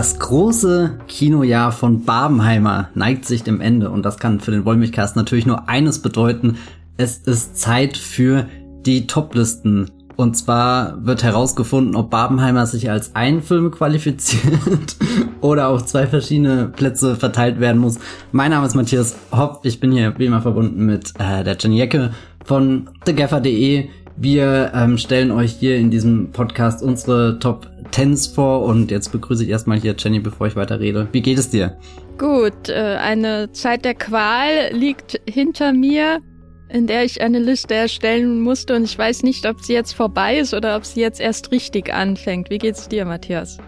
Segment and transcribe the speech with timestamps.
[0.00, 5.14] Das große Kinojahr von Barbenheimer neigt sich dem Ende und das kann für den Wollmilchcast
[5.14, 6.56] natürlich nur eines bedeuten.
[6.96, 8.46] Es ist Zeit für
[8.86, 9.90] die Toplisten.
[10.16, 14.96] Und zwar wird herausgefunden, ob Barbenheimer sich als ein Film qualifiziert
[15.42, 17.98] oder auf zwei verschiedene Plätze verteilt werden muss.
[18.32, 19.66] Mein Name ist Matthias Hopp.
[19.66, 22.12] Ich bin hier wie immer verbunden mit äh, der Jenny Jecke
[22.46, 23.90] von thegaffer.de.
[24.22, 29.42] Wir ähm, stellen euch hier in diesem Podcast unsere Top Tens vor und jetzt begrüße
[29.44, 31.08] ich erstmal hier Jenny, bevor ich weiter rede.
[31.12, 31.78] Wie geht es dir?
[32.18, 36.20] Gut, äh, eine Zeit der Qual liegt hinter mir
[36.68, 40.38] in der ich eine Liste erstellen musste und ich weiß nicht, ob sie jetzt vorbei
[40.38, 42.50] ist oder ob sie jetzt erst richtig anfängt.
[42.50, 43.58] Wie geht's dir, Matthias?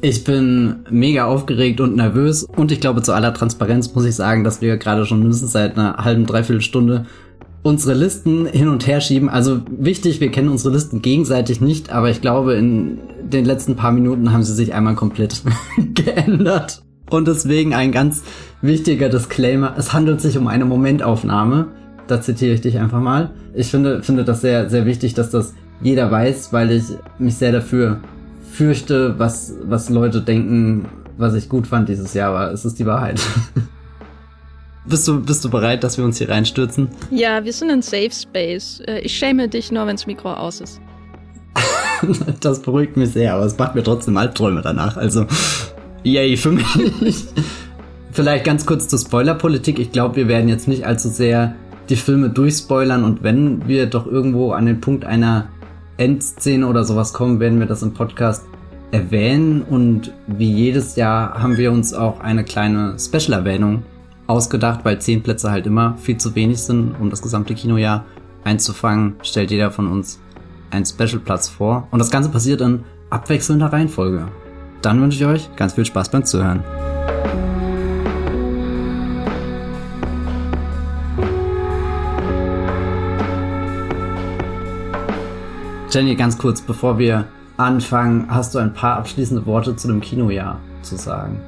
[0.00, 4.44] Ich bin mega aufgeregt und nervös und ich glaube, zu aller Transparenz muss ich sagen,
[4.44, 7.04] dass wir gerade schon mindestens seit einer halben, dreiviertel Stunde
[7.62, 9.28] unsere Listen hin und her schieben.
[9.28, 13.92] Also wichtig, wir kennen unsere Listen gegenseitig nicht, aber ich glaube, in den letzten paar
[13.92, 15.42] Minuten haben sie sich einmal komplett
[15.94, 16.82] geändert.
[17.10, 18.22] Und deswegen ein ganz
[18.60, 19.74] wichtiger Disclaimer.
[19.78, 21.68] Es handelt sich um eine Momentaufnahme
[22.08, 23.30] da zitiere ich dich einfach mal.
[23.54, 26.84] Ich finde, finde das sehr, sehr wichtig, dass das jeder weiß, weil ich
[27.18, 28.00] mich sehr dafür
[28.50, 32.86] fürchte, was, was Leute denken, was ich gut fand dieses Jahr, aber es ist die
[32.86, 33.20] Wahrheit.
[34.88, 36.88] bist du, bist du bereit, dass wir uns hier reinstürzen?
[37.10, 38.80] Ja, wir sind in Safe Space.
[38.86, 40.80] Äh, ich schäme dich nur, wenns Mikro aus ist.
[42.40, 44.96] das beruhigt mich sehr, aber es macht mir trotzdem Albträume danach.
[44.96, 45.26] Also,
[46.02, 46.66] yay für mich.
[48.12, 49.78] Vielleicht ganz kurz zur Spoilerpolitik.
[49.78, 51.54] Ich glaube, wir werden jetzt nicht allzu sehr
[51.88, 55.48] die Filme durchspoilern und wenn wir doch irgendwo an den Punkt einer
[55.96, 58.44] Endszene oder sowas kommen, werden wir das im Podcast
[58.90, 63.82] erwähnen und wie jedes Jahr haben wir uns auch eine kleine Special-Erwähnung
[64.28, 68.04] ausgedacht, weil zehn Plätze halt immer viel zu wenig sind, um das gesamte Kinojahr
[68.44, 70.20] einzufangen, stellt jeder von uns
[70.70, 74.28] einen Special-Platz vor und das Ganze passiert in abwechselnder Reihenfolge.
[74.82, 76.62] Dann wünsche ich euch ganz viel Spaß beim Zuhören.
[85.90, 87.24] Jenny, ganz kurz, bevor wir
[87.56, 91.40] anfangen, hast du ein paar abschließende Worte zu dem Kinojahr zu sagen?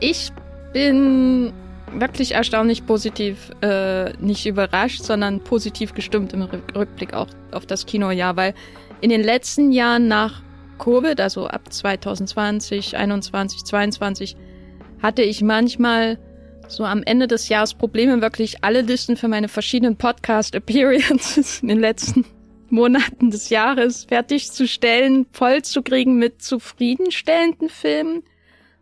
[0.00, 0.30] Ich
[0.74, 1.50] bin
[1.92, 8.36] wirklich erstaunlich positiv, äh, nicht überrascht, sondern positiv gestimmt im Rückblick auch auf das Kinojahr,
[8.36, 8.54] weil
[9.00, 10.42] in den letzten Jahren nach
[10.78, 14.36] Covid, also ab 2020, 21, 22,
[15.02, 16.18] hatte ich manchmal
[16.68, 21.80] so am Ende des Jahres Probleme, wirklich alle Listen für meine verschiedenen Podcast-Appearances in den
[21.80, 22.24] letzten
[22.68, 28.24] Monaten des Jahres fertigzustellen, voll zu kriegen mit zufriedenstellenden Filmen.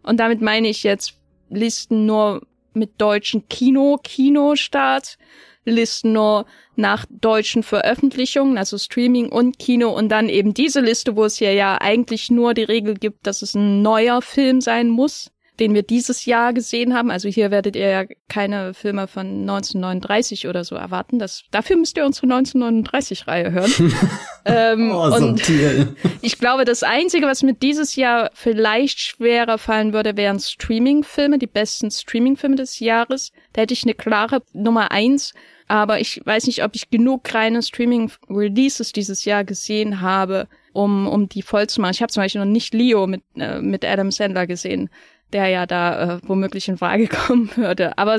[0.03, 1.15] Und damit meine ich jetzt
[1.51, 2.43] Listen nur
[2.75, 5.19] mit deutschen Kino, Kinostart,
[5.67, 6.45] Listen nur
[6.77, 11.55] nach deutschen Veröffentlichungen, also Streaming und Kino und dann eben diese Liste, wo es hier
[11.55, 15.31] ja eigentlich nur die Regel gibt, dass es ein neuer Film sein muss
[15.61, 17.11] den wir dieses Jahr gesehen haben.
[17.11, 21.19] Also hier werdet ihr ja keine Filme von 1939 oder so erwarten.
[21.19, 23.73] Das, dafür müsst ihr unsere 1939-Reihe hören.
[24.45, 25.43] ähm, oh, so und
[26.23, 31.47] ich glaube, das Einzige, was mir dieses Jahr vielleicht schwerer fallen würde, wären Streaming-Filme, die
[31.47, 33.31] besten Streaming-Filme des Jahres.
[33.53, 35.35] Da hätte ich eine klare Nummer eins.
[35.67, 41.29] Aber ich weiß nicht, ob ich genug reine Streaming-Releases dieses Jahr gesehen habe, um, um
[41.29, 41.93] die voll zu machen.
[41.95, 44.91] Ich habe zum Beispiel noch nicht Leo mit, äh, mit Adam Sandler gesehen
[45.35, 47.99] der ja da äh, womöglich in Frage kommen würde.
[47.99, 48.17] Aber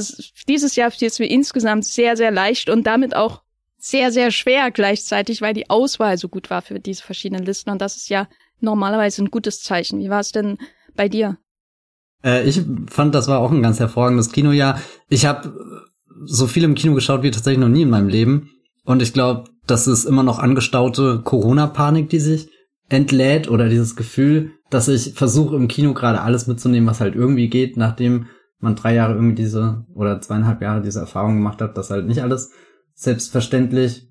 [0.48, 3.42] dieses Jahr fiel es mir insgesamt sehr, sehr leicht und damit auch
[3.78, 7.70] sehr, sehr schwer gleichzeitig, weil die Auswahl so gut war für diese verschiedenen Listen.
[7.70, 8.28] Und das ist ja
[8.60, 10.00] normalerweise ein gutes Zeichen.
[10.00, 10.58] Wie war es denn
[10.96, 11.38] bei dir?
[12.24, 14.82] Äh, ich fand, das war auch ein ganz hervorragendes Kinojahr.
[15.08, 15.54] Ich habe
[16.26, 18.52] so viel im Kino geschaut wie tatsächlich noch nie in meinem Leben.
[18.84, 22.50] Und ich glaube, das ist immer noch angestaute Corona-Panik, die sich
[22.90, 27.50] entlädt oder dieses Gefühl, dass ich versuche im Kino gerade alles mitzunehmen, was halt irgendwie
[27.50, 28.28] geht, nachdem
[28.60, 32.22] man drei Jahre irgendwie diese oder zweieinhalb Jahre diese Erfahrung gemacht hat, dass halt nicht
[32.22, 32.52] alles
[32.94, 34.10] selbstverständlich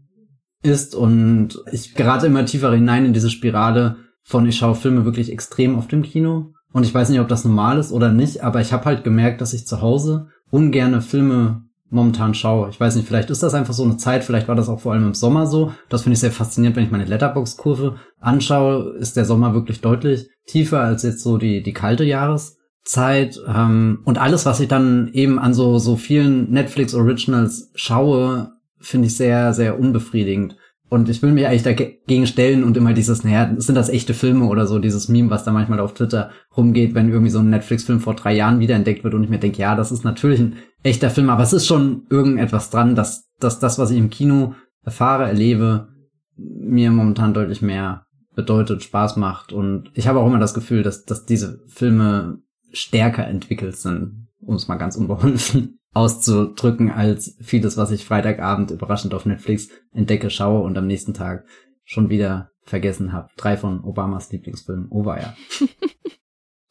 [0.63, 0.95] ist.
[0.95, 5.77] Und ich gerate immer tiefer hinein in diese Spirale von ich schaue Filme wirklich extrem
[5.77, 6.53] auf dem Kino.
[6.73, 9.41] Und ich weiß nicht, ob das normal ist oder nicht, aber ich habe halt gemerkt,
[9.41, 12.69] dass ich zu Hause ungerne Filme momentan schaue.
[12.71, 14.93] Ich weiß nicht, vielleicht ist das einfach so eine Zeit, vielleicht war das auch vor
[14.93, 15.73] allem im Sommer so.
[15.89, 20.29] Das finde ich sehr faszinierend, wenn ich meine Letterbox-Kurve anschaue, ist der Sommer wirklich deutlich
[20.47, 23.41] tiefer als jetzt so die, die kalte Jahreszeit.
[23.47, 29.17] Ähm, und alles, was ich dann eben an so, so vielen Netflix-Originals schaue, finde ich
[29.17, 30.57] sehr, sehr unbefriedigend.
[30.91, 34.47] Und ich will mich eigentlich dagegen stellen und immer dieses, naja, sind das echte Filme
[34.47, 38.01] oder so, dieses Meme, was da manchmal auf Twitter rumgeht, wenn irgendwie so ein Netflix-Film
[38.01, 41.11] vor drei Jahren wiederentdeckt wird und ich mir denke, ja, das ist natürlich ein echter
[41.11, 44.55] Film, aber es ist schon irgendetwas dran, dass, dass das, was ich im Kino
[44.85, 45.89] erfahre, erlebe,
[46.37, 48.05] mir momentan deutlich mehr
[48.35, 49.53] bedeutet, Spaß macht.
[49.53, 52.39] Und ich habe auch immer das Gefühl, dass, dass diese Filme
[52.73, 59.15] stärker entwickelt sind, um es mal ganz unbeholfen auszudrücken, als vieles, was ich Freitagabend überraschend
[59.15, 61.45] auf Netflix entdecke, schaue und am nächsten Tag
[61.85, 63.29] schon wieder vergessen habe.
[63.37, 64.89] Drei von Obamas Lieblingsfilmen.
[64.91, 65.35] Oh war ja.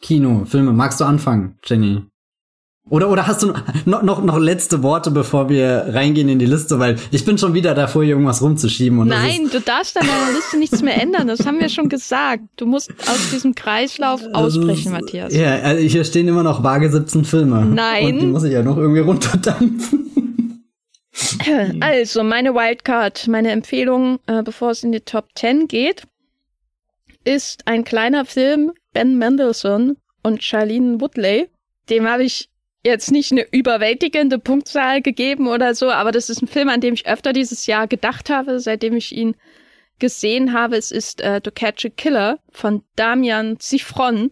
[0.02, 0.74] Kino, Filme.
[0.74, 2.04] Magst du anfangen, Jenny?
[2.90, 3.54] Oder, oder hast du
[3.86, 6.80] noch, noch, noch letzte Worte, bevor wir reingehen in die Liste?
[6.80, 9.00] Weil ich bin schon wieder davor, hier irgendwas rumzuschieben.
[9.00, 11.28] Und Nein, du darfst an deiner Liste nichts mehr ändern.
[11.28, 12.44] Das haben wir schon gesagt.
[12.58, 15.34] Du musst aus diesem Kreislauf ausbrechen, Matthias.
[15.34, 17.66] Ja, also hier stehen immer noch vage 17 Filme.
[17.66, 18.06] Nein.
[18.06, 20.00] Und die muss ich ja noch irgendwie runterdampfen.
[21.80, 26.04] Also, meine Wildcard, meine Empfehlung, äh, bevor es in die Top 10 geht,
[27.24, 31.50] ist ein kleiner Film, Ben Mendelssohn und Charlene Woodley.
[31.90, 32.50] Dem habe ich
[32.84, 36.94] jetzt nicht eine überwältigende Punktzahl gegeben oder so, aber das ist ein Film, an dem
[36.94, 39.36] ich öfter dieses Jahr gedacht habe, seitdem ich ihn
[40.00, 40.76] gesehen habe.
[40.76, 44.32] Es ist äh, To Catch a Killer von Damian Zifron,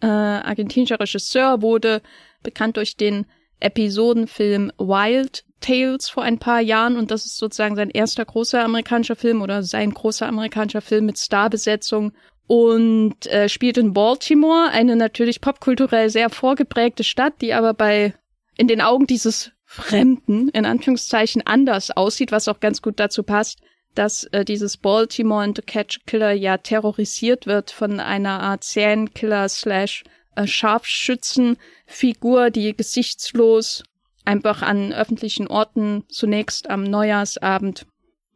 [0.00, 2.02] äh, argentinischer Regisseur, wurde
[2.42, 3.26] bekannt durch den
[3.60, 9.14] Episodenfilm Wild Tales vor ein paar Jahren und das ist sozusagen sein erster großer amerikanischer
[9.14, 12.12] Film oder sein großer amerikanischer Film mit Starbesetzung
[12.46, 18.14] und äh, spielt in Baltimore, eine natürlich popkulturell sehr vorgeprägte Stadt, die aber bei
[18.56, 23.60] in den Augen dieses Fremden in Anführungszeichen anders aussieht, was auch ganz gut dazu passt,
[23.94, 29.48] dass äh, dieses Baltimore and the Catch Killer ja terrorisiert wird von einer Art Serienkiller
[29.48, 30.04] slash
[30.36, 33.82] äh, Scharfschützenfigur, die gesichtslos
[34.24, 37.86] einfach an öffentlichen Orten zunächst am Neujahrsabend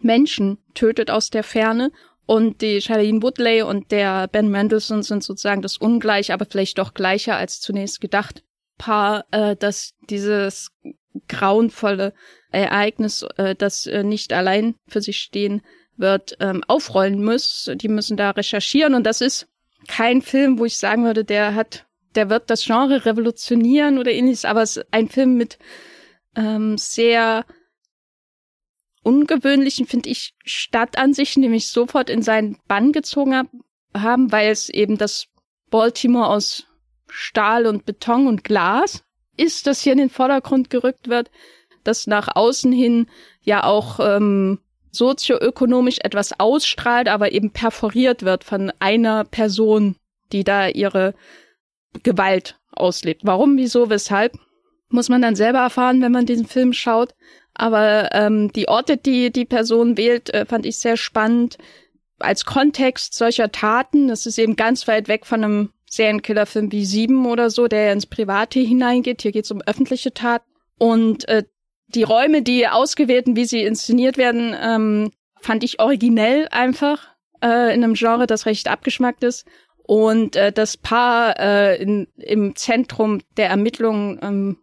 [0.00, 1.90] Menschen tötet aus der Ferne
[2.26, 6.92] und die Charlene Woodley und der Ben Mendelssohn sind sozusagen das ungleich, aber vielleicht doch
[6.92, 8.42] gleicher als zunächst gedacht.
[8.78, 10.70] Paar, äh, dass dieses
[11.28, 12.12] grauenvolle
[12.50, 15.62] Ereignis, äh, das äh, nicht allein für sich stehen
[15.96, 17.70] wird, ähm, aufrollen muss.
[17.74, 19.48] Die müssen da recherchieren und das ist
[19.88, 21.86] kein Film, wo ich sagen würde, der hat,
[22.16, 25.58] der wird das Genre revolutionieren oder ähnliches, aber es ist ein Film mit
[26.34, 27.46] ähm, sehr
[29.06, 33.46] ungewöhnlichen, finde ich, Stadtansichten, die mich sofort in seinen Bann gezogen hab,
[33.94, 35.28] haben, weil es eben das
[35.70, 36.66] Baltimore aus
[37.08, 39.04] Stahl und Beton und Glas
[39.36, 41.30] ist, das hier in den Vordergrund gerückt wird,
[41.84, 43.06] das nach außen hin
[43.42, 44.58] ja auch ähm,
[44.90, 49.94] sozioökonomisch etwas ausstrahlt, aber eben perforiert wird von einer Person,
[50.32, 51.14] die da ihre
[52.02, 53.20] Gewalt auslebt.
[53.24, 54.36] Warum, wieso, weshalb,
[54.88, 57.14] muss man dann selber erfahren, wenn man diesen Film schaut.
[57.56, 61.56] Aber ähm, die Orte, die die Person wählt, äh, fand ich sehr spannend.
[62.18, 67.26] Als Kontext solcher Taten, das ist eben ganz weit weg von einem Serienkillerfilm wie Sieben
[67.26, 69.22] oder so, der ins Private hineingeht.
[69.22, 70.50] Hier geht es um öffentliche Taten.
[70.78, 71.44] Und äh,
[71.88, 75.10] die Räume, die ausgewählten, wie sie inszeniert werden, ähm,
[75.40, 77.08] fand ich originell einfach
[77.42, 79.46] äh, in einem Genre, das recht abgeschmackt ist.
[79.82, 84.58] Und äh, das Paar äh, in, im Zentrum der Ermittlungen ähm,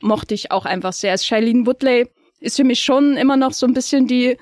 [0.00, 1.12] mochte ich auch einfach sehr.
[1.12, 2.08] Als Shailene Woodley
[2.40, 4.36] ist für mich schon immer noch so ein bisschen die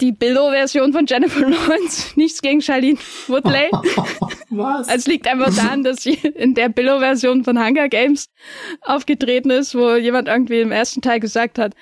[0.00, 2.12] die Billo-Version von Jennifer Lawrence.
[2.16, 3.70] Nichts gegen Charlene Woodley.
[4.50, 4.88] Was?
[4.88, 8.30] Es liegt einfach daran, dass sie in der Billo-Version von Hunger Games
[8.80, 11.74] aufgetreten ist, wo jemand irgendwie im ersten Teil gesagt hat,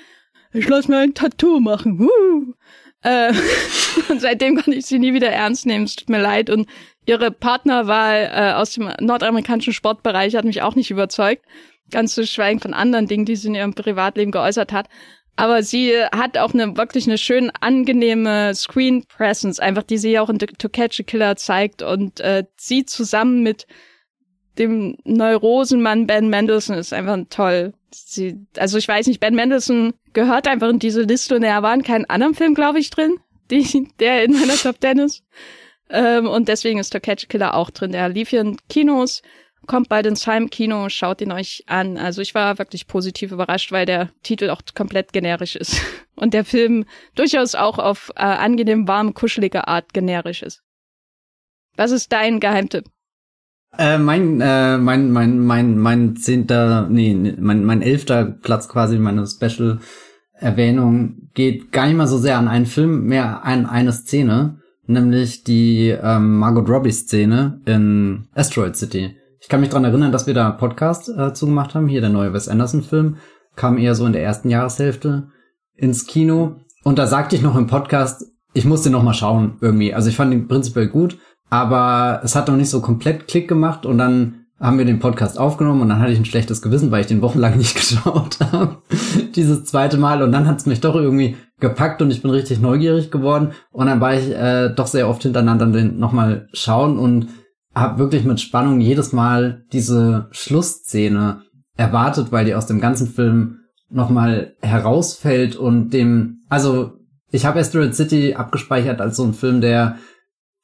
[0.53, 2.01] ich lass mir ein Tattoo machen.
[2.01, 2.55] Uh.
[3.03, 3.33] Äh,
[4.09, 5.85] und seitdem konnte ich sie nie wieder ernst nehmen.
[5.85, 6.51] Es tut mir leid.
[6.51, 6.69] Und
[7.05, 11.45] ihre Partnerwahl äh, aus dem nordamerikanischen Sportbereich hat mich auch nicht überzeugt.
[11.91, 14.89] Ganz zu schweigen von anderen Dingen, die sie in ihrem Privatleben geäußert hat.
[15.37, 20.31] Aber sie hat auch eine wirklich eine schön angenehme Screen Presence, einfach die sie auch
[20.31, 23.67] in To Catch a Killer zeigt und äh, sie zusammen mit
[24.59, 27.75] dem Neurosenmann Ben Mendelssohn ist einfach toll.
[27.93, 31.75] Sie, also ich weiß nicht, Ben Mendelssohn gehört einfach in diese Liste und er war
[31.75, 33.19] in keinem anderen Film, glaube ich, drin,
[33.51, 35.23] die, der in meiner Top Ten ist.
[35.91, 37.93] Ähm, und deswegen ist To Catch a Killer auch drin.
[37.93, 39.23] Der lief hier in Kinos
[39.67, 41.99] kommt bald ins Heimkino, schaut ihn euch an.
[41.99, 45.81] Also ich war wirklich positiv überrascht, weil der Titel auch komplett generisch ist
[46.17, 50.63] und der Film durchaus auch auf äh, angenehm warm, kuschelige Art generisch ist.
[51.77, 52.85] Was ist dein Geheimtipp?
[53.77, 59.27] Äh, mein, äh, mein, mein, mein, mein zehnter, nee, mein, mein elfter Platz quasi, meine
[59.27, 59.81] Special
[60.39, 65.45] Erwähnung geht gar nicht mal so sehr an einen Film, mehr an eine Szene, nämlich
[65.45, 69.17] die ähm, Margot Robbie Szene in Asteroid City.
[69.47, 71.87] Ich kann mich dran erinnern, dass wir da einen Podcast äh, zugemacht haben.
[71.87, 73.19] Hier der neue Wes Anderson-Film
[73.55, 75.29] kam eher so in der ersten Jahreshälfte
[75.77, 76.57] ins Kino.
[76.83, 78.25] Und da sagte ich noch im Podcast,
[78.55, 79.95] ich musste noch mal schauen irgendwie.
[79.95, 83.87] Also ich fand ihn prinzipiell gut, aber es hat noch nicht so komplett Klick gemacht
[83.87, 87.03] und dann haben wir den Podcast aufgenommen und dann hatte ich ein schlechtes Gewissen, weil
[87.03, 88.79] ich den wochenlang nicht geschaut habe.
[89.37, 92.61] Dieses zweite Mal und dann hat es mich doch irgendwie gepackt und ich bin richtig
[92.61, 97.29] neugierig geworden und dann war ich äh, doch sehr oft hintereinander den nochmal schauen und
[97.77, 101.43] habe wirklich mit Spannung jedes Mal diese Schlussszene
[101.77, 103.59] erwartet, weil die aus dem ganzen Film
[103.91, 106.93] nochmal herausfällt und dem, also
[107.31, 109.99] ich habe Asteroid City abgespeichert als so ein Film, der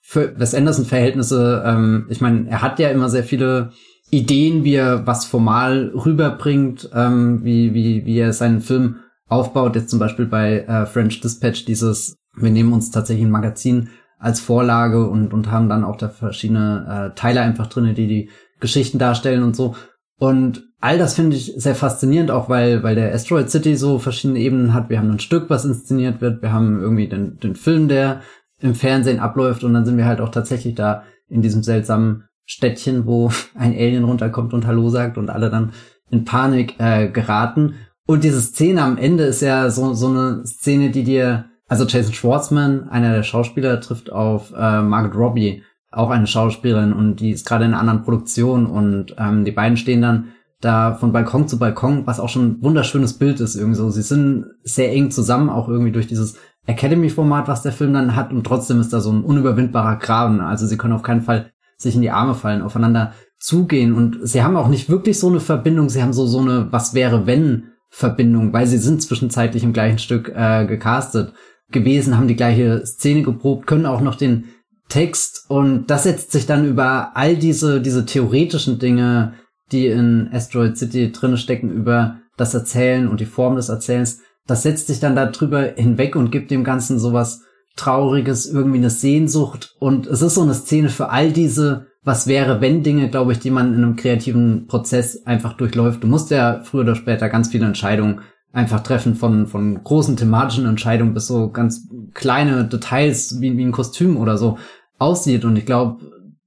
[0.01, 3.73] für Wes Anderson Verhältnisse, ähm, ich meine, er hat ja immer sehr viele
[4.11, 8.97] Ideen, wie er was formal rüberbringt, ähm, wie, wie, wie er seinen Film
[9.29, 9.77] aufbaut.
[9.77, 13.91] Jetzt zum Beispiel bei äh, French Dispatch dieses, wir nehmen uns tatsächlich ein Magazin
[14.23, 18.31] als Vorlage und, und haben dann auch da verschiedene äh, Teile einfach drinne, die die
[18.61, 19.75] Geschichten darstellen und so.
[20.17, 24.39] Und all das finde ich sehr faszinierend, auch weil, weil der Asteroid City so verschiedene
[24.39, 24.91] Ebenen hat.
[24.91, 26.41] Wir haben ein Stück, was inszeniert wird.
[26.41, 28.21] Wir haben irgendwie den, den Film, der
[28.61, 29.65] im Fernsehen abläuft.
[29.65, 34.05] Und dann sind wir halt auch tatsächlich da in diesem seltsamen Städtchen, wo ein Alien
[34.05, 35.73] runterkommt und Hallo sagt und alle dann
[36.11, 37.75] in Panik äh, geraten.
[38.07, 42.13] Und diese Szene am Ende ist ja so, so eine Szene, die dir, also Jason
[42.13, 47.47] Schwartzman, einer der Schauspieler, trifft auf äh, Margaret Robbie, auch eine Schauspielerin und die ist
[47.47, 50.29] gerade in einer anderen Produktion und ähm, die beiden stehen dann
[50.61, 53.89] da von Balkon zu Balkon, was auch schon ein wunderschönes Bild ist irgendwie so.
[53.89, 56.37] Sie sind sehr eng zusammen, auch irgendwie durch dieses
[56.67, 60.43] Academy-Format, was der Film dann hat und trotzdem ist da so ein unüberwindbarer Graben.
[60.43, 64.43] Also sie können auf keinen Fall sich in die Arme fallen, aufeinander zugehen und sie
[64.43, 67.69] haben auch nicht wirklich so eine Verbindung, sie haben so so eine was wäre wenn
[67.89, 71.33] Verbindung, weil sie sind zwischenzeitlich im gleichen Stück äh, gecastet
[71.73, 74.45] gewesen, haben die gleiche Szene geprobt, können auch noch den
[74.89, 75.47] Text.
[75.49, 79.35] Und das setzt sich dann über all diese, diese theoretischen Dinge,
[79.71, 84.63] die in Asteroid City drinne stecken, über das Erzählen und die Form des Erzählens, das
[84.63, 87.43] setzt sich dann darüber hinweg und gibt dem Ganzen sowas
[87.77, 89.77] Trauriges, irgendwie eine Sehnsucht.
[89.79, 93.39] Und es ist so eine Szene für all diese was wäre, wenn Dinge, glaube ich,
[93.39, 96.03] die man in einem kreativen Prozess einfach durchläuft.
[96.03, 98.21] Du musst ja früher oder später ganz viele Entscheidungen
[98.53, 103.73] einfach treffen, von, von großen thematischen Entscheidungen bis so ganz kleine Details, wie, wie ein
[103.73, 104.59] Kostüm oder so
[104.99, 105.45] aussieht.
[105.45, 106.03] Und ich glaube,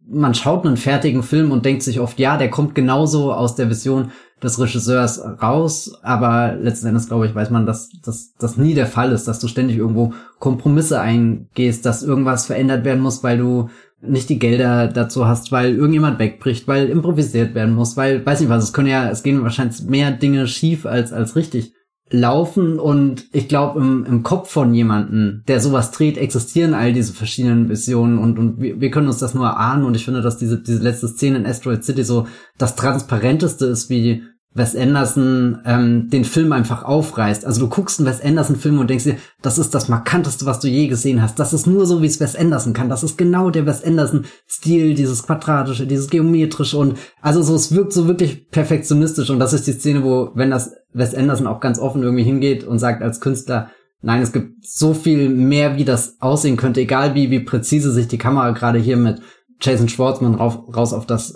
[0.08, 3.70] man schaut einen fertigen Film und denkt sich oft, ja, der kommt genauso aus der
[3.70, 4.12] Vision
[4.44, 7.90] des Regisseurs raus, aber letzten Endes, glaube ich, weiß man, dass
[8.38, 13.02] das nie der Fall ist, dass du ständig irgendwo Kompromisse eingehst, dass irgendwas verändert werden
[13.02, 13.70] muss, weil du
[14.02, 18.50] nicht die Gelder dazu hast, weil irgendjemand wegbricht, weil improvisiert werden muss, weil, weiß nicht
[18.50, 21.74] was, es können ja, es gehen wahrscheinlich mehr Dinge schief als, als richtig
[22.10, 27.14] laufen und ich glaube im, im Kopf von jemanden, der sowas dreht, existieren all diese
[27.14, 30.38] verschiedenen Visionen und, und wir, wir können uns das nur ahnen und ich finde, dass
[30.38, 34.24] diese, diese letzte Szene in Asteroid City so das transparenteste ist, wie
[34.56, 37.46] Wes Anderson ähm, den Film einfach aufreißt.
[37.46, 40.70] Also du guckst einen Wes Anderson-Film und denkst dir, das ist das markanteste, was du
[40.70, 41.38] je gesehen hast.
[41.40, 42.88] Das ist nur so, wie es Wes Anderson kann.
[42.88, 47.92] Das ist genau der Wes Anderson-Stil, dieses quadratische, dieses geometrische und also so, es wirkt
[47.92, 51.78] so wirklich perfektionistisch und das ist die Szene, wo, wenn das Wes Anderson auch ganz
[51.78, 53.72] offen irgendwie hingeht und sagt als Künstler,
[54.02, 58.08] nein, es gibt so viel mehr, wie das aussehen könnte, egal wie, wie präzise sich
[58.08, 59.20] die Kamera gerade hier mit
[59.60, 61.36] Jason Schwartzman rauf, raus auf das äh,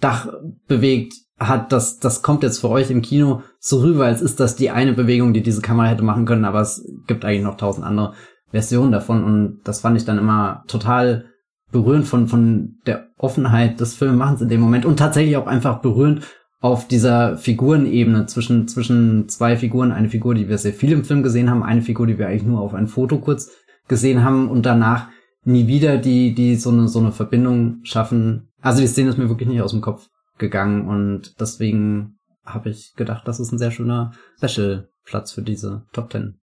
[0.00, 0.28] Dach
[0.68, 4.56] bewegt, hat, das, das kommt jetzt für euch im Kino so rüber, als ist das
[4.56, 7.86] die eine Bewegung, die diese Kamera hätte machen können, aber es gibt eigentlich noch tausend
[7.86, 8.12] andere
[8.50, 11.24] Versionen davon und das fand ich dann immer total
[11.72, 16.22] berührend von, von der Offenheit des Filmemachens in dem Moment und tatsächlich auch einfach berührend
[16.60, 21.22] auf dieser Figurenebene zwischen, zwischen zwei Figuren, eine Figur, die wir sehr viel im Film
[21.22, 23.50] gesehen haben, eine Figur, die wir eigentlich nur auf ein Foto kurz
[23.88, 25.08] gesehen haben und danach
[25.44, 28.50] nie wieder die, die so eine, so eine Verbindung schaffen.
[28.60, 30.08] Also die Szene ist mir wirklich nicht aus dem Kopf
[30.40, 36.10] gegangen und deswegen habe ich gedacht, das ist ein sehr schöner Special-Platz für diese Top
[36.10, 36.40] Ten.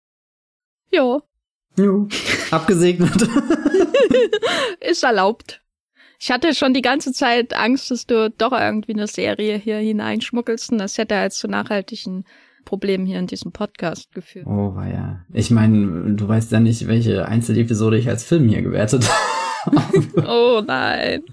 [0.90, 1.22] Jo.
[1.78, 2.08] Jo.
[2.52, 3.12] Abgesegnet.
[4.80, 5.62] ist erlaubt.
[6.20, 10.72] Ich hatte schon die ganze Zeit Angst, dass du doch irgendwie eine Serie hier hineinschmuggelst
[10.72, 12.26] und das hätte als zu nachhaltigen
[12.66, 14.46] Problem hier in diesem Podcast geführt.
[14.46, 15.26] Oh, war ja.
[15.34, 19.10] Ich meine, du weißt ja nicht, welche Einzelepisode ich als Film hier gewertet
[19.66, 20.28] habe.
[20.28, 21.24] oh nein.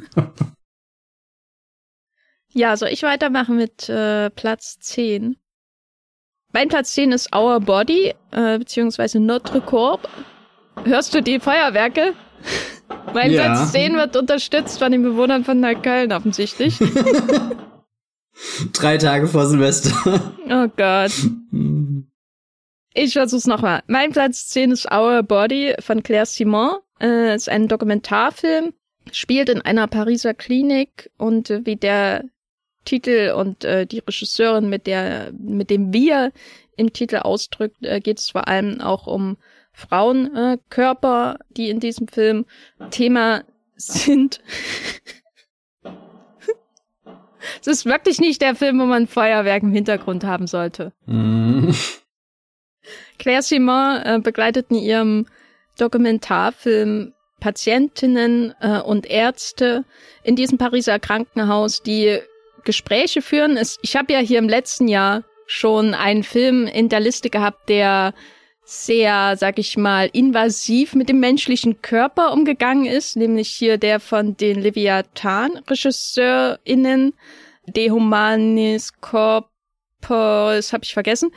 [2.53, 5.37] Ja, soll ich weitermachen mit äh, Platz 10?
[6.53, 10.01] Mein Platz 10 ist Our Body, äh, beziehungsweise Notre Corps.
[10.85, 12.15] Hörst du die Feuerwerke?
[13.15, 13.43] mein ja.
[13.43, 16.79] Platz 10 wird unterstützt von den Bewohnern von Neukölln offensichtlich.
[18.73, 19.93] Drei Tage vor Silvester.
[20.51, 21.13] Oh Gott.
[22.95, 23.83] Ich versuch's nochmal.
[23.87, 26.79] Mein Platz 10 ist Our Body von Claire Simon.
[27.01, 28.73] Äh, ist ein Dokumentarfilm,
[29.13, 32.25] spielt in einer Pariser Klinik und äh, wie der
[32.89, 36.33] Titel und äh, die Regisseurin, mit der, mit dem wir
[36.75, 39.37] im Titel ausdrückt, äh, geht es vor allem auch um
[39.73, 42.47] Frauenkörper, äh, die in diesem Film
[42.91, 43.45] Thema
[43.77, 44.41] sind.
[47.61, 50.93] Es ist wirklich nicht der Film, wo man Feuerwerk im Hintergrund haben sollte.
[51.07, 51.71] Mm.
[53.19, 55.27] Claire Simon äh, begleitet in ihrem
[55.79, 59.85] Dokumentarfilm Patientinnen äh, und Ärzte
[60.25, 62.21] in diesem Pariser Krankenhaus, die
[62.69, 63.59] Gespräche führen.
[63.81, 68.13] Ich habe ja hier im letzten Jahr schon einen Film in der Liste gehabt, der
[68.63, 74.37] sehr, sag ich mal, invasiv mit dem menschlichen Körper umgegangen ist, nämlich hier der von
[74.37, 77.15] den Leviathan-RegisseurInnen,
[77.67, 81.31] De Humanis Corpus, habe ich vergessen.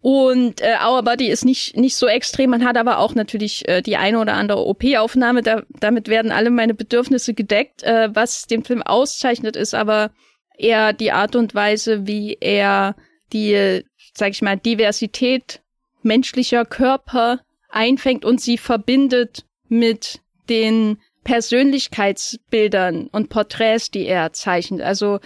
[0.00, 2.50] Und äh, Our Body ist nicht, nicht so extrem.
[2.50, 5.42] Man hat aber auch natürlich äh, die eine oder andere OP-Aufnahme.
[5.42, 7.82] Da, damit werden alle meine Bedürfnisse gedeckt.
[7.82, 10.12] Äh, was den Film auszeichnet, ist aber
[10.58, 12.96] eher die Art und Weise, wie er
[13.32, 13.82] die,
[14.14, 15.62] sag ich mal, Diversität
[16.02, 24.80] menschlicher Körper einfängt und sie verbindet mit den Persönlichkeitsbildern und Porträts, die er zeichnet.
[24.80, 25.18] Also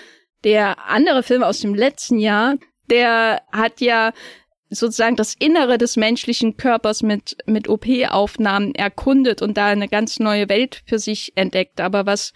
[0.45, 2.57] der andere Film aus dem letzten Jahr,
[2.89, 4.13] der hat ja
[4.71, 10.49] sozusagen das Innere des menschlichen Körpers mit, mit OP-Aufnahmen erkundet und da eine ganz neue
[10.49, 11.81] Welt für sich entdeckt.
[11.81, 12.33] Aber was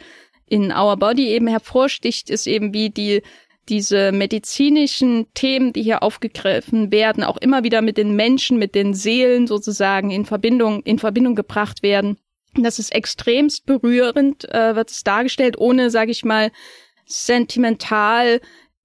[0.47, 3.23] in Our Body eben hervorsticht, ist eben wie die
[3.69, 8.95] diese medizinischen Themen, die hier aufgegriffen werden, auch immer wieder mit den Menschen, mit den
[8.95, 12.19] Seelen sozusagen in Verbindung, in Verbindung gebracht werden.
[12.57, 16.53] Das ist extremst berührend, äh, wird es dargestellt, ohne, sage ich mal,
[17.07, 18.41] sentimental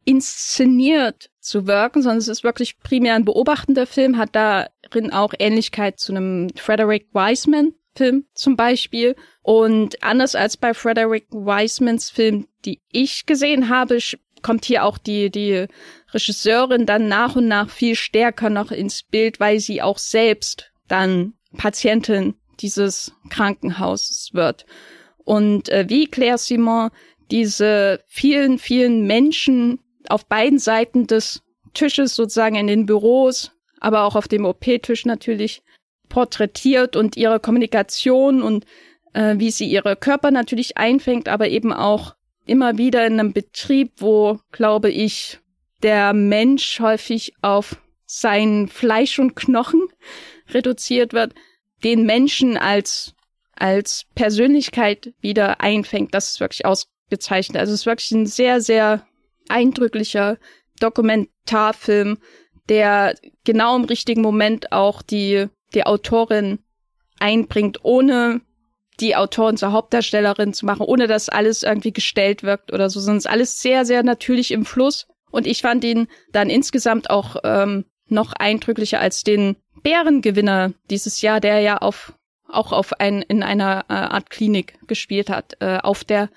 [0.05, 5.99] inszeniert zu wirken, sondern es ist wirklich primär ein beobachtender Film, hat darin auch Ähnlichkeit
[5.99, 9.15] zu einem Frederick Wiseman Film zum Beispiel.
[9.43, 13.99] Und anders als bei Frederick Wisemans Film, die ich gesehen habe,
[14.41, 15.67] kommt hier auch die, die
[16.13, 21.33] Regisseurin dann nach und nach viel stärker noch ins Bild, weil sie auch selbst dann
[21.57, 24.65] Patientin dieses Krankenhauses wird.
[25.25, 26.89] Und äh, wie Claire Simon
[27.31, 34.15] diese vielen, vielen Menschen auf beiden Seiten des Tisches, sozusagen in den Büros, aber auch
[34.15, 35.61] auf dem OP-Tisch natürlich
[36.09, 38.65] porträtiert und ihre Kommunikation und
[39.13, 43.93] äh, wie sie ihre Körper natürlich einfängt, aber eben auch immer wieder in einem Betrieb,
[43.97, 45.39] wo, glaube ich,
[45.83, 49.87] der Mensch häufig auf sein Fleisch und Knochen
[50.49, 51.33] reduziert wird,
[51.83, 53.13] den Menschen als,
[53.55, 56.13] als Persönlichkeit wieder einfängt.
[56.13, 57.57] Das ist wirklich ausgezeichnet.
[57.57, 59.05] Also es ist wirklich ein sehr, sehr
[59.47, 60.37] eindrücklicher
[60.79, 62.17] Dokumentarfilm,
[62.67, 66.59] der genau im richtigen Moment auch die, die Autorin
[67.19, 68.41] einbringt, ohne
[68.99, 73.17] die Autorin zur Hauptdarstellerin zu machen, ohne dass alles irgendwie gestellt wirkt oder so, sondern
[73.17, 75.07] es alles sehr, sehr natürlich im Fluss.
[75.31, 81.39] Und ich fand ihn dann insgesamt auch ähm, noch eindrücklicher als den Bärengewinner dieses Jahr,
[81.39, 82.13] der ja auf
[82.51, 85.55] auch auf ein, in einer äh, Art Klinik gespielt hat.
[85.59, 86.29] Äh, auf der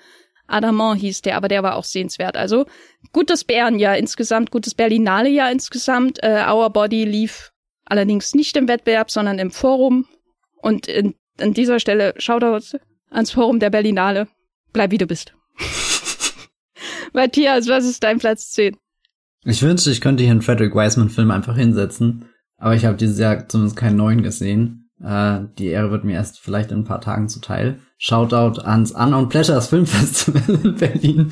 [0.47, 2.37] Adamant hieß der, aber der war auch sehenswert.
[2.37, 2.65] Also
[3.11, 6.21] gutes Bärenjahr insgesamt, gutes Berlinale Jahr insgesamt.
[6.21, 7.52] Äh, Our Body lief
[7.85, 10.07] allerdings nicht im Wettbewerb, sondern im Forum.
[10.61, 12.77] Und in an dieser Stelle Shoutout
[13.09, 14.27] ans Forum der Berlinale.
[14.71, 15.33] Bleib wie du bist.
[17.13, 18.75] Matthias, was ist dein Platz 10?
[19.45, 23.47] Ich wünschte, ich könnte hier einen Frederick Wiseman-Film einfach hinsetzen, aber ich habe dieses Jahr
[23.49, 24.89] zumindest keinen neuen gesehen.
[25.03, 27.79] Äh, die Ehre wird mir erst vielleicht in ein paar Tagen zuteil.
[27.97, 31.31] Shoutout ans Unknown Pleasures Filmfestival in Berlin.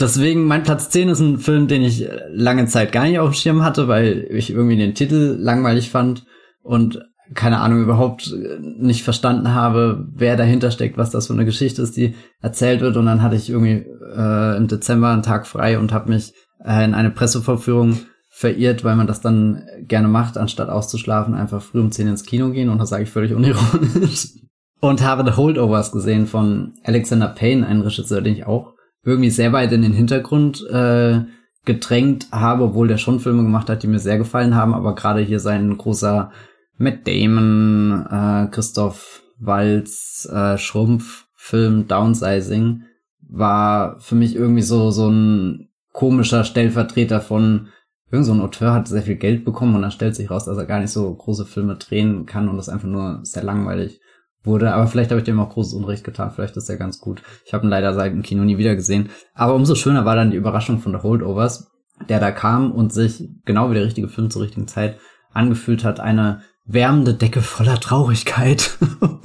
[0.00, 3.34] Deswegen, mein Platz 10 ist ein Film, den ich lange Zeit gar nicht auf dem
[3.34, 6.24] Schirm hatte, weil ich irgendwie den Titel langweilig fand
[6.62, 7.00] und
[7.34, 11.82] keine Ahnung, überhaupt äh, nicht verstanden habe, wer dahinter steckt, was das für eine Geschichte
[11.82, 12.96] ist, die erzählt wird.
[12.96, 13.84] Und dann hatte ich irgendwie
[14.16, 16.32] äh, im Dezember einen Tag frei und habe mich
[16.64, 17.98] äh, in eine Pressevorführung
[18.30, 22.50] verirrt, weil man das dann gerne macht, anstatt auszuschlafen, einfach früh um 10 ins Kino
[22.50, 22.68] gehen.
[22.68, 24.28] Und das sage ich völlig unironisch.
[24.80, 29.52] Und habe The Holdovers gesehen von Alexander Payne, ein Regisseur, den ich auch irgendwie sehr
[29.52, 31.22] weit in den Hintergrund äh,
[31.64, 35.20] gedrängt habe, obwohl der schon Filme gemacht hat, die mir sehr gefallen haben, aber gerade
[35.20, 36.30] hier sein großer
[36.76, 42.84] Matt Damon, äh, Christoph Walz, äh, Schrumpf-Film Downsizing
[43.28, 47.68] war für mich irgendwie so, so ein komischer Stellvertreter von
[48.10, 50.56] irgend so ein Auteur hat sehr viel Geld bekommen und dann stellt sich raus, dass
[50.56, 54.00] er gar nicht so große Filme drehen kann und das einfach nur sehr langweilig
[54.48, 54.74] wurde.
[54.74, 56.32] Aber vielleicht habe ich dem auch großes Unrecht getan.
[56.32, 57.22] Vielleicht ist er ganz gut.
[57.44, 59.10] Ich habe ihn leider seit dem Kino nie wieder gesehen.
[59.34, 61.70] Aber umso schöner war dann die Überraschung von The Holdovers,
[62.08, 64.98] der da kam und sich genau wie der richtige Film zur richtigen Zeit
[65.32, 66.00] angefühlt hat.
[66.00, 68.76] Eine wärmende Decke voller Traurigkeit.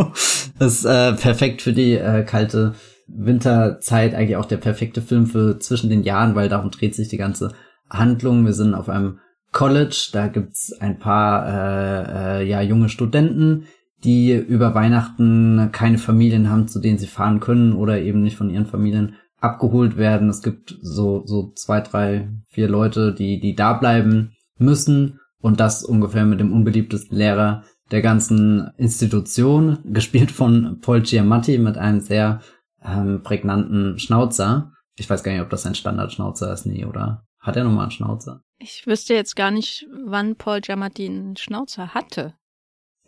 [0.59, 2.75] das ist äh, perfekt für die äh, kalte
[3.07, 7.17] Winterzeit, eigentlich auch der perfekte Film für zwischen den Jahren, weil darum dreht sich die
[7.17, 7.53] ganze
[7.89, 8.45] Handlung.
[8.45, 9.19] Wir sind auf einem
[9.51, 13.67] College, da gibt's ein paar äh, äh, ja junge Studenten,
[14.03, 18.49] die über Weihnachten keine Familien haben, zu denen sie fahren können oder eben nicht von
[18.49, 20.29] ihren Familien abgeholt werden.
[20.29, 25.83] Es gibt so so zwei, drei, vier Leute, die die da bleiben müssen und das
[25.83, 32.41] ungefähr mit dem unbeliebtesten Lehrer der ganzen Institution, gespielt von Paul Giamatti mit einem sehr
[32.83, 34.71] ähm, prägnanten Schnauzer.
[34.95, 37.25] Ich weiß gar nicht, ob das ein Standardschnauzer ist, nee, oder?
[37.39, 38.41] Hat er nochmal einen Schnauzer?
[38.57, 42.35] Ich wüsste jetzt gar nicht, wann Paul Giamatti einen Schnauzer hatte.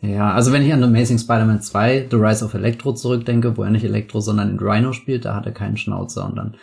[0.01, 3.71] Ja, also wenn ich an Amazing Spider-Man 2, The Rise of Electro zurückdenke, wo er
[3.71, 6.55] nicht Electro, sondern in Rhino spielt, da hat er keinen Schnauzer und dann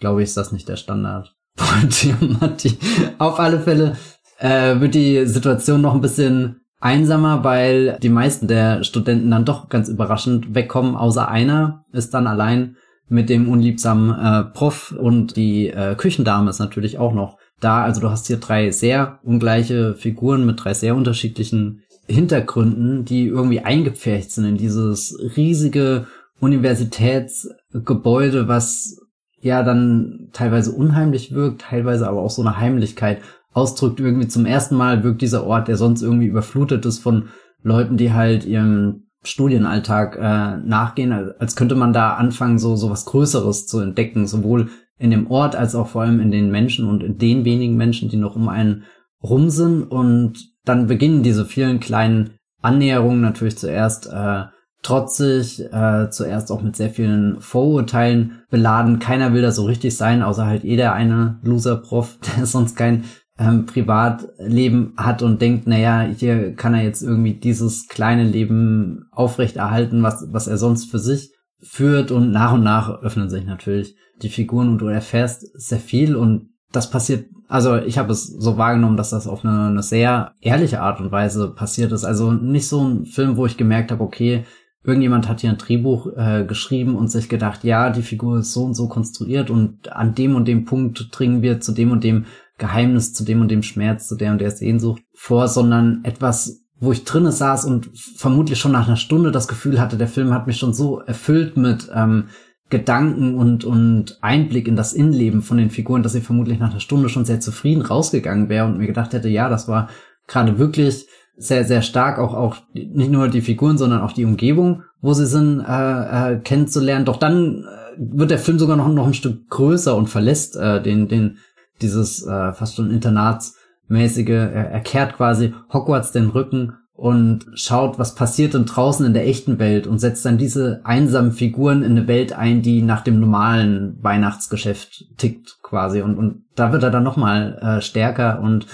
[0.00, 1.34] glaube ich, ist das nicht der Standard.
[3.18, 3.96] Auf alle Fälle
[4.38, 9.68] äh, wird die Situation noch ein bisschen einsamer, weil die meisten der Studenten dann doch
[9.68, 12.76] ganz überraschend wegkommen, außer einer ist dann allein
[13.08, 17.82] mit dem unliebsamen äh, Prof und die äh, Küchendame ist natürlich auch noch da.
[17.82, 23.60] Also du hast hier drei sehr ungleiche Figuren mit drei sehr unterschiedlichen Hintergründen, die irgendwie
[23.60, 26.06] eingepfercht sind in dieses riesige
[26.40, 28.98] Universitätsgebäude, was
[29.40, 33.20] ja dann teilweise unheimlich wirkt, teilweise aber auch so eine Heimlichkeit
[33.52, 34.00] ausdrückt.
[34.00, 37.28] Irgendwie zum ersten Mal wirkt dieser Ort, der sonst irgendwie überflutet ist von
[37.62, 43.04] Leuten, die halt ihrem Studienalltag äh, nachgehen, als könnte man da anfangen, so so was
[43.04, 44.68] Größeres zu entdecken, sowohl
[44.98, 48.08] in dem Ort als auch vor allem in den Menschen und in den wenigen Menschen,
[48.08, 48.84] die noch um einen
[49.22, 49.84] rum sind.
[49.84, 54.44] Und dann beginnen diese vielen kleinen Annäherungen natürlich zuerst äh,
[54.82, 58.98] trotzig, äh, zuerst auch mit sehr vielen Vorurteilen beladen.
[58.98, 63.04] Keiner will da so richtig sein, außer halt eh der eine Loser-Prof, der sonst kein
[63.38, 70.02] ähm, Privatleben hat und denkt, naja, hier kann er jetzt irgendwie dieses kleine Leben aufrechterhalten,
[70.02, 74.28] was, was er sonst für sich führt und nach und nach öffnen sich natürlich die
[74.28, 78.96] Figuren und du erfährst sehr viel und das passiert, also ich habe es so wahrgenommen,
[78.96, 82.04] dass das auf eine, eine sehr ehrliche Art und Weise passiert ist.
[82.04, 84.44] Also nicht so ein Film, wo ich gemerkt habe, okay,
[84.84, 88.62] irgendjemand hat hier ein Drehbuch äh, geschrieben und sich gedacht, ja, die Figur ist so
[88.62, 92.26] und so konstruiert und an dem und dem Punkt dringen wir zu dem und dem
[92.56, 96.92] Geheimnis, zu dem und dem Schmerz, zu der und der Sehnsucht vor, sondern etwas, wo
[96.92, 100.46] ich drinnen saß und vermutlich schon nach einer Stunde das Gefühl hatte, der Film hat
[100.46, 102.26] mich schon so erfüllt mit ähm,
[102.70, 106.80] Gedanken und, und Einblick in das Innenleben von den Figuren, dass ich vermutlich nach einer
[106.80, 109.88] Stunde schon sehr zufrieden rausgegangen wäre und mir gedacht hätte, ja, das war
[110.28, 111.06] gerade wirklich
[111.36, 115.26] sehr, sehr stark auch, auch nicht nur die Figuren, sondern auch die Umgebung, wo sie
[115.26, 117.06] sind, äh, äh, kennenzulernen.
[117.06, 120.82] Doch dann äh, wird der Film sogar noch, noch ein Stück größer und verlässt äh,
[120.82, 121.38] den, den,
[121.80, 128.14] dieses äh, fast schon internatsmäßige, er, er kehrt quasi Hogwarts den Rücken und schaut, was
[128.14, 132.06] passiert denn draußen in der echten Welt und setzt dann diese einsamen Figuren in eine
[132.06, 136.02] Welt ein, die nach dem normalen Weihnachtsgeschäft tickt quasi.
[136.02, 138.66] Und, und da wird er dann nochmal äh, stärker und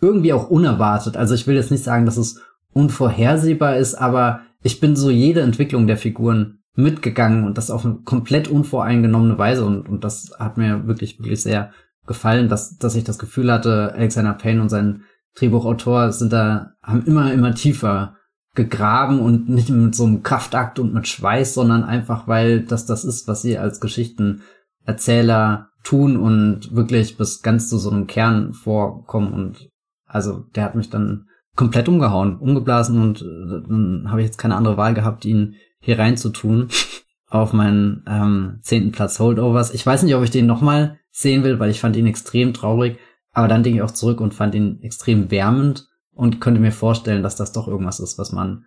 [0.00, 1.18] irgendwie auch unerwartet.
[1.18, 2.40] Also ich will jetzt nicht sagen, dass es
[2.72, 7.96] unvorhersehbar ist, aber ich bin so jede Entwicklung der Figuren mitgegangen und das auf eine
[8.06, 11.72] komplett unvoreingenommene Weise und, und das hat mir wirklich, wirklich sehr
[12.06, 15.02] gefallen, dass, dass ich das Gefühl hatte, Alexander Payne und sein
[15.36, 18.16] Drehbuchautor sind da, haben immer, immer tiefer
[18.54, 23.04] gegraben und nicht mit so einem Kraftakt und mit Schweiß, sondern einfach, weil das das
[23.04, 29.32] ist, was sie als Geschichtenerzähler tun und wirklich bis ganz zu so einem Kern vorkommen
[29.32, 29.68] und
[30.06, 34.56] also der hat mich dann komplett umgehauen, umgeblasen und äh, dann habe ich jetzt keine
[34.56, 36.68] andere Wahl gehabt, ihn hier reinzutun
[37.28, 39.74] auf meinen ähm, zehnten Platz Holdovers.
[39.74, 42.98] Ich weiß nicht, ob ich den nochmal sehen will, weil ich fand ihn extrem traurig,
[43.36, 47.22] aber dann denke ich auch zurück und fand ihn extrem wärmend und könnte mir vorstellen,
[47.22, 48.64] dass das doch irgendwas ist, was man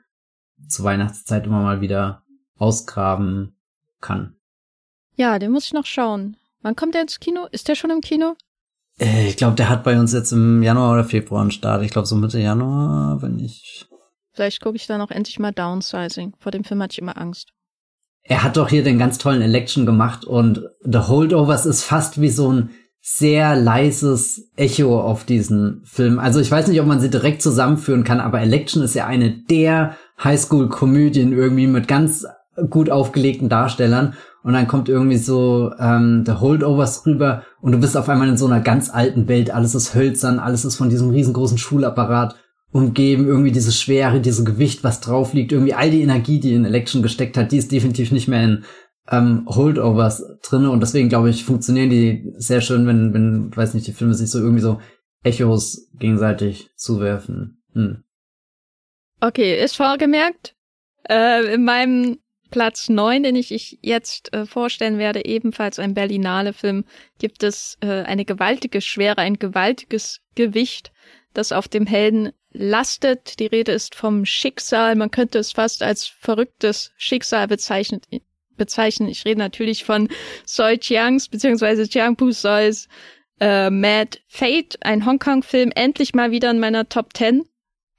[0.67, 2.21] zur Weihnachtszeit immer mal wieder
[2.55, 3.57] ausgraben
[3.99, 4.35] kann.
[5.15, 6.37] Ja, den muss ich noch schauen.
[6.61, 7.47] Wann kommt der ins Kino?
[7.51, 8.35] Ist der schon im Kino?
[8.99, 11.81] Äh, ich glaube, der hat bei uns jetzt im Januar oder Februar einen Start.
[11.81, 13.87] Ich glaube, so Mitte Januar, wenn ich.
[14.33, 16.35] Vielleicht gucke ich dann auch endlich mal Downsizing.
[16.37, 17.53] Vor dem Film hatte ich immer Angst.
[18.21, 22.29] Er hat doch hier den ganz tollen Election gemacht und The Holdovers ist fast wie
[22.29, 22.69] so ein
[23.11, 26.19] sehr leises Echo auf diesen Film.
[26.19, 29.31] Also ich weiß nicht, ob man sie direkt zusammenführen kann, aber Election ist ja eine
[29.31, 32.27] der Highschool-Komödien irgendwie mit ganz
[32.69, 34.13] gut aufgelegten Darstellern.
[34.43, 38.37] Und dann kommt irgendwie so ähm, der Holdovers rüber und du bist auf einmal in
[38.37, 42.35] so einer ganz alten Welt, alles ist hölzern, alles ist von diesem riesengroßen Schulapparat
[42.71, 46.63] umgeben, irgendwie diese Schwere, diese Gewicht, was drauf liegt, irgendwie all die Energie, die in
[46.63, 48.63] Election gesteckt hat, die ist definitiv nicht mehr in
[49.09, 53.87] ähm, Holdovers drinne und deswegen glaube ich, funktionieren die sehr schön, wenn, wenn, weiß nicht,
[53.87, 54.79] die Filme sich so irgendwie so
[55.23, 57.61] Echos gegenseitig zuwerfen.
[57.73, 58.03] Hm.
[59.19, 60.55] Okay, ist vorgemerkt.
[61.09, 62.19] Äh, in meinem
[62.51, 66.85] Platz neun, den ich, ich jetzt äh, vorstellen werde, ebenfalls ein Berlinale-Film,
[67.19, 70.91] gibt es äh, eine gewaltige Schwere, ein gewaltiges Gewicht,
[71.33, 73.39] das auf dem Helden lastet.
[73.39, 74.95] Die Rede ist vom Schicksal.
[74.95, 78.01] Man könnte es fast als verrücktes Schicksal bezeichnen.
[78.59, 79.09] Bezeichnen.
[79.09, 80.07] Ich rede natürlich von
[80.45, 82.87] Soi Chiangs beziehungsweise Chiang Pu Sois
[83.39, 87.49] äh, Mad Fate, ein Hongkong-Film, endlich mal wieder in meiner Top 10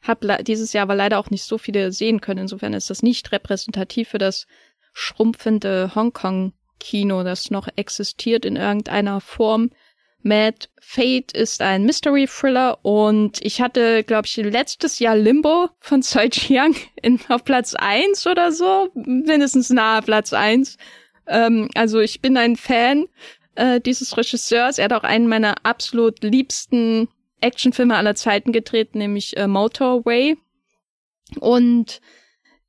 [0.03, 2.41] habe dieses Jahr aber leider auch nicht so viele sehen können.
[2.41, 4.47] Insofern ist das nicht repräsentativ für das
[4.93, 9.71] schrumpfende Hongkong-Kino, das noch existiert in irgendeiner Form.
[10.23, 16.03] Mad Fate ist ein Mystery Thriller und ich hatte, glaube ich, letztes Jahr Limbo von
[16.03, 20.77] Tsui Chiang in, auf Platz eins oder so, mindestens nahe Platz eins.
[21.27, 23.07] Ähm, also ich bin ein Fan
[23.55, 24.79] äh, dieses Regisseurs.
[24.79, 27.09] Er hat auch einen meiner absolut liebsten
[27.41, 30.37] Actionfilme aller Zeiten gedreht, nämlich äh, Motorway.
[31.39, 32.01] Und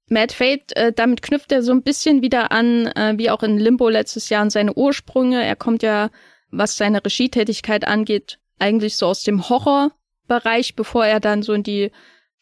[0.08, 3.58] Mad Fate, äh, damit knüpft er so ein bisschen wieder an, äh, wie auch in
[3.58, 5.44] Limbo letztes Jahr, an seine Ursprünge.
[5.44, 6.10] Er kommt ja,
[6.52, 11.92] was seine Regietätigkeit angeht, eigentlich so aus dem Horrorbereich, bevor er dann so in die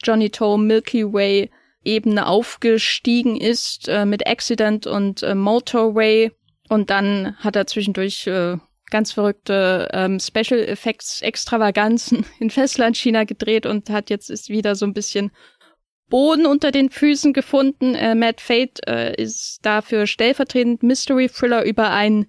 [0.04, 1.50] Johnny Toe Milky Way
[1.84, 6.32] Ebene aufgestiegen ist äh, mit Accident und äh, Motorway.
[6.67, 8.58] Und dann hat er zwischendurch äh,
[8.91, 14.86] ganz verrückte ähm, Special Effects Extravaganzen in Festlandchina gedreht und hat jetzt ist wieder so
[14.86, 15.32] ein bisschen
[16.10, 17.95] Boden unter den Füßen gefunden.
[17.95, 22.28] Äh, Mad Fate äh, ist dafür stellvertretend Mystery Thriller über einen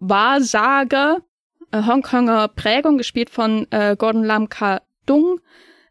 [0.00, 1.18] Wahrsager
[1.70, 5.40] äh, Hongkonger Prägung, gespielt von äh, Gordon Lam Ka Dung,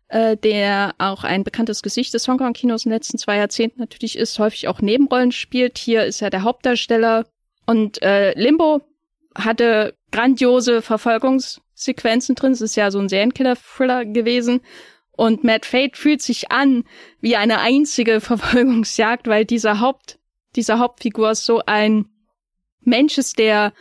[0.07, 4.39] äh, der auch ein bekanntes Gesicht des Hongkong-Kinos in den letzten zwei Jahrzehnten natürlich ist,
[4.39, 5.77] häufig auch Nebenrollen spielt.
[5.77, 7.25] Hier ist er der Hauptdarsteller.
[7.65, 8.81] Und äh, Limbo
[9.35, 12.53] hatte grandiose Verfolgungssequenzen drin.
[12.53, 14.61] Es ist ja so ein Serienkiller-Thriller gewesen.
[15.11, 16.85] Und Mad Fate fühlt sich an
[17.21, 20.17] wie eine einzige Verfolgungsjagd, weil dieser Haupt,
[20.55, 22.05] dieser Hauptfigur so ein
[22.81, 23.73] Mensch ist, der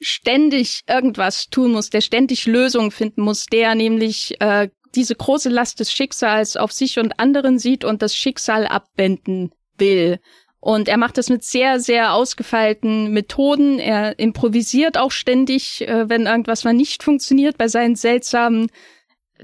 [0.00, 5.80] ständig irgendwas tun muss, der ständig Lösungen finden muss, der nämlich äh, diese große Last
[5.80, 10.18] des Schicksals auf sich und anderen sieht und das Schicksal abwenden will.
[10.58, 13.78] Und er macht das mit sehr, sehr ausgefeilten Methoden.
[13.78, 18.70] Er improvisiert auch ständig, äh, wenn irgendwas mal nicht funktioniert, bei seinen seltsamen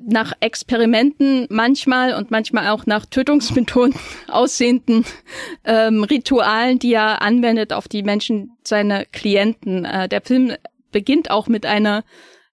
[0.03, 3.95] nach Experimenten manchmal und manchmal auch nach Tötungsmethoden
[4.29, 5.05] aussehenden
[5.65, 9.85] ähm, Ritualen, die er anwendet auf die Menschen, seine Klienten.
[9.85, 10.53] Äh, der Film
[10.93, 12.05] beginnt auch mit einer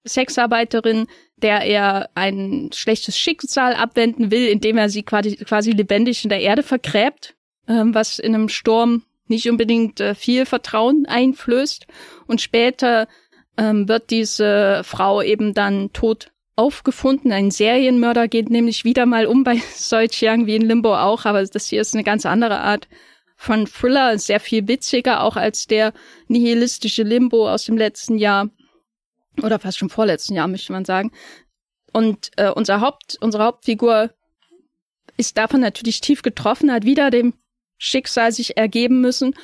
[0.06, 6.30] Sexarbeiterin, der er ein schlechtes Schicksal abwenden will, indem er sie quasi, quasi lebendig in
[6.30, 7.34] der Erde vergräbt
[7.68, 11.86] ähm, was in einem Sturm nicht unbedingt äh, viel Vertrauen einflößt.
[12.26, 13.08] Und später
[13.56, 17.32] ähm, wird diese Frau eben dann tot aufgefunden.
[17.32, 21.44] Ein Serienmörder geht nämlich wieder mal um bei Soi Chiang wie in Limbo auch, aber
[21.44, 22.88] das hier ist eine ganz andere Art
[23.36, 25.92] von Thriller, sehr viel witziger auch als der
[26.28, 28.48] nihilistische Limbo aus dem letzten Jahr
[29.42, 31.10] oder fast schon vorletzten Jahr, möchte man sagen.
[31.92, 34.10] Und äh, unser Haupt, unsere Hauptfigur
[35.16, 37.34] ist davon natürlich tief getroffen, hat wieder dem
[37.78, 39.34] Schicksal sich ergeben müssen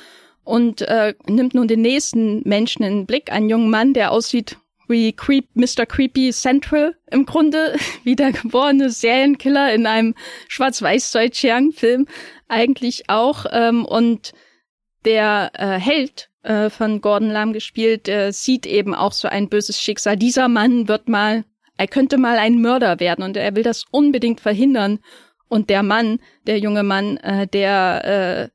[0.43, 4.57] und äh, nimmt nun den nächsten Menschen in den Blick, einen jungen Mann, der aussieht
[4.91, 5.85] wie Creep, Mr.
[5.85, 10.15] Creepy Central im Grunde, wie der geborene Serienkiller in einem
[10.47, 12.07] schwarz-weiß Soi Chiang-Film
[12.47, 13.45] eigentlich auch.
[13.51, 14.33] Ähm, und
[15.05, 19.81] der äh, Held äh, von Gordon Lam gespielt, äh, sieht eben auch so ein böses
[19.81, 20.17] Schicksal.
[20.17, 21.45] Dieser Mann wird mal,
[21.77, 24.99] er könnte mal ein Mörder werden und er will das unbedingt verhindern.
[25.47, 28.51] Und der Mann, der junge Mann, äh, der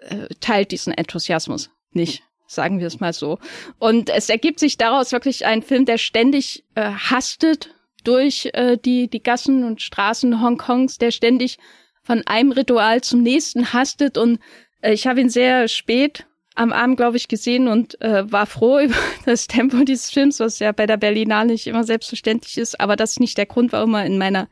[0.00, 2.22] äh, äh, teilt diesen Enthusiasmus nicht,
[2.54, 3.38] sagen wir es mal so.
[3.78, 9.08] Und es ergibt sich daraus wirklich ein Film, der ständig äh, hastet durch äh, die,
[9.08, 11.58] die Gassen und Straßen Hongkongs, der ständig
[12.02, 14.18] von einem Ritual zum nächsten hastet.
[14.18, 14.38] Und
[14.82, 18.78] äh, ich habe ihn sehr spät am Abend, glaube ich, gesehen und äh, war froh
[18.84, 22.80] über das Tempo dieses Films, was ja bei der Berlinale nicht immer selbstverständlich ist.
[22.80, 24.48] Aber das ist nicht der Grund, warum er in meiner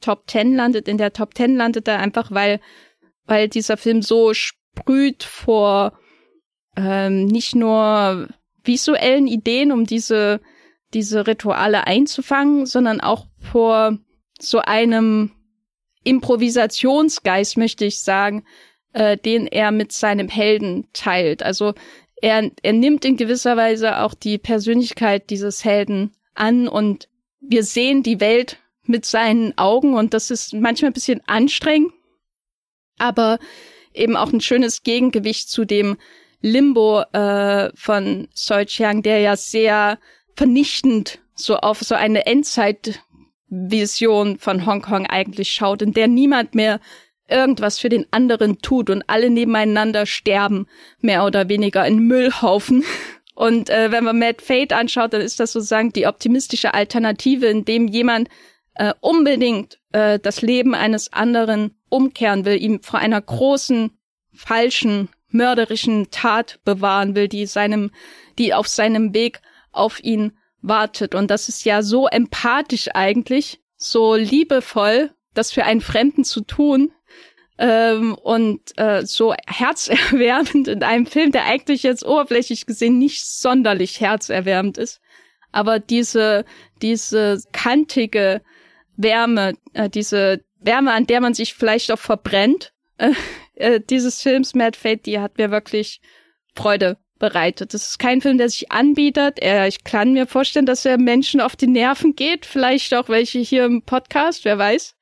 [0.00, 0.88] Top Ten landet.
[0.88, 2.60] In der Top Ten landet er einfach, weil,
[3.26, 5.98] weil dieser Film so sprüht vor
[6.76, 8.28] ähm, nicht nur
[8.64, 10.40] visuellen Ideen, um diese,
[10.92, 13.98] diese Rituale einzufangen, sondern auch vor
[14.40, 15.30] so einem
[16.04, 18.44] Improvisationsgeist, möchte ich sagen,
[18.92, 21.42] äh, den er mit seinem Helden teilt.
[21.42, 21.74] Also
[22.20, 27.08] er, er nimmt in gewisser Weise auch die Persönlichkeit dieses Helden an und
[27.40, 31.92] wir sehen die Welt mit seinen Augen und das ist manchmal ein bisschen anstrengend,
[32.98, 33.38] aber
[33.92, 35.96] eben auch ein schönes Gegengewicht zu dem
[36.44, 39.98] Limbo äh, von Soi Chiang, der ja sehr
[40.36, 46.80] vernichtend so auf so eine Endzeitvision von Hongkong eigentlich schaut, in der niemand mehr
[47.30, 50.66] irgendwas für den anderen tut und alle nebeneinander sterben,
[51.00, 52.84] mehr oder weniger in Müllhaufen.
[53.36, 57.64] Und äh, wenn man Mad Fate anschaut, dann ist das sozusagen die optimistische Alternative, in
[57.64, 58.28] dem jemand
[58.74, 63.90] äh, unbedingt äh, das Leben eines anderen umkehren will, ihm vor einer großen,
[64.32, 67.90] falschen, mörderischen Tat bewahren will, die seinem,
[68.38, 69.42] die auf seinem Weg
[69.72, 71.14] auf ihn wartet.
[71.14, 76.92] Und das ist ja so empathisch eigentlich, so liebevoll, das für einen Fremden zu tun.
[77.56, 84.00] Ähm, und äh, so herzerwärmend in einem Film, der eigentlich jetzt oberflächlich gesehen nicht sonderlich
[84.00, 85.00] herzerwärmend ist.
[85.52, 86.44] Aber diese,
[86.82, 88.42] diese kantige
[88.96, 93.12] Wärme, äh, diese Wärme, an der man sich vielleicht auch verbrennt, äh,
[93.54, 96.00] äh, dieses Films Mad Fate, die hat mir wirklich
[96.54, 97.74] Freude bereitet.
[97.74, 99.38] Das ist kein Film, der sich anbietet.
[99.40, 102.46] Er, ich kann mir vorstellen, dass er Menschen auf die Nerven geht.
[102.46, 104.94] Vielleicht auch welche hier im Podcast, wer weiß.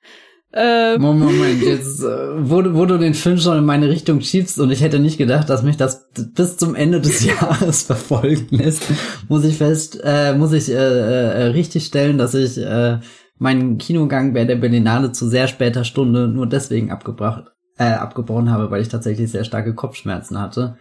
[0.55, 1.01] Ähm.
[1.01, 4.71] Moment, Moment, jetzt, äh, wo, wo du den Film schon in meine Richtung schiebst und
[4.71, 8.83] ich hätte nicht gedacht, dass mich das bis zum Ende des Jahres verfolgen lässt,
[9.29, 12.99] muss ich fest, äh, muss ich äh, äh, richtig stellen, dass ich äh,
[13.39, 18.71] meinen Kinogang bei der Berlinale zu sehr später Stunde nur deswegen abgebracht, äh, abgebrochen habe,
[18.71, 20.77] weil ich tatsächlich sehr starke Kopfschmerzen hatte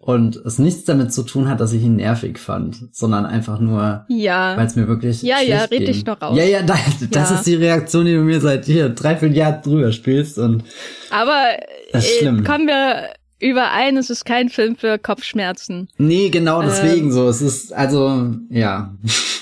[0.00, 4.06] und es nichts damit zu tun hat, dass ich ihn nervig fand, sondern einfach nur,
[4.08, 4.56] ja.
[4.56, 6.78] weil es mir wirklich ja ja red dich noch aus ja ja das,
[7.10, 7.36] das ja.
[7.36, 10.64] ist die Reaktion, die du mir seit hier drei vier Jahren drüber spielst und
[11.10, 11.48] aber
[11.92, 13.10] äh, kommen wir
[13.40, 15.88] überein, es ist kein Film für Kopfschmerzen.
[15.98, 17.28] Nee, genau deswegen ähm, so.
[17.28, 18.94] Es ist also ja.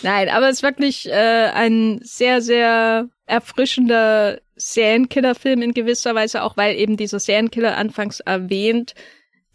[0.03, 6.57] Nein, aber es ist wirklich äh, ein sehr sehr erfrischender Serienkiller-Film in gewisser Weise, auch
[6.57, 8.95] weil eben dieser Serienkiller anfangs erwähnt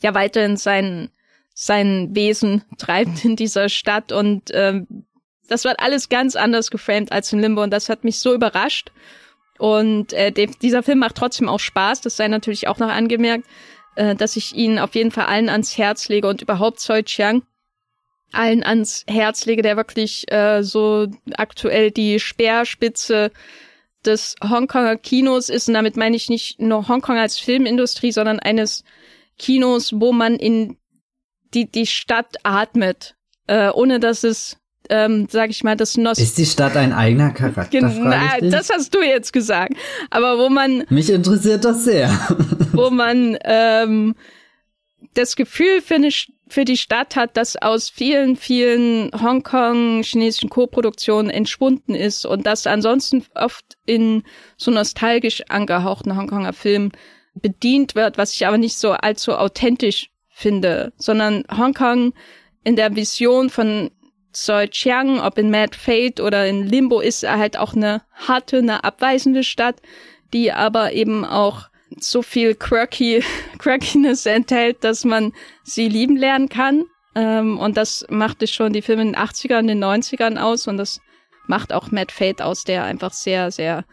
[0.03, 1.09] ja weiterhin sein,
[1.55, 5.05] sein Wesen treibt in dieser Stadt und ähm,
[5.47, 8.91] das wird alles ganz anders geframed als in Limbo und das hat mich so überrascht.
[9.59, 13.45] Und äh, de, dieser Film macht trotzdem auch Spaß, das sei natürlich auch noch angemerkt,
[13.95, 17.43] äh, dass ich ihn auf jeden Fall allen ans Herz lege und überhaupt Zoi Chiang
[18.33, 23.31] allen ans Herz lege, der wirklich äh, so aktuell die Speerspitze
[24.05, 25.67] des Hongkonger Kinos ist.
[25.67, 28.83] Und damit meine ich nicht nur Hongkong als Filmindustrie, sondern eines
[29.37, 30.77] Kinos, wo man in
[31.53, 33.15] die, die Stadt atmet,
[33.47, 34.57] äh, ohne dass es,
[34.89, 37.79] ähm, sag ich mal, das Nost Ist die Stadt ein eigener Charakter?
[37.79, 39.73] Genau, das hast du jetzt gesagt.
[40.09, 40.83] Aber wo man.
[40.89, 42.09] Mich interessiert das sehr.
[42.73, 44.15] wo man ähm,
[45.13, 46.09] das Gefühl für, eine,
[46.47, 53.23] für die Stadt hat, das aus vielen, vielen Hongkong-chinesischen Co-Produktionen entschwunden ist und das ansonsten
[53.35, 54.23] oft in
[54.57, 56.91] so nostalgisch angehauchten Hongkonger Filmen
[57.35, 62.13] bedient wird, was ich aber nicht so allzu authentisch finde, sondern Hongkong
[62.63, 63.91] in der Vision von
[64.35, 68.57] Soi Chiang, ob in Mad Fate oder in Limbo, ist er halt auch eine harte,
[68.57, 69.81] eine abweisende Stadt,
[70.33, 71.69] die aber eben auch
[71.99, 73.23] so viel quirky,
[73.59, 76.85] Quirkiness enthält, dass man sie lieben lernen kann.
[77.15, 80.99] Ähm, und das machte schon die Filme in den 80ern, den 90ern aus und das
[81.45, 83.85] macht auch Mad Fate aus, der einfach sehr, sehr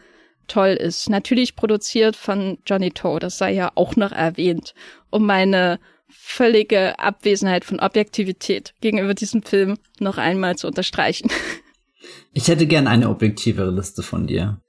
[0.47, 1.09] toll ist.
[1.09, 4.73] Natürlich produziert von Johnny Toe, das sei ja auch noch erwähnt,
[5.11, 5.79] um meine
[6.13, 11.29] völlige Abwesenheit von Objektivität gegenüber diesem Film noch einmal zu unterstreichen.
[12.33, 14.59] Ich hätte gern eine objektivere Liste von dir.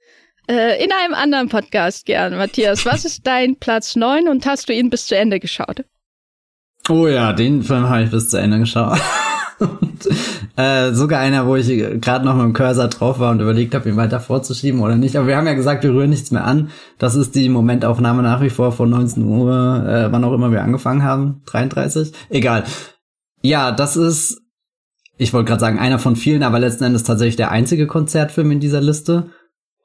[0.47, 2.85] Äh, in einem anderen Podcast gern, Matthias.
[2.85, 5.83] Was ist dein Platz 9 und hast du ihn bis zu Ende geschaut?
[6.89, 8.99] Oh ja, den Film habe ich bis zu Ende geschaut.
[9.59, 10.07] Und,
[10.55, 11.67] äh, sogar einer, wo ich
[12.01, 15.15] gerade noch mit dem Cursor drauf war und überlegt habe, ihn weiter vorzuschieben oder nicht.
[15.15, 16.69] Aber wir haben ja gesagt, wir rühren nichts mehr an.
[16.97, 20.63] Das ist die Momentaufnahme nach wie vor von 19 Uhr, äh, wann auch immer wir
[20.63, 21.41] angefangen haben.
[21.45, 22.11] 33?
[22.29, 22.63] Egal.
[23.41, 24.41] Ja, das ist,
[25.17, 28.59] ich wollte gerade sagen, einer von vielen, aber letzten Endes tatsächlich der einzige Konzertfilm in
[28.59, 29.27] dieser Liste.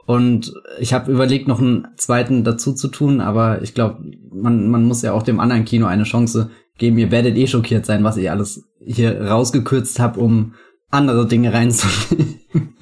[0.06, 4.02] Und ich habe überlegt, noch einen zweiten dazu zu tun, aber ich glaube,
[4.32, 6.96] man, man muss ja auch dem anderen Kino eine Chance geben.
[6.96, 10.54] Ihr werdet eh schockiert sein, was ich alles hier rausgekürzt habe, um
[10.90, 12.40] andere Dinge reinzunehmen.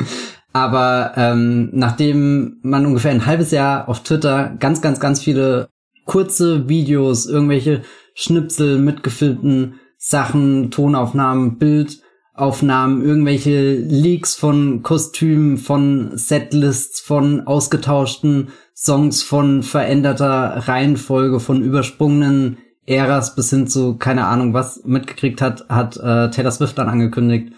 [0.52, 5.68] Aber ähm, nachdem man ungefähr ein halbes Jahr auf Twitter ganz, ganz, ganz viele
[6.06, 7.82] kurze Videos, irgendwelche
[8.14, 19.62] Schnipsel mitgefilmten Sachen, Tonaufnahmen, Bildaufnahmen, irgendwelche Leaks von Kostümen, von Setlists, von ausgetauschten Songs, von
[19.62, 26.30] veränderter Reihenfolge, von übersprungenen Eras bis hin zu keine Ahnung was mitgekriegt hat, hat äh,
[26.30, 27.52] Taylor Swift dann angekündigt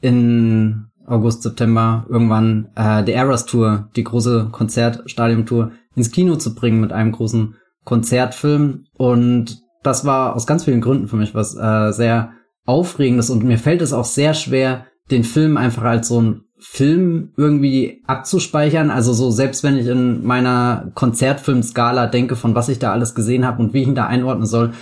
[0.00, 6.80] in August, September irgendwann äh, die Eras Tour, die große Konzertstadium-Tour ins Kino zu bringen
[6.80, 7.54] mit einem großen
[7.84, 8.84] Konzertfilm.
[8.94, 12.32] Und das war aus ganz vielen Gründen für mich was äh, sehr
[12.66, 13.30] aufregendes.
[13.30, 18.02] Und mir fällt es auch sehr schwer, den Film einfach als so ein Film irgendwie
[18.06, 18.90] abzuspeichern.
[18.90, 23.46] Also so, selbst wenn ich in meiner Konzertfilmskala denke, von was ich da alles gesehen
[23.46, 24.72] habe und wie ich ihn da einordnen soll,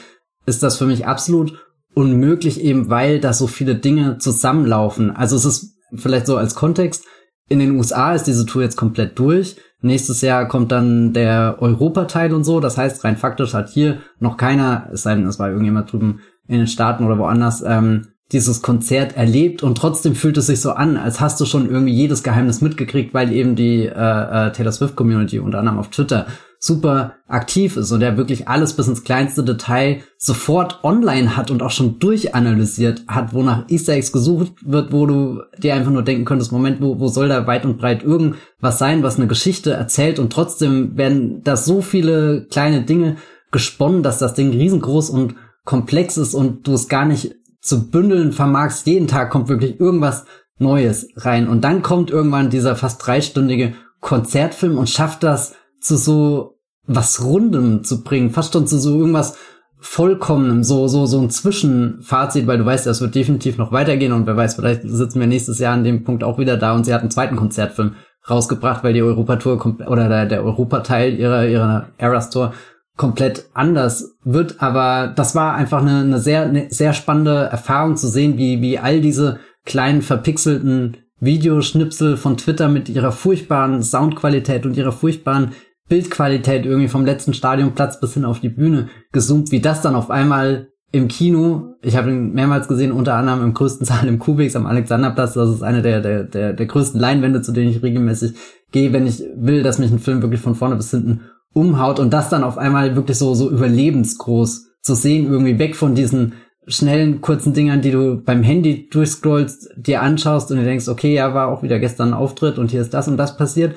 [0.46, 1.58] ist das für mich absolut
[1.94, 5.10] unmöglich, eben weil da so viele Dinge zusammenlaufen.
[5.10, 7.04] Also es ist vielleicht so als Kontext,
[7.48, 9.56] in den USA ist diese Tour jetzt komplett durch.
[9.80, 12.58] Nächstes Jahr kommt dann der Europateil und so.
[12.58, 16.20] Das heißt, rein faktisch hat hier noch keiner, es sei denn, es war irgendjemand drüben
[16.48, 20.72] in den Staaten oder woanders, ähm, dieses Konzert erlebt und trotzdem fühlt es sich so
[20.72, 24.72] an, als hast du schon irgendwie jedes Geheimnis mitgekriegt, weil eben die äh, äh, Taylor
[24.72, 26.26] Swift Community unter anderem auf Twitter
[26.58, 31.62] super aktiv ist und der wirklich alles bis ins kleinste Detail sofort online hat und
[31.62, 36.24] auch schon durchanalysiert hat, wonach Easter Eggs gesucht wird, wo du dir einfach nur denken
[36.24, 40.18] könntest, Moment, wo, wo soll da weit und breit irgendwas sein, was eine Geschichte erzählt
[40.18, 43.16] und trotzdem werden da so viele kleine Dinge
[43.52, 48.32] gesponnen, dass das Ding riesengroß und komplex ist und du es gar nicht zu bündeln
[48.32, 48.86] vermagst.
[48.86, 50.26] Jeden Tag kommt wirklich irgendwas
[50.58, 56.58] Neues rein und dann kommt irgendwann dieser fast dreistündige Konzertfilm und schafft das zu so
[56.86, 59.36] was Rundem zu bringen, fast schon zu so irgendwas
[59.80, 64.26] Vollkommenem, so, so, so ein Zwischenfazit, weil du weißt, das wird definitiv noch weitergehen und
[64.26, 66.94] wer weiß, vielleicht sitzen wir nächstes Jahr an dem Punkt auch wieder da und sie
[66.94, 67.94] hat einen zweiten Konzertfilm
[68.28, 72.54] rausgebracht, weil die Europatour oder der, der Europateil ihrer, ihrer Eras Tour
[72.96, 74.62] komplett anders wird.
[74.62, 78.78] Aber das war einfach eine, eine sehr, eine sehr spannende Erfahrung zu sehen, wie, wie
[78.78, 85.52] all diese kleinen verpixelten Videoschnipsel von Twitter mit ihrer furchtbaren Soundqualität und ihrer furchtbaren
[85.88, 90.10] Bildqualität irgendwie vom letzten Stadionplatz bis hin auf die Bühne gezoomt, wie das dann auf
[90.10, 94.54] einmal im Kino, ich habe ihn mehrmals gesehen, unter anderem im größten Saal im Kubix
[94.54, 98.34] am Alexanderplatz, das ist eine der, der, der, der größten Leinwände, zu denen ich regelmäßig
[98.70, 101.22] gehe, wenn ich will, dass mich ein Film wirklich von vorne bis hinten
[101.54, 105.94] umhaut und das dann auf einmal wirklich so, so überlebensgroß zu sehen, irgendwie weg von
[105.94, 106.34] diesen
[106.66, 111.32] schnellen, kurzen Dingern, die du beim Handy durchscrollst, dir anschaust und dir denkst, okay, ja,
[111.34, 113.74] war auch wieder gestern ein Auftritt und hier ist das und das passiert,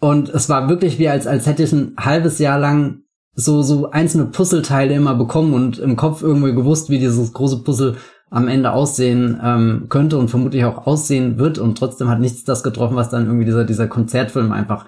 [0.00, 3.02] und es war wirklich wie als, als hätte ich ein halbes Jahr lang
[3.34, 7.96] so, so einzelne Puzzleteile immer bekommen und im Kopf irgendwie gewusst, wie dieses große Puzzle
[8.30, 11.58] am Ende aussehen ähm, könnte und vermutlich auch aussehen wird.
[11.58, 14.86] Und trotzdem hat nichts das getroffen, was dann irgendwie dieser, dieser Konzertfilm einfach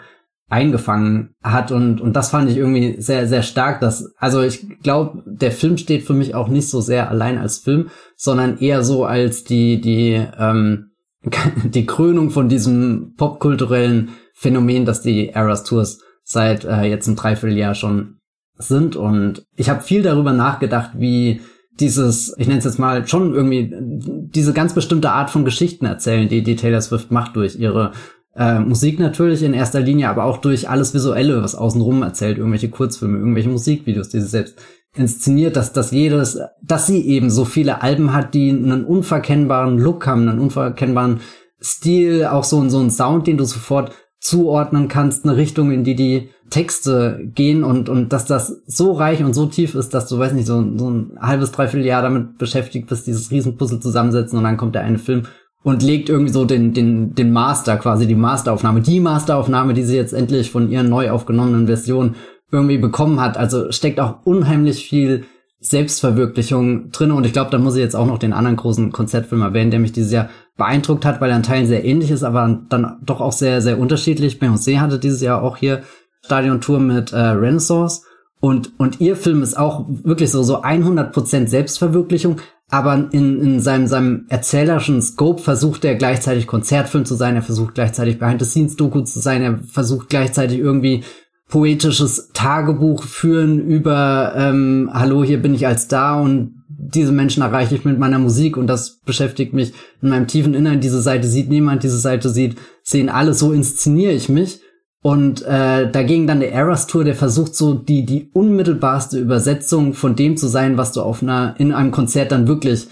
[0.49, 1.72] eingefangen hat.
[1.72, 3.80] Und, und das fand ich irgendwie sehr, sehr stark.
[3.80, 7.59] Dass, also ich glaube, der Film steht für mich auch nicht so sehr allein als
[7.59, 10.90] Film, sondern eher so als die, die, ähm,
[11.64, 17.74] die Krönung von diesem popkulturellen Phänomen, dass die Eras Tours seit äh, jetzt ein Dreivierteljahr
[17.74, 18.18] schon
[18.57, 18.97] sind.
[18.97, 21.40] Und ich habe viel darüber nachgedacht, wie
[21.80, 26.28] dieses, ich nenne es jetzt mal schon irgendwie, diese ganz bestimmte Art von Geschichten erzählen,
[26.28, 27.93] die, die Taylor Swift macht durch ihre
[28.34, 32.70] äh, Musik natürlich in erster Linie, aber auch durch alles Visuelle, was außenrum erzählt, irgendwelche
[32.70, 34.58] Kurzfilme, irgendwelche Musikvideos, die sie selbst
[34.94, 40.06] inszeniert, dass, dass jedes, dass sie eben so viele Alben hat, die einen unverkennbaren Look
[40.06, 41.20] haben, einen unverkennbaren
[41.62, 45.94] Stil, auch so, so einen Sound, den du sofort zuordnen kannst, eine Richtung, in die
[45.94, 50.18] die Texte gehen und, und dass das so reich und so tief ist, dass du,
[50.18, 54.44] weiß nicht, so, so ein halbes, dreiviertel Jahr damit beschäftigt bist, dieses Riesenpuzzle zusammensetzen und
[54.44, 55.22] dann kommt der eine Film
[55.62, 59.96] und legt irgendwie so den, den, den Master quasi, die Masteraufnahme, die Masteraufnahme, die sie
[59.96, 62.16] jetzt endlich von ihren neu aufgenommenen Versionen
[62.50, 63.36] irgendwie bekommen hat.
[63.36, 65.24] Also steckt auch unheimlich viel
[65.60, 69.42] Selbstverwirklichung drin und ich glaube, da muss ich jetzt auch noch den anderen großen Konzertfilm
[69.42, 72.60] erwähnen, der mich dieses Jahr beeindruckt hat, weil er in Teilen sehr ähnlich ist, aber
[72.68, 74.40] dann doch auch sehr, sehr unterschiedlich.
[74.40, 75.82] Beyoncé hatte dieses Jahr auch hier
[76.24, 78.02] Stadiontour mit äh, Renaissance
[78.40, 82.38] und, und ihr Film ist auch wirklich so, so 100% Selbstverwirklichung,
[82.72, 87.74] aber in, in seinem, seinem erzählerischen Scope versucht er gleichzeitig Konzertfilm zu sein, er versucht
[87.74, 91.04] gleichzeitig Behind-the-Scenes-Doku zu sein, er versucht gleichzeitig irgendwie
[91.50, 97.74] poetisches Tagebuch führen über ähm, Hallo, hier bin ich als da und diese Menschen erreiche
[97.74, 100.80] ich mit meiner Musik und das beschäftigt mich in meinem tiefen Innern.
[100.80, 104.61] Diese Seite sieht niemand, diese Seite sieht, sehen alle, so inszeniere ich mich.
[105.03, 110.14] Und äh, dagegen dann der Eras Tour, der versucht so die die unmittelbarste Übersetzung von
[110.14, 112.86] dem zu sein, was du auf einer in einem Konzert dann wirklich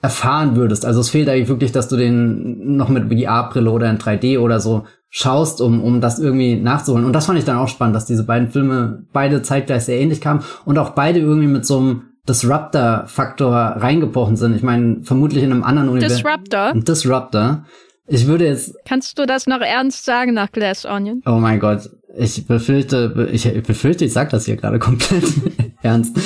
[0.00, 0.86] erfahren würdest.
[0.86, 4.60] Also es fehlt eigentlich wirklich, dass du den noch mit VR-Brille oder in 3D oder
[4.60, 7.04] so schaust, um, um das irgendwie nachzuholen.
[7.04, 10.20] Und das fand ich dann auch spannend, dass diese beiden Filme beide zeitgleich sehr ähnlich
[10.20, 14.54] kamen und auch beide irgendwie mit so einem Disruptor-Faktor reingebrochen sind.
[14.54, 16.18] Ich meine, vermutlich in einem anderen Universum.
[16.18, 16.72] Disruptor?
[16.74, 17.64] Disruptor.
[18.08, 18.74] Ich würde jetzt.
[18.86, 21.22] Kannst du das noch ernst sagen nach Glass Onion?
[21.26, 21.90] Oh mein Gott.
[22.16, 25.24] Ich befürchte, ich befürchte, ich sag das hier gerade komplett
[25.82, 26.16] ernst.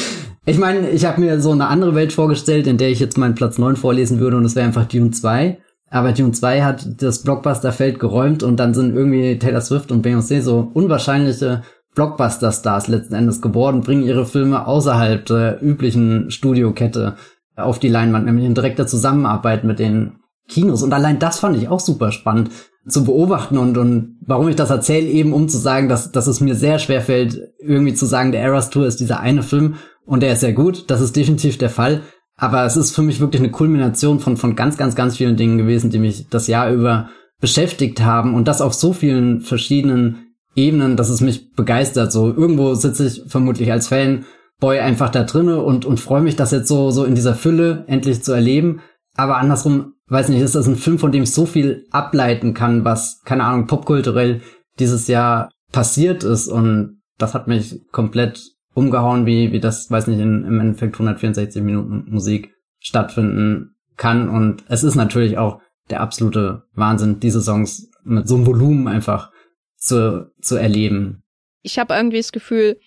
[0.46, 3.34] Ich meine, ich habe mir so eine andere Welt vorgestellt, in der ich jetzt meinen
[3.34, 5.58] Platz 9 vorlesen würde und es wäre einfach Dune 2.
[5.90, 10.40] Aber Dune 2 hat das Blockbuster-Feld geräumt und dann sind irgendwie Taylor Swift und Beyoncé
[10.40, 11.62] so unwahrscheinliche
[11.94, 17.16] Blockbuster-Stars letzten Endes geworden, bringen ihre Filme außerhalb der üblichen Studiokette
[17.54, 20.21] auf die Leinwand, nämlich in direkter Zusammenarbeit mit den
[20.52, 20.82] Kinos.
[20.82, 22.50] Und allein das fand ich auch super spannend
[22.88, 26.40] zu beobachten und, und warum ich das erzähle, eben um zu sagen, dass, dass es
[26.40, 30.22] mir sehr schwer fällt, irgendwie zu sagen, der Eras Tour ist dieser eine Film und
[30.22, 30.90] der ist sehr gut.
[30.90, 32.02] Das ist definitiv der Fall.
[32.36, 35.58] Aber es ist für mich wirklich eine Kulmination von, von ganz, ganz, ganz vielen Dingen
[35.58, 37.08] gewesen, die mich das Jahr über
[37.40, 42.12] beschäftigt haben und das auf so vielen verschiedenen Ebenen, dass es mich begeistert.
[42.12, 46.52] So irgendwo sitze ich vermutlich als Fanboy einfach da drinne und, und freue mich, das
[46.52, 48.80] jetzt so, so in dieser Fülle endlich zu erleben.
[49.14, 52.84] Aber andersrum, weiß nicht, ist das ein Film, von dem ich so viel ableiten kann,
[52.84, 54.42] was, keine Ahnung, popkulturell
[54.78, 56.48] dieses Jahr passiert ist.
[56.48, 58.40] Und das hat mich komplett
[58.74, 64.28] umgehauen, wie, wie das, weiß nicht, in, im Endeffekt 164 Minuten Musik stattfinden kann.
[64.28, 69.30] Und es ist natürlich auch der absolute Wahnsinn, diese Songs mit so einem Volumen einfach
[69.76, 71.22] zu, zu erleben.
[71.62, 72.78] Ich habe irgendwie das Gefühl,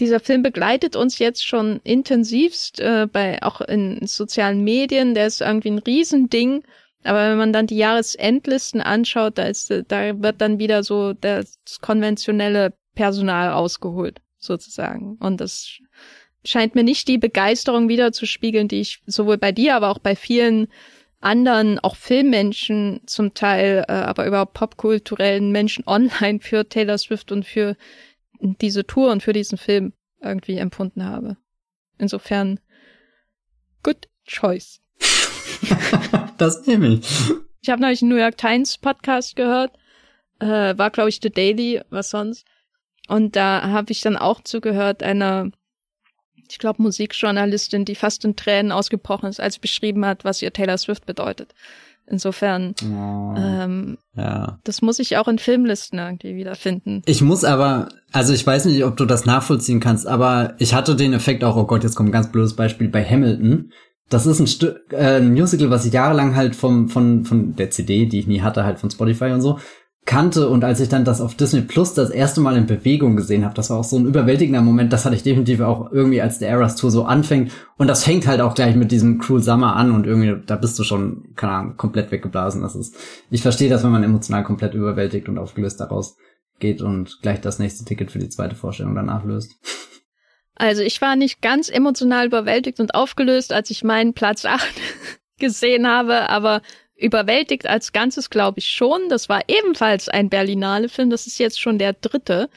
[0.00, 5.14] dieser Film begleitet uns jetzt schon intensivst, äh, bei auch in sozialen Medien.
[5.14, 6.62] Der ist irgendwie ein Riesending.
[7.04, 11.58] Aber wenn man dann die Jahresendlisten anschaut, da ist, da wird dann wieder so das
[11.80, 15.16] konventionelle Personal ausgeholt, sozusagen.
[15.20, 15.78] Und das
[16.44, 20.68] scheint mir nicht die Begeisterung wiederzuspiegeln, die ich sowohl bei dir, aber auch bei vielen
[21.20, 27.44] anderen, auch Filmmenschen zum Teil, äh, aber überhaupt popkulturellen Menschen online für Taylor Swift und
[27.44, 27.76] für
[28.40, 31.36] diese Tour und für diesen Film irgendwie empfunden habe.
[31.98, 32.60] Insofern,
[33.82, 34.80] good choice.
[36.38, 37.32] das nehme ich.
[37.60, 39.76] Ich habe neulich einen New York Times Podcast gehört,
[40.40, 42.46] äh, war glaube ich The Daily, was sonst.
[43.08, 45.50] Und da habe ich dann auch zugehört einer
[46.50, 50.52] ich glaube, Musikjournalistin, die fast in Tränen ausgebrochen ist, als sie beschrieben hat, was ihr
[50.52, 51.54] Taylor Swift bedeutet.
[52.10, 54.58] Insofern, oh, ähm, ja.
[54.64, 57.02] das muss ich auch in Filmlisten irgendwie wiederfinden.
[57.06, 60.96] Ich muss aber, also ich weiß nicht, ob du das nachvollziehen kannst, aber ich hatte
[60.96, 63.72] den Effekt auch, oh Gott, jetzt kommt ein ganz blödes Beispiel bei Hamilton.
[64.08, 67.70] Das ist ein Stück, äh, ein Musical, was ich jahrelang halt vom, von, von der
[67.70, 69.58] CD, die ich nie hatte, halt von Spotify und so,
[70.08, 73.44] kannte und als ich dann das auf Disney Plus das erste Mal in Bewegung gesehen
[73.44, 76.38] habe, das war auch so ein überwältigender Moment, das hatte ich definitiv auch irgendwie, als
[76.38, 79.76] der Eras Tour so anfängt und das fängt halt auch gleich mit diesem Cruel Summer
[79.76, 82.62] an und irgendwie, da bist du schon, keine Ahnung, komplett weggeblasen.
[82.62, 82.96] Das ist,
[83.30, 86.16] ich verstehe das, wenn man emotional komplett überwältigt und aufgelöst daraus
[86.58, 89.56] geht und gleich das nächste Ticket für die zweite Vorstellung danach löst.
[90.54, 94.66] Also ich war nicht ganz emotional überwältigt und aufgelöst, als ich meinen Platz 8
[95.38, 96.62] gesehen habe, aber
[96.98, 99.08] überwältigt als Ganzes glaube ich schon.
[99.08, 101.10] Das war ebenfalls ein Berlinale Film.
[101.10, 102.50] Das ist jetzt schon der dritte.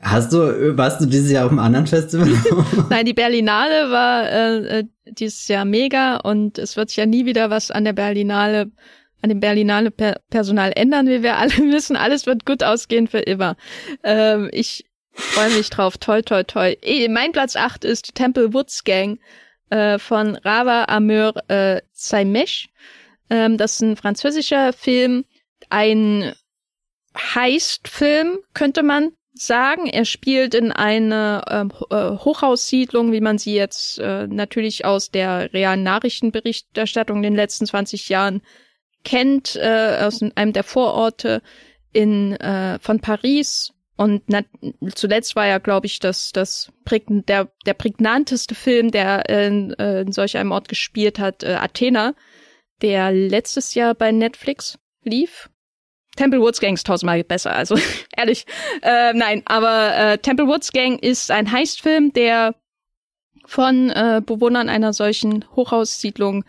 [0.00, 2.28] Hast du, warst du dieses Jahr auf einem anderen Festival?
[2.90, 7.26] Nein, die Berlinale war äh, äh, dieses Jahr mega und es wird sich ja nie
[7.26, 8.70] wieder was an der Berlinale,
[9.22, 11.96] an dem Berlinale per Personal ändern, wie wir alle wissen.
[11.96, 13.56] Alles wird gut ausgehen für immer.
[14.04, 15.98] Ähm, ich freue mich drauf.
[15.98, 16.76] Toi, toi, toi.
[17.08, 19.18] Mein Platz acht ist Temple Woods Gang
[19.70, 22.68] äh, von Rava Amur äh, Saimesh.
[23.30, 25.24] Ähm, das ist ein französischer Film,
[25.70, 26.32] ein
[27.16, 29.86] Heist-Film, könnte man sagen.
[29.86, 35.52] Er spielt in einer ähm, äh, Hochhaussiedlung, wie man sie jetzt äh, natürlich aus der
[35.52, 38.42] realen Nachrichtenberichterstattung in den letzten 20 Jahren
[39.04, 41.42] kennt, äh, aus einem der Vororte
[41.92, 43.72] in äh, von Paris.
[43.96, 44.42] Und na,
[44.94, 50.12] zuletzt war ja, glaube ich, das, das der, der prägnanteste Film, der in, äh, in
[50.12, 52.14] solch einem Ort gespielt hat, äh, Athena
[52.82, 55.48] der letztes Jahr bei Netflix lief.
[56.16, 57.76] Temple Woods Gang ist tausendmal besser, also
[58.16, 58.44] ehrlich.
[58.82, 62.54] Äh, nein, aber äh, Temple Woods Gang ist ein Heistfilm, der
[63.46, 66.44] von äh, Bewohnern einer solchen Hochhaussiedlung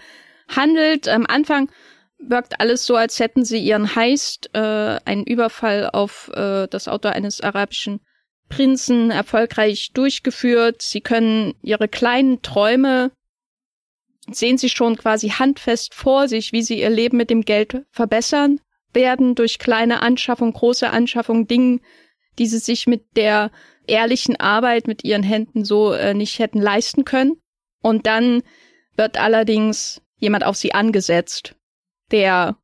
[0.50, 1.08] handelt.
[1.08, 1.70] Am Anfang
[2.18, 4.60] wirkt alles so, als hätten sie ihren Heist, äh,
[5.06, 8.02] einen Überfall auf äh, das Auto eines arabischen
[8.50, 10.82] Prinzen erfolgreich durchgeführt.
[10.82, 13.12] Sie können ihre kleinen Träume
[14.34, 18.60] sehen sie schon quasi handfest vor sich, wie sie ihr Leben mit dem Geld verbessern
[18.94, 21.82] werden durch kleine Anschaffung, große Anschaffung, Dingen,
[22.40, 23.52] die sie sich mit der
[23.88, 27.42] ehrlichen Arbeit mit ihren Händen so äh, nicht hätten leisten können.
[27.82, 28.42] Und dann
[28.96, 31.56] wird allerdings jemand auf sie angesetzt,
[32.12, 32.58] der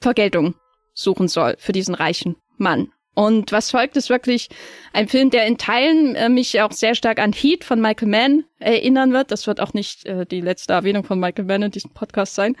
[0.00, 0.54] Vergeltung
[0.94, 2.92] suchen soll für diesen reichen Mann.
[3.18, 4.48] Und was folgt, ist wirklich
[4.92, 8.44] ein Film, der in Teilen äh, mich auch sehr stark an Heat von Michael Mann
[8.60, 9.32] erinnern wird.
[9.32, 12.54] Das wird auch nicht äh, die letzte Erwähnung von Michael Mann in diesem Podcast sein.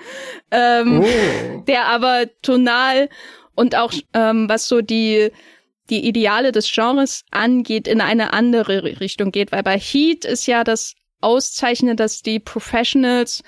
[0.50, 1.62] Ähm, oh.
[1.68, 3.08] Der aber tonal
[3.54, 5.30] und auch ähm, was so die
[5.90, 9.52] die Ideale des Genres angeht, in eine andere Richtung geht.
[9.52, 13.44] Weil bei Heat ist ja das Auszeichnende, dass die Professionals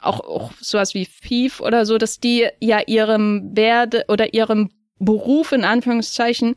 [0.00, 4.70] auch, auch sowas wie Thief oder so, dass die ja ihrem Werde oder ihrem
[5.00, 6.54] Beruf in Anführungszeichen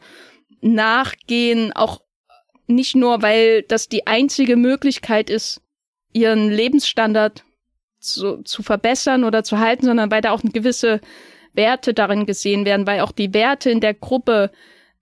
[0.62, 2.02] nachgehen, auch
[2.68, 5.62] nicht nur, weil das die einzige Möglichkeit ist,
[6.14, 7.44] ihren Lebensstandard
[8.00, 11.02] zu, zu verbessern oder zu halten, sondern weil da auch gewisse
[11.54, 14.52] Werte darin gesehen werden, weil auch die Werte in der Gruppe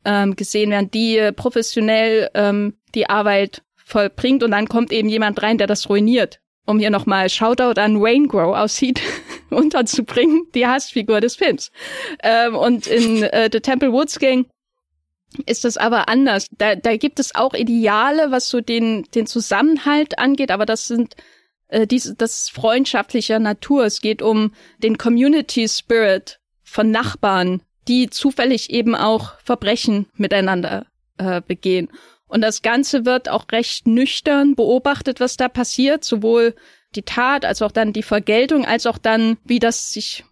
[0.06, 5.42] ähm, gesehen werden, die äh, professionell ähm, die Arbeit vollbringt und dann kommt eben jemand
[5.42, 6.40] rein, der das ruiniert.
[6.66, 9.02] Um hier nochmal Shoutout an Wayne Grow aussieht,
[9.50, 11.72] unterzubringen, die Hassfigur des Films.
[12.22, 14.46] Ähm, und in äh, The Temple Woods Gang
[15.46, 16.48] ist das aber anders.
[16.58, 21.16] Da, da gibt es auch Ideale, was so den, den Zusammenhalt angeht, aber das sind
[21.72, 23.86] äh, diese, das ist freundschaftlicher Natur.
[23.86, 30.86] Es geht um den Community Spirit von Nachbarn, die zufällig eben auch Verbrechen miteinander
[31.18, 31.90] äh, begehen.
[32.32, 36.56] Und das Ganze wird auch recht nüchtern beobachtet, was da passiert, sowohl
[36.96, 40.24] die Tat als auch dann die Vergeltung, als auch dann, wie das sich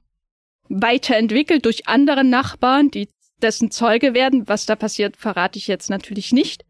[0.70, 3.10] weiterentwickelt durch andere Nachbarn, die
[3.42, 4.48] dessen Zeuge werden.
[4.48, 6.64] Was da passiert, verrate ich jetzt natürlich nicht.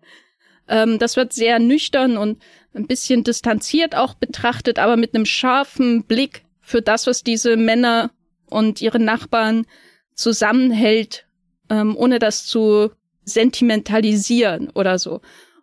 [0.68, 2.42] Ähm, das wird sehr nüchtern und
[2.74, 8.10] ein bisschen distanziert auch betrachtet, aber mit einem scharfen Blick für das, was diese Männer
[8.48, 9.68] und ihre Nachbarn
[10.16, 11.28] zusammenhält,
[11.70, 12.90] ähm, ohne das zu
[13.30, 15.22] sentimentalisieren oder so.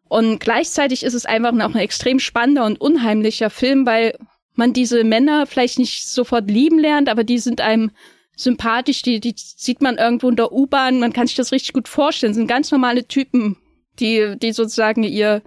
[0.09, 4.17] Und gleichzeitig ist es einfach noch ein extrem spannender und unheimlicher Film, weil
[4.55, 7.91] man diese Männer vielleicht nicht sofort lieben lernt, aber die sind einem
[8.37, 11.89] sympathisch, die, die sieht man irgendwo in der U-Bahn, man kann sich das richtig gut
[11.89, 13.57] vorstellen, das sind ganz normale Typen,
[13.99, 15.43] die, die sozusagen ihr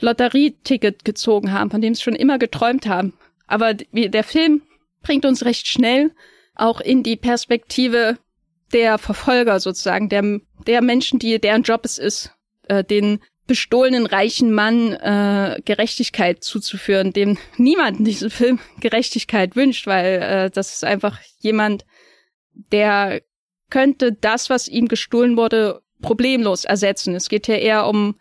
[0.00, 3.12] Lotterieticket gezogen haben, von dem sie schon immer geträumt haben.
[3.46, 4.62] Aber der Film
[5.02, 6.12] bringt uns recht schnell
[6.54, 8.18] auch in die Perspektive
[8.72, 12.32] der Verfolger sozusagen, der, der Menschen, die deren Job es ist,
[12.68, 19.86] äh, den bestohlenen reichen Mann äh, Gerechtigkeit zuzuführen, dem niemand in diesem Film Gerechtigkeit wünscht,
[19.86, 21.86] weil äh, das ist einfach jemand,
[22.72, 23.22] der
[23.70, 27.14] könnte das, was ihm gestohlen wurde, problemlos ersetzen.
[27.14, 28.16] Es geht ja eher um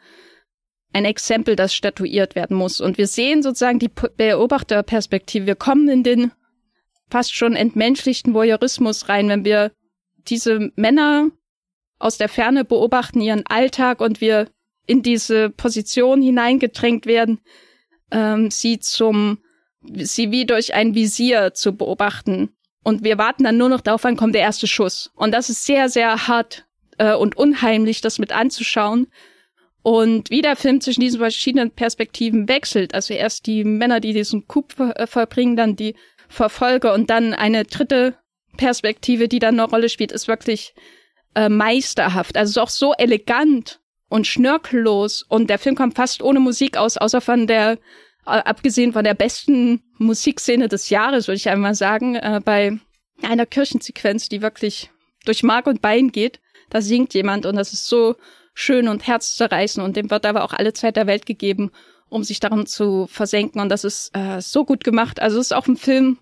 [0.93, 2.81] ein Exempel, das statuiert werden muss.
[2.81, 5.45] Und wir sehen sozusagen die Beobachterperspektive.
[5.45, 6.31] Wir kommen in den
[7.09, 9.71] fast schon entmenschlichten Voyeurismus rein, wenn wir
[10.29, 11.29] diese Männer
[11.99, 14.47] aus der Ferne beobachten, ihren Alltag und wir
[14.85, 17.39] in diese Position hineingedrängt werden,
[18.11, 19.39] ähm, sie zum,
[19.81, 22.55] sie wie durch ein Visier zu beobachten.
[22.83, 25.11] Und wir warten dann nur noch darauf, wann kommt der erste Schuss.
[25.15, 26.65] Und das ist sehr, sehr hart
[26.97, 29.07] äh, und unheimlich, das mit anzuschauen.
[29.81, 32.93] Und wie der Film zwischen diesen verschiedenen Perspektiven wechselt.
[32.93, 35.95] Also erst die Männer, die diesen Coup ver äh, verbringen, dann die
[36.29, 38.17] Verfolger und dann eine dritte
[38.57, 40.73] Perspektive, die dann eine Rolle spielt, ist wirklich
[41.35, 42.37] äh, meisterhaft.
[42.37, 43.79] Also ist auch so elegant
[44.09, 45.23] und schnörkellos.
[45.23, 47.73] Und der Film kommt fast ohne Musik aus, außer von der,
[48.25, 52.77] äh, abgesehen von der besten Musikszene des Jahres, würde ich einmal sagen, äh, bei
[53.21, 54.89] einer Kirchensequenz, die wirklich
[55.25, 56.39] durch Mark und Bein geht.
[56.69, 58.15] Da singt jemand und das ist so
[58.53, 61.71] schön und herzzerreißend und dem wird aber auch alle Zeit der Welt gegeben,
[62.09, 63.61] um sich darum zu versenken.
[63.61, 65.21] Und das ist äh, so gut gemacht.
[65.21, 66.17] Also es ist auch ein Film,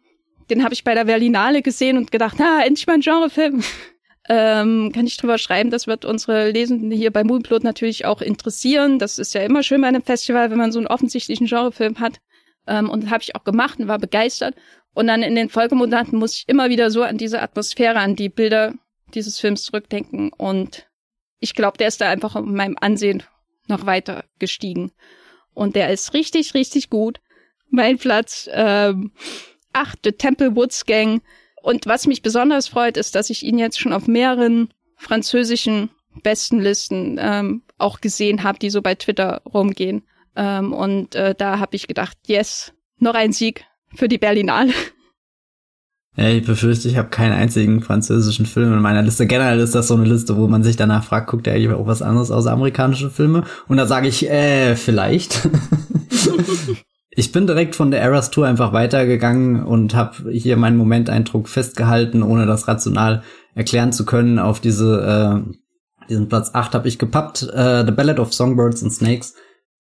[0.50, 3.64] den habe ich bei der Berlinale gesehen und gedacht, na, endlich mal ein Genrefilm.
[4.30, 9.00] ähm, kann ich drüber schreiben, das wird unsere Lesenden hier bei Moonblood natürlich auch interessieren.
[9.00, 12.20] Das ist ja immer schön bei einem Festival, wenn man so einen offensichtlichen Genrefilm hat.
[12.68, 14.56] Ähm, und habe ich auch gemacht und war begeistert.
[14.94, 18.30] Und dann in den Folgemonaten muss ich immer wieder so an diese Atmosphäre, an die
[18.30, 18.74] Bilder
[19.14, 20.32] dieses Films zurückdenken.
[20.34, 20.88] Und
[21.40, 23.24] ich glaube, der ist da einfach in meinem Ansehen
[23.68, 24.92] noch weiter gestiegen.
[25.54, 27.20] Und der ist richtig, richtig gut.
[27.70, 29.12] Mein Platz ähm,
[29.76, 31.22] 8, The Temple Woods Gang.
[31.62, 35.90] Und was mich besonders freut, ist, dass ich ihn jetzt schon auf mehreren französischen
[36.24, 40.04] Bestenlisten ähm, auch gesehen habe, die so bei Twitter rumgehen.
[40.36, 44.74] Ähm, und äh, da habe ich gedacht, yes, noch ein Sieg für die Berlinale.
[46.18, 49.28] Ja, ich befürchte, ich habe keinen einzigen französischen Film in meiner Liste.
[49.28, 51.88] Generell ist das so eine Liste, wo man sich danach fragt, guckt er eigentlich auch
[51.88, 53.44] was anderes außer amerikanische Filme?
[53.68, 55.50] Und da sage ich, äh, vielleicht.
[57.16, 62.24] ich bin direkt von der Eras Tour einfach weitergegangen und habe hier meinen Momenteindruck festgehalten,
[62.24, 64.38] ohne das rational erklären zu können.
[64.38, 65.56] Auf diese äh,
[66.10, 67.44] diesen Platz 8 habe ich gepappt.
[67.44, 69.34] Äh, The Ballad of Songbirds and Snakes.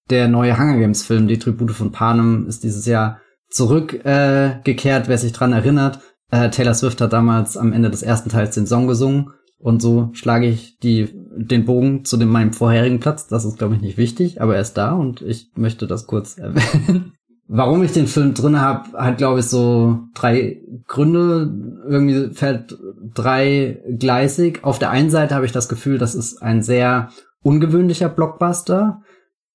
[0.10, 3.20] Der neue Hunger Games Film, die Tribute von Panem, ist dieses Jahr
[3.50, 6.00] zurückgekehrt, äh, wer sich dran erinnert.
[6.32, 9.32] Äh, Taylor Swift hat damals am Ende des ersten Teils den Song gesungen.
[9.58, 13.28] Und so schlage ich die, den Bogen zu dem, meinem vorherigen Platz.
[13.28, 16.38] Das ist, glaube ich, nicht wichtig, aber er ist da und ich möchte das kurz
[16.38, 17.14] erwähnen.
[17.48, 21.54] Warum ich den Film drin habe, hat, glaube ich, so drei Gründe.
[21.88, 22.76] Irgendwie fällt
[23.14, 24.64] drei gleisig.
[24.64, 27.10] Auf der einen Seite habe ich das Gefühl, das ist ein sehr
[27.44, 29.02] ungewöhnlicher Blockbuster.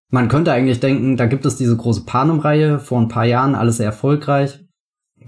[0.09, 3.77] Man könnte eigentlich denken, da gibt es diese große Panem-Reihe vor ein paar Jahren, alles
[3.77, 4.61] sehr erfolgreich,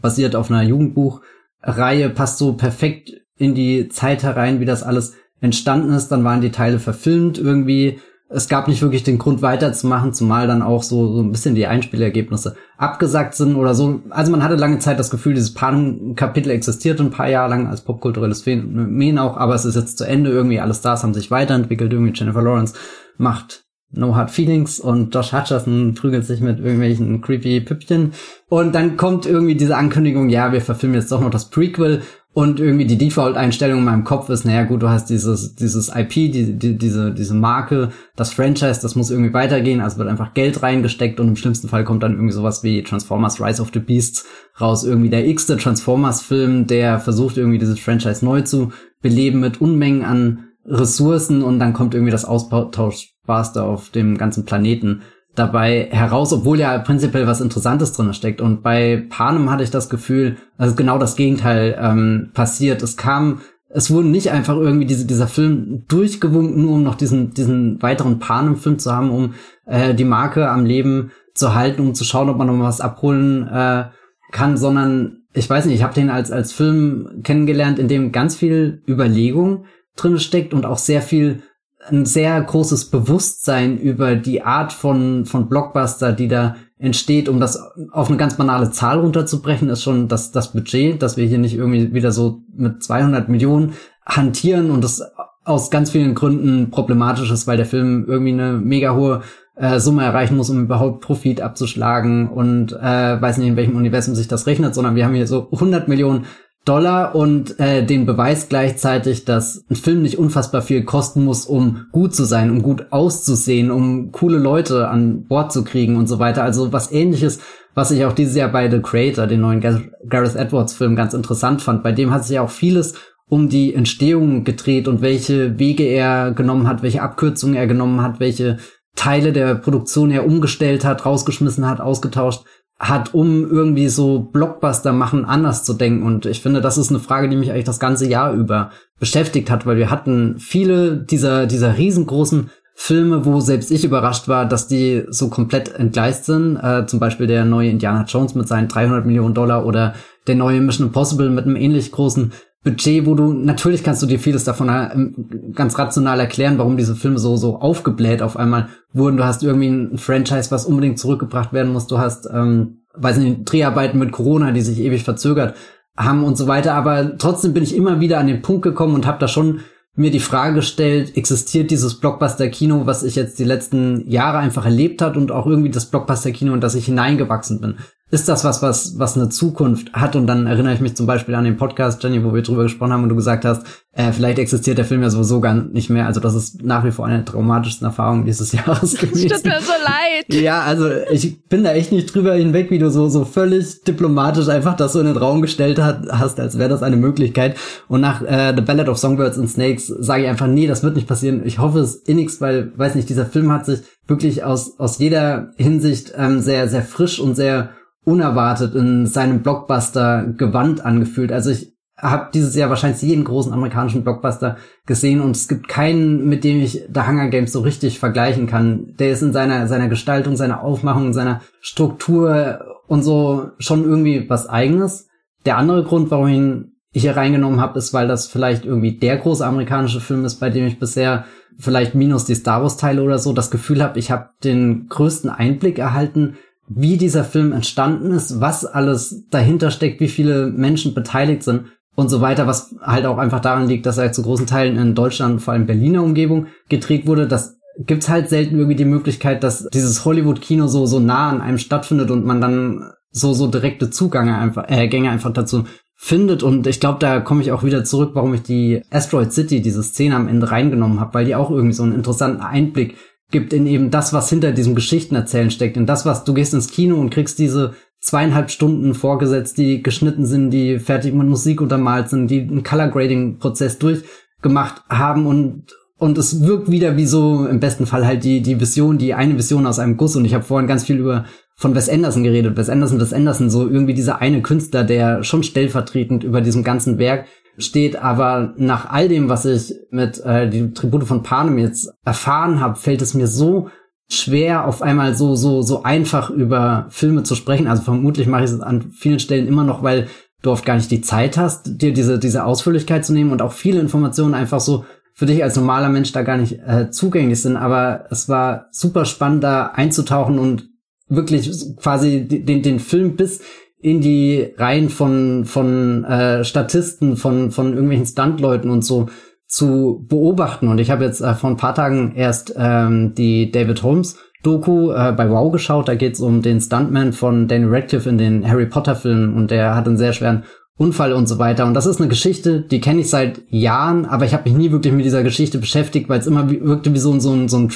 [0.00, 5.92] basiert auf einer Jugendbuchreihe, passt so perfekt in die Zeit herein, wie das alles entstanden
[5.92, 6.08] ist.
[6.08, 7.98] Dann waren die Teile verfilmt irgendwie.
[8.34, 11.66] Es gab nicht wirklich den Grund weiterzumachen, zumal dann auch so, so ein bisschen die
[11.66, 14.00] Einspielergebnisse abgesagt sind oder so.
[14.10, 17.82] Also man hatte lange Zeit das Gefühl, dieses Panem-Kapitel existiert ein paar Jahre lang als
[17.82, 20.60] popkulturelles Phänomen auch, aber es ist jetzt zu Ende irgendwie.
[20.60, 21.92] Alle Stars haben sich weiterentwickelt.
[21.92, 22.74] Irgendwie Jennifer Lawrence
[23.18, 23.64] macht
[23.94, 28.12] No Hard Feelings und Josh Hutcherson prügelt sich mit irgendwelchen creepy Püppchen.
[28.48, 32.02] Und dann kommt irgendwie diese Ankündigung, ja, wir verfilmen jetzt doch noch das Prequel.
[32.34, 36.10] Und irgendwie die Default-Einstellung in meinem Kopf ist, naja gut, du hast dieses, dieses IP,
[36.10, 40.62] die, die, diese, diese Marke, das Franchise, das muss irgendwie weitergehen, also wird einfach Geld
[40.62, 44.24] reingesteckt und im schlimmsten Fall kommt dann irgendwie sowas wie Transformers Rise of the Beasts
[44.58, 48.72] raus, irgendwie der x-te Transformers-Film, der versucht irgendwie dieses Franchise neu zu
[49.02, 55.02] beleben mit Unmengen an Ressourcen und dann kommt irgendwie das Austauschbarste auf dem ganzen Planeten
[55.34, 58.40] dabei heraus, obwohl ja prinzipiell was Interessantes drin steckt.
[58.40, 62.82] Und bei Panem hatte ich das Gefühl, also genau das Gegenteil ähm, passiert.
[62.82, 67.32] Es kam, es wurde nicht einfach irgendwie diese, dieser Film durchgewunken, nur um noch diesen,
[67.32, 72.04] diesen weiteren Panem-Film zu haben, um äh, die Marke am Leben zu halten, um zu
[72.04, 73.84] schauen, ob man noch was abholen äh,
[74.32, 78.36] kann, sondern ich weiß nicht, ich habe den als, als Film kennengelernt, in dem ganz
[78.36, 79.64] viel Überlegung
[79.96, 81.42] drin steckt und auch sehr viel
[81.88, 87.60] ein sehr großes Bewusstsein über die Art von, von Blockbuster, die da entsteht, um das
[87.92, 91.54] auf eine ganz banale Zahl runterzubrechen, ist schon das, das Budget, dass wir hier nicht
[91.54, 93.74] irgendwie wieder so mit 200 Millionen
[94.04, 95.02] hantieren und das
[95.44, 99.22] aus ganz vielen Gründen problematisch ist, weil der Film irgendwie eine mega hohe
[99.54, 104.14] äh, Summe erreichen muss, um überhaupt Profit abzuschlagen und äh, weiß nicht, in welchem Universum
[104.14, 106.26] sich das rechnet, sondern wir haben hier so 100 Millionen
[106.64, 111.86] Dollar und äh, den Beweis gleichzeitig, dass ein Film nicht unfassbar viel kosten muss, um
[111.90, 116.20] gut zu sein, um gut auszusehen, um coole Leute an Bord zu kriegen und so
[116.20, 116.44] weiter.
[116.44, 117.40] Also was ähnliches,
[117.74, 121.62] was ich auch dieses Jahr bei The Creator, den neuen Gareth Edwards Film, ganz interessant
[121.62, 121.82] fand.
[121.82, 122.94] Bei dem hat sich ja auch vieles
[123.28, 128.20] um die Entstehung gedreht und welche Wege er genommen hat, welche Abkürzungen er genommen hat,
[128.20, 128.58] welche
[128.94, 132.44] Teile der Produktion er umgestellt hat, rausgeschmissen hat, ausgetauscht
[132.82, 136.02] hat, um irgendwie so Blockbuster machen anders zu denken.
[136.02, 139.50] Und ich finde, das ist eine Frage, die mich eigentlich das ganze Jahr über beschäftigt
[139.50, 144.66] hat, weil wir hatten viele dieser, dieser riesengroßen Filme, wo selbst ich überrascht war, dass
[144.66, 146.56] die so komplett entgleist sind.
[146.56, 149.94] Äh, zum Beispiel der neue Indiana Jones mit seinen 300 Millionen Dollar oder
[150.26, 152.32] der neue Mission Impossible mit einem ähnlich großen
[152.64, 156.94] Budget, wo du, natürlich kannst du dir vieles davon äh, ganz rational erklären, warum diese
[156.94, 159.16] Filme so, so aufgebläht auf einmal wurden.
[159.16, 161.88] Du hast irgendwie ein Franchise, was unbedingt zurückgebracht werden muss.
[161.88, 165.56] Du hast, ähm, weiß nicht, Dreharbeiten mit Corona, die sich ewig verzögert
[165.96, 166.74] haben und so weiter.
[166.74, 169.60] Aber trotzdem bin ich immer wieder an den Punkt gekommen und habe da schon
[169.94, 175.02] mir die Frage gestellt, existiert dieses Blockbuster-Kino, was ich jetzt die letzten Jahre einfach erlebt
[175.02, 177.74] hat und auch irgendwie das Blockbuster-Kino, in das ich hineingewachsen bin
[178.12, 180.16] ist das was, was, was eine Zukunft hat?
[180.16, 182.92] Und dann erinnere ich mich zum Beispiel an den Podcast, Jenny, wo wir drüber gesprochen
[182.92, 186.04] haben und du gesagt hast, äh, vielleicht existiert der Film ja sowieso gar nicht mehr.
[186.04, 189.30] Also das ist nach wie vor eine der traumatischsten Erfahrungen dieses Jahres gewesen.
[189.30, 190.42] Das tut mir so leid.
[190.42, 194.48] Ja, also ich bin da echt nicht drüber hinweg, wie du so, so völlig diplomatisch
[194.48, 197.56] einfach das so in den Raum gestellt hat, hast, als wäre das eine Möglichkeit.
[197.88, 200.96] Und nach äh, The Ballad of Songbirds and Snakes sage ich einfach, nee, das wird
[200.96, 201.46] nicht passieren.
[201.46, 205.52] Ich hoffe es innigst, weil, weiß nicht, dieser Film hat sich wirklich aus, aus jeder
[205.56, 207.70] Hinsicht ähm, sehr, sehr frisch und sehr
[208.04, 211.32] unerwartet in seinem Blockbuster Gewand angefühlt.
[211.32, 216.28] Also ich habe dieses Jahr wahrscheinlich jeden großen amerikanischen Blockbuster gesehen und es gibt keinen,
[216.28, 218.94] mit dem ich The Hunger Games so richtig vergleichen kann.
[218.98, 224.48] Der ist in seiner, seiner Gestaltung, seiner Aufmachung, seiner Struktur und so schon irgendwie was
[224.48, 225.08] eigenes.
[225.46, 229.18] Der andere Grund, warum ich ihn hier reingenommen habe, ist, weil das vielleicht irgendwie der
[229.18, 231.24] große amerikanische Film ist, bei dem ich bisher
[231.58, 235.30] vielleicht minus die Star Wars Teile oder so das Gefühl habe, ich habe den größten
[235.30, 236.36] Einblick erhalten
[236.68, 242.08] wie dieser Film entstanden ist, was alles dahinter steckt, wie viele Menschen beteiligt sind und
[242.08, 245.42] so weiter, was halt auch einfach daran liegt, dass er zu großen Teilen in Deutschland,
[245.42, 247.26] vor allem Berliner Umgebung, gedreht wurde.
[247.26, 251.58] Das gibt's halt selten irgendwie die Möglichkeit, dass dieses Hollywood-Kino so, so nah an einem
[251.58, 255.64] stattfindet und man dann so, so direkte Zugänge einfach, äh, Gänge einfach dazu
[255.96, 256.42] findet.
[256.42, 259.82] Und ich glaube, da komme ich auch wieder zurück, warum ich die Asteroid City, diese
[259.82, 262.96] Szene am Ende reingenommen habe, weil die auch irgendwie so einen interessanten Einblick
[263.32, 266.70] gibt in eben das, was hinter diesem Geschichtenerzählen steckt, in das, was du gehst ins
[266.70, 272.08] Kino und kriegst diese zweieinhalb Stunden vorgesetzt, die geschnitten sind, die fertig mit Musik untermalt
[272.08, 277.46] sind, die einen Color Grading Prozess durchgemacht haben und und es wirkt wieder wie so
[277.46, 280.16] im besten Fall halt die die Vision, die eine Vision aus einem Guss.
[280.16, 283.50] Und ich habe vorhin ganz viel über von Wes Anderson geredet, Wes Anderson, Wes Anderson,
[283.50, 287.26] so irgendwie dieser eine Künstler, der schon stellvertretend über diesem ganzen Werk
[287.58, 292.60] steht, aber nach all dem, was ich mit äh, die Tribute von Panem jetzt erfahren
[292.60, 293.68] habe, fällt es mir so
[294.08, 297.66] schwer, auf einmal so so so einfach über Filme zu sprechen.
[297.66, 300.08] Also vermutlich mache ich es an vielen Stellen immer noch, weil
[300.42, 303.52] du oft gar nicht die Zeit hast, dir diese diese Ausführlichkeit zu nehmen und auch
[303.52, 304.84] viele Informationen einfach so
[305.14, 307.56] für dich als normaler Mensch da gar nicht äh, zugänglich sind.
[307.56, 310.68] Aber es war super spannend, da einzutauchen und
[311.08, 313.40] wirklich quasi den den Film bis
[313.82, 319.08] in die Reihen von von äh, Statisten, von von irgendwelchen Stuntleuten und so
[319.46, 320.68] zu beobachten.
[320.68, 324.92] Und ich habe jetzt äh, vor ein paar Tagen erst ähm, die David Holmes Doku
[324.92, 325.88] äh, bei Wow geschaut.
[325.88, 329.74] Da geht's um den Stuntman von Danny Radcliffe in den Harry Potter Filmen und der
[329.74, 330.44] hat einen sehr schweren
[330.78, 331.66] Unfall und so weiter.
[331.66, 334.72] Und das ist eine Geschichte, die kenne ich seit Jahren, aber ich habe mich nie
[334.72, 337.70] wirklich mit dieser Geschichte beschäftigt, weil es immer wirkte wie so, so, ein, so ein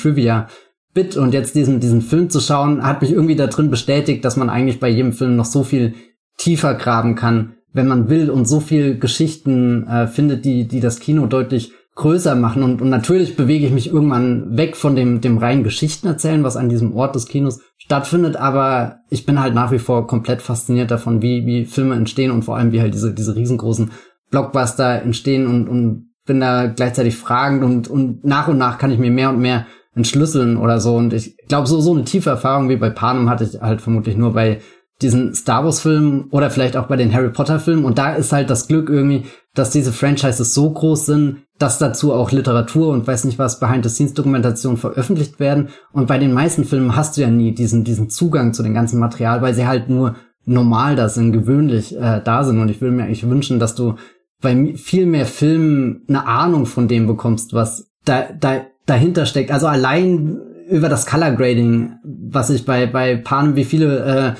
[0.96, 1.16] Trivia-Bit.
[1.16, 4.50] Und jetzt diesen, diesen Film zu schauen, hat mich irgendwie da drin bestätigt, dass man
[4.50, 5.94] eigentlich bei jedem Film noch so viel
[6.38, 11.00] tiefer graben kann, wenn man will und so viel Geschichten äh, findet, die, die das
[11.00, 12.62] Kino deutlich größer machen.
[12.62, 16.56] Und, und natürlich bewege ich mich irgendwann weg von dem, dem reinen Geschichten erzählen, was
[16.56, 18.36] an diesem Ort des Kinos stattfindet.
[18.36, 22.42] Aber ich bin halt nach wie vor komplett fasziniert davon, wie, wie Filme entstehen und
[22.42, 23.92] vor allem wie halt diese, diese riesengroßen
[24.30, 28.98] Blockbuster entstehen und, und bin da gleichzeitig fragend und, und nach und nach kann ich
[28.98, 29.66] mir mehr und mehr
[29.96, 30.94] entschlüsseln oder so.
[30.94, 34.16] Und ich glaube, so, so eine tiefe Erfahrung wie bei Panem hatte ich halt vermutlich
[34.16, 34.60] nur bei
[35.02, 37.84] diesen Star Wars Filmen oder vielleicht auch bei den Harry Potter Filmen.
[37.84, 39.24] Und da ist halt das Glück irgendwie,
[39.54, 44.76] dass diese Franchises so groß sind, dass dazu auch Literatur und weiß nicht was Behind-the-Scenes-Dokumentation
[44.76, 45.68] veröffentlicht werden.
[45.92, 49.00] Und bei den meisten Filmen hast du ja nie diesen, diesen Zugang zu dem ganzen
[49.00, 52.58] Material, weil sie halt nur normal da sind, gewöhnlich äh, da sind.
[52.60, 53.96] Und ich würde mir eigentlich wünschen, dass du
[54.40, 59.50] bei viel mehr Filmen eine Ahnung von dem bekommst, was da, da dahinter steckt.
[59.50, 64.32] Also allein über das Color Grading, was ich bei bei Panem, wie viele äh,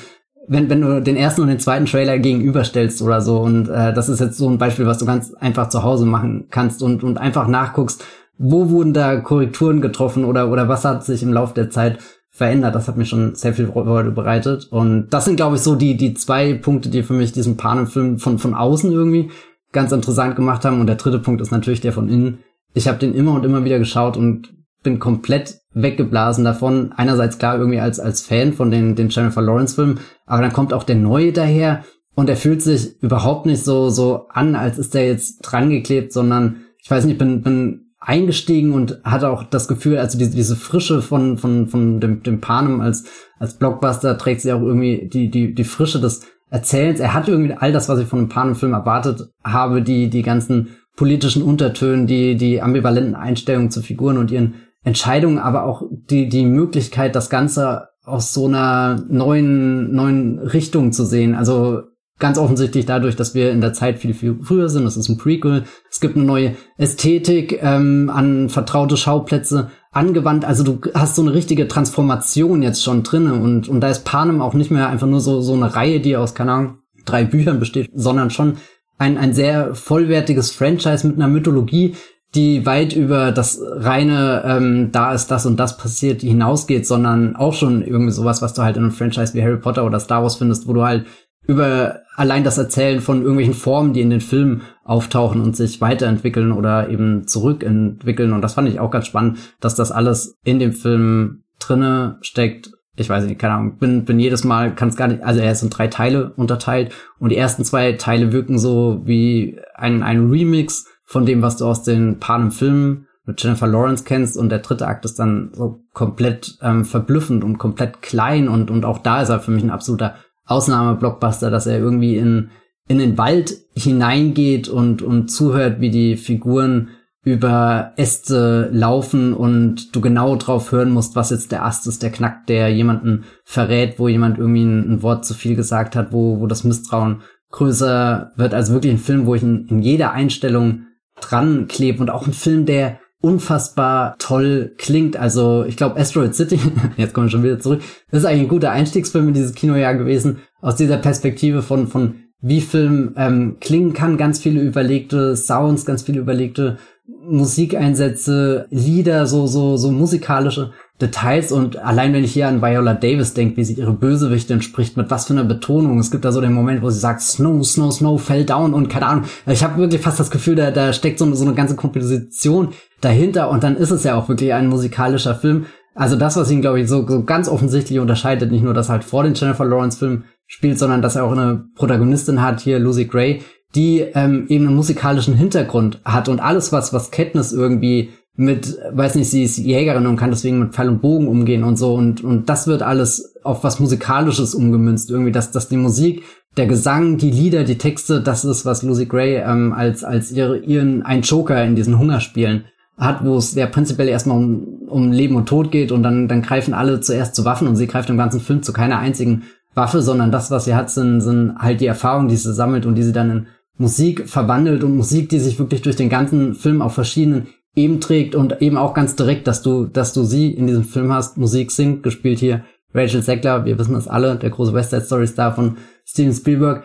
[0.49, 3.41] wenn, wenn du den ersten und den zweiten Trailer gegenüberstellst oder so.
[3.41, 6.47] Und äh, das ist jetzt so ein Beispiel, was du ganz einfach zu Hause machen
[6.51, 8.05] kannst und, und einfach nachguckst,
[8.39, 11.99] wo wurden da Korrekturen getroffen oder, oder was hat sich im Laufe der Zeit
[12.31, 12.75] verändert.
[12.75, 14.69] Das hat mir schon sehr viel Freude bereitet.
[14.71, 18.19] Und das sind, glaube ich, so die, die zwei Punkte, die für mich diesen Panem-Film
[18.19, 19.31] von, von außen irgendwie
[19.73, 20.81] ganz interessant gemacht haben.
[20.81, 22.39] Und der dritte Punkt ist natürlich der von innen.
[22.77, 24.53] Ich habe den immer und immer wieder geschaut und
[24.83, 26.93] bin komplett weggeblasen davon.
[26.95, 30.75] Einerseits klar irgendwie als, als Fan von den, den Jennifer Lawrence Filmen, aber dann kommt
[30.75, 34.93] auch der neue daher und er fühlt sich überhaupt nicht so, so an, als ist
[34.93, 39.69] der jetzt dran geklebt, sondern ich weiß nicht, bin, bin eingestiegen und hatte auch das
[39.69, 43.05] Gefühl, also diese, diese Frische von, von, von dem, dem Panem als,
[43.39, 47.01] als Blockbuster trägt sie auch irgendwie die, die, die Frische des Erzählens.
[47.01, 50.77] Er hat irgendwie all das, was ich von einem Panem-Film erwartet habe, die, die ganzen
[50.97, 56.47] politischen Untertöne, die, die ambivalenten Einstellungen zu Figuren und ihren Entscheidungen, aber auch die, die
[56.47, 61.35] Möglichkeit, das Ganze aus so einer neuen, neuen Richtung zu sehen.
[61.35, 61.83] Also
[62.19, 64.85] ganz offensichtlich dadurch, dass wir in der Zeit viel, viel früher sind.
[64.85, 65.65] Das ist ein Prequel.
[65.91, 70.45] Es gibt eine neue Ästhetik ähm, an vertraute Schauplätze angewandt.
[70.45, 74.41] Also du hast so eine richtige Transformation jetzt schon drinne und, und da ist Panem
[74.41, 77.59] auch nicht mehr einfach nur so, so eine Reihe, die aus, keine Ahnung, drei Büchern
[77.59, 78.57] besteht, sondern schon
[78.99, 81.95] ein, ein sehr vollwertiges Franchise mit einer Mythologie,
[82.35, 87.55] die weit über das reine, ähm, da ist das und das passiert, hinausgeht, sondern auch
[87.55, 90.37] schon irgendwie sowas, was du halt in einem Franchise wie Harry Potter oder Star Wars
[90.37, 91.07] findest, wo du halt
[91.47, 96.53] über allein das Erzählen von irgendwelchen Formen, die in den Filmen auftauchen und sich weiterentwickeln
[96.53, 98.33] oder eben zurückentwickeln.
[98.33, 102.71] Und das fand ich auch ganz spannend, dass das alles in dem Film drinne steckt.
[102.97, 105.53] Ich weiß nicht, keine Ahnung, bin, bin jedes Mal, kann es gar nicht, also er
[105.53, 110.31] ist in drei Teile unterteilt und die ersten zwei Teile wirken so wie ein, ein
[110.31, 114.87] Remix von dem, was du aus den Panem-Filmen mit Jennifer Lawrence kennst und der dritte
[114.87, 119.29] Akt ist dann so komplett ähm, verblüffend und komplett klein und, und auch da ist
[119.29, 120.15] er für mich ein absoluter
[120.47, 122.51] Ausnahmeblockbuster, dass er irgendwie in,
[122.89, 126.91] in den Wald hineingeht und, und zuhört, wie die Figuren
[127.27, 132.13] über Äste laufen und du genau drauf hören musst, was jetzt der Ast ist, der
[132.13, 136.47] knackt, der jemanden verrät, wo jemand irgendwie ein, Wort zu viel gesagt hat, wo, wo
[136.47, 138.55] das Misstrauen größer wird.
[138.55, 140.83] Also wirklich ein Film, wo ich in, in jeder Einstellung
[141.21, 145.17] dran kleben und auch ein Film, der unfassbar toll klingt.
[145.17, 146.61] Also ich glaube Asteroid City,
[146.97, 149.97] jetzt kommen wir schon wieder zurück, das ist eigentlich ein guter Einstiegsfilm in dieses Kinojahr
[149.97, 155.85] gewesen, aus dieser Perspektive von, von wie Film ähm, klingen kann, ganz viele überlegte Sounds,
[155.85, 156.77] ganz viele überlegte
[157.09, 163.35] Musikeinsätze, Lieder, so, so, so musikalische Details und allein wenn ich hier an Viola Davis
[163.35, 165.99] denke, wie sie ihre Bösewichte spricht, mit was für einer Betonung.
[165.99, 168.89] Es gibt da so den Moment, wo sie sagt, Snow, Snow, Snow, fell down und
[168.89, 169.25] keine Ahnung.
[169.47, 172.71] Ich habe wirklich fast das Gefühl, da, da steckt so, so eine ganze Komposition
[173.03, 175.67] dahinter und dann ist es ja auch wirklich ein musikalischer Film.
[175.95, 178.93] Also das, was ihn, glaube ich, so, so ganz offensichtlich unterscheidet, nicht nur, dass er
[178.93, 182.79] halt vor den Jennifer Lawrence Film spielt, sondern dass er auch eine Protagonistin hat, hier
[182.79, 183.43] Lucy Gray,
[183.77, 189.15] die ähm, eben einen musikalischen Hintergrund hat und alles, was, was Katniss irgendwie mit, weiß
[189.15, 192.23] nicht, sie ist Jägerin und kann deswegen mit Pfeil und Bogen umgehen und so und,
[192.23, 196.23] und das wird alles auf was Musikalisches umgemünzt irgendwie, dass, dass die Musik,
[196.57, 200.59] der Gesang, die Lieder, die Texte, das ist, was Lucy Gray ähm, als, als ihre,
[200.59, 202.65] ihren, ein Joker in diesen Hungerspielen
[202.99, 206.43] hat, wo es ja prinzipiell erstmal um, um Leben und Tod geht und dann, dann
[206.43, 210.01] greifen alle zuerst zu Waffen und sie greift im ganzen Film zu keiner einzigen Waffe,
[210.01, 213.03] sondern das, was sie hat, sind, sind halt die Erfahrungen, die sie sammelt und die
[213.03, 213.47] sie dann in
[213.79, 218.35] Musik verwandelt und Musik, die sich wirklich durch den ganzen Film auf verschiedenen eben trägt
[218.35, 221.37] und eben auch ganz direkt, dass du, dass du sie in diesem Film hast.
[221.37, 222.65] Musik singt, gespielt hier
[222.95, 226.85] Rachel Zegler, wir wissen das alle, der große West Side Story Star von Steven Spielberg.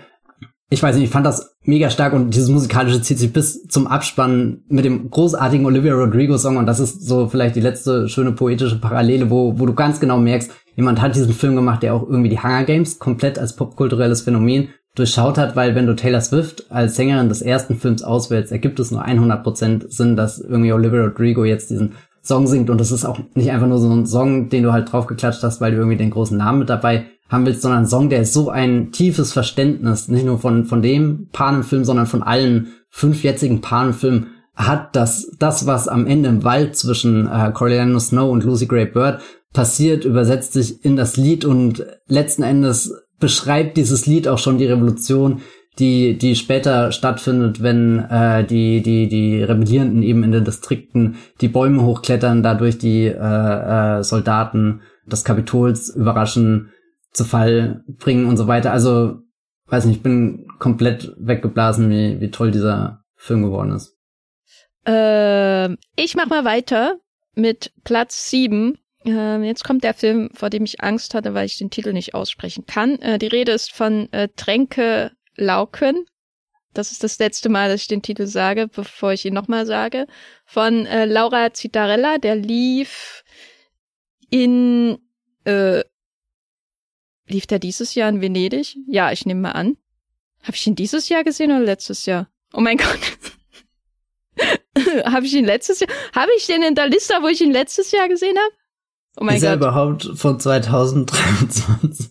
[0.70, 3.88] ich weiß nicht, ich fand das mega stark und dieses musikalische zieht sich bis zum
[3.88, 8.34] Abspann mit dem großartigen Olivia Rodrigo Song und das ist so vielleicht die letzte schöne
[8.34, 12.04] poetische Parallele, wo, wo du ganz genau merkst, jemand hat diesen Film gemacht, der auch
[12.04, 16.66] irgendwie die Hunger Games komplett als popkulturelles Phänomen durchschaut hat, weil wenn du Taylor Swift
[16.70, 21.46] als Sängerin des ersten Films auswählst, ergibt es nur 100% Sinn, dass irgendwie Olivia Rodrigo
[21.46, 22.70] jetzt diesen Song singt.
[22.70, 25.62] Und das ist auch nicht einfach nur so ein Song, den du halt draufgeklatscht hast,
[25.62, 28.50] weil du irgendwie den großen Namen mit dabei haben willst, sondern ein Song, der so
[28.50, 34.28] ein tiefes Verständnis, nicht nur von, von dem Panenfilm, sondern von allen fünf jetzigen Panenfilmen
[34.54, 38.86] hat das, das, was am Ende im Wald zwischen äh, Coriolanus Snow und Lucy Gray
[38.86, 39.22] Bird
[39.54, 44.66] passiert, übersetzt sich in das Lied und letzten Endes beschreibt dieses Lied auch schon die
[44.66, 45.42] Revolution,
[45.80, 51.48] die, die später stattfindet, wenn äh, die, die, die Rebellierenden eben in den Distrikten die
[51.48, 56.72] Bäume hochklettern, dadurch die äh, äh, Soldaten des Kapitols überraschen,
[57.14, 58.72] zu Fall bringen und so weiter.
[58.72, 59.20] Also,
[59.68, 63.98] weiß nicht, ich bin komplett weggeblasen, wie, wie toll dieser Film geworden ist.
[64.86, 67.00] Äh, ich mach mal weiter
[67.36, 68.78] mit Platz sieben.
[69.06, 72.14] Äh, jetzt kommt der Film, vor dem ich Angst hatte, weil ich den Titel nicht
[72.14, 73.00] aussprechen kann.
[73.00, 76.06] Äh, die Rede ist von äh, Tränke Lauken.
[76.74, 80.08] Das ist das letzte Mal, dass ich den Titel sage, bevor ich ihn nochmal sage.
[80.46, 83.24] Von äh, Laura Citarella, der lief
[84.30, 84.98] in
[85.44, 85.84] äh,
[87.32, 88.76] Lief der dieses Jahr in Venedig?
[88.88, 89.78] Ja, ich nehme mal an.
[90.44, 92.30] Habe ich ihn dieses Jahr gesehen oder letztes Jahr?
[92.54, 93.00] Oh mein Gott.
[95.06, 95.90] habe ich ihn letztes Jahr?
[96.14, 98.61] Habe ich den in der Liste, wo ich ihn letztes Jahr gesehen habe?
[99.18, 99.50] Oh mein Ist Gott.
[99.50, 102.10] Ist er überhaupt von 2023?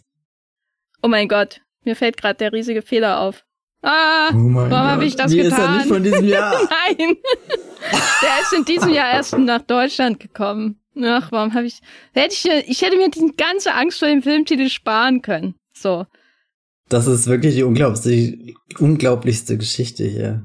[1.02, 1.60] Oh mein Gott.
[1.84, 3.44] Mir fällt gerade der riesige Fehler auf.
[3.82, 5.52] Ah, oh warum habe ich das Wie getan?
[5.52, 6.52] Ist er nicht von diesem Jahr?
[6.98, 7.16] Nein.
[8.22, 10.78] Der ist in diesem Jahr erst nach Deutschland gekommen.
[11.02, 11.80] Ach, warum habe ich.
[12.12, 15.54] Hätte ich, ich hätte mir die ganze Angst vor dem Filmtitel sparen können.
[15.72, 16.04] So.
[16.90, 20.42] Das ist wirklich die unglaublich, unglaublichste Geschichte hier.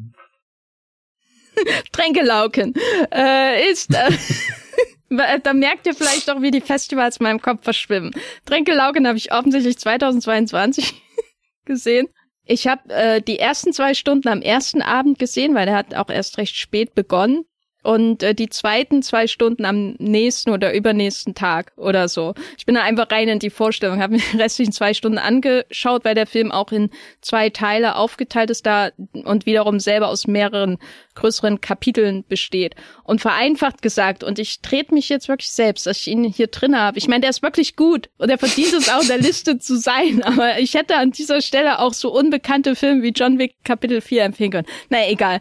[1.92, 2.74] Tränkelauken
[3.14, 3.94] äh, ist.
[3.94, 4.12] Äh,
[5.10, 8.12] da merkt ihr vielleicht auch, wie die Festivals in meinem Kopf verschwimmen.
[8.46, 10.94] Tränkelauken habe ich offensichtlich 2022
[11.66, 12.08] gesehen.
[12.44, 16.10] Ich habe äh, die ersten zwei Stunden am ersten Abend gesehen, weil der hat auch
[16.10, 17.46] erst recht spät begonnen
[17.86, 22.34] und äh, die zweiten zwei Stunden am nächsten oder übernächsten Tag oder so.
[22.58, 26.04] Ich bin da einfach rein in die Vorstellung, habe mir die restlichen zwei Stunden angeschaut,
[26.04, 26.90] weil der Film auch in
[27.22, 28.90] zwei Teile aufgeteilt ist da
[29.24, 30.80] und wiederum selber aus mehreren
[31.14, 32.76] größeren Kapiteln besteht.
[33.04, 36.76] Und vereinfacht gesagt, und ich trete mich jetzt wirklich selbst, dass ich ihn hier drin
[36.76, 36.98] habe.
[36.98, 39.78] Ich meine, der ist wirklich gut und er verdient es auch in der Liste zu
[39.78, 44.02] sein, aber ich hätte an dieser Stelle auch so unbekannte Filme wie John Wick Kapitel
[44.02, 44.68] 4 empfehlen können.
[44.90, 45.40] Na egal.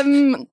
[0.00, 0.46] Ähm,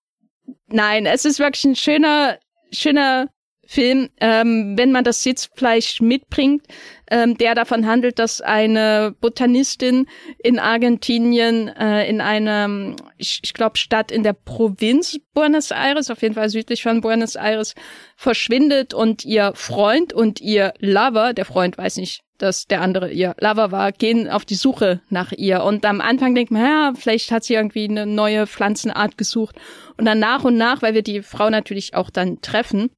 [0.72, 2.38] Nein, es ist wirklich ein schöner,
[2.72, 3.30] schöner
[3.66, 6.66] Film, ähm, wenn man das Sitzfleisch mitbringt,
[7.12, 10.08] ähm, der davon handelt, dass eine Botanistin
[10.40, 16.24] in Argentinien äh, in einer, ich, ich glaube, Stadt in der Provinz Buenos Aires, auf
[16.24, 17.76] jeden Fall südlich von Buenos Aires,
[18.16, 23.36] verschwindet und ihr Freund und ihr Lover, der Freund weiß nicht, dass der andere ihr
[23.40, 25.64] Lover war, gehen auf die Suche nach ihr.
[25.64, 29.56] Und am Anfang denkt man, ja, vielleicht hat sie irgendwie eine neue Pflanzenart gesucht.
[29.98, 32.90] Und dann nach und nach, weil wir die Frau natürlich auch dann treffen,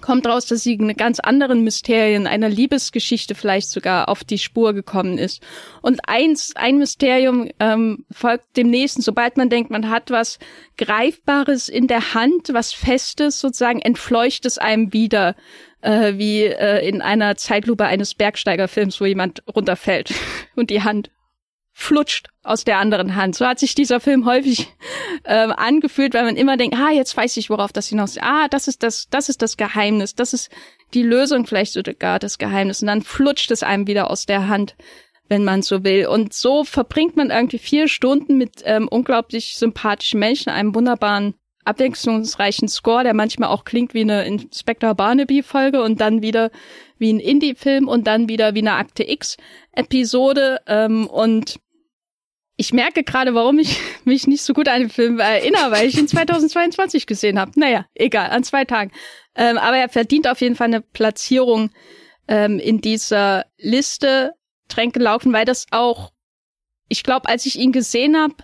[0.00, 4.72] kommt raus, dass sie eine ganz anderen Mysterien, einer Liebesgeschichte vielleicht sogar auf die Spur
[4.72, 5.42] gekommen ist.
[5.82, 9.02] Und eins, ein Mysterium ähm, folgt dem nächsten.
[9.02, 10.38] Sobald man denkt, man hat was
[10.76, 15.34] Greifbares in der Hand, was Festes sozusagen, entfleucht es einem wieder
[15.80, 20.12] äh, wie äh, in einer Zeitlupe eines Bergsteigerfilms, wo jemand runterfällt
[20.56, 21.10] und die Hand
[21.72, 23.36] flutscht aus der anderen Hand.
[23.36, 24.66] So hat sich dieser Film häufig
[25.24, 28.16] ähm, angefühlt, weil man immer denkt, ah, jetzt weiß ich, worauf das hinaus.
[28.20, 30.50] Ah, das ist das, das ist das Geheimnis, das ist
[30.92, 32.82] die Lösung vielleicht sogar das Geheimnis.
[32.82, 34.74] Und dann flutscht es einem wieder aus der Hand,
[35.28, 36.08] wenn man so will.
[36.08, 41.34] Und so verbringt man irgendwie vier Stunden mit ähm, unglaublich sympathischen Menschen, einem wunderbaren
[41.68, 46.50] abwechslungsreichen Score, der manchmal auch klingt wie eine Inspector Barnaby-Folge und dann wieder
[46.98, 50.60] wie ein Indie-Film und dann wieder wie eine Akte X-Episode.
[50.66, 51.60] Ähm, und
[52.56, 55.98] ich merke gerade, warum ich mich nicht so gut an den Film erinnere, weil ich
[55.98, 57.52] ihn 2022 gesehen habe.
[57.56, 58.90] Naja, egal, an zwei Tagen.
[59.36, 61.70] Ähm, aber er verdient auf jeden Fall eine Platzierung
[62.26, 64.32] ähm, in dieser Liste
[64.68, 66.12] Tränke laufen, weil das auch,
[66.88, 68.34] ich glaube, als ich ihn gesehen habe,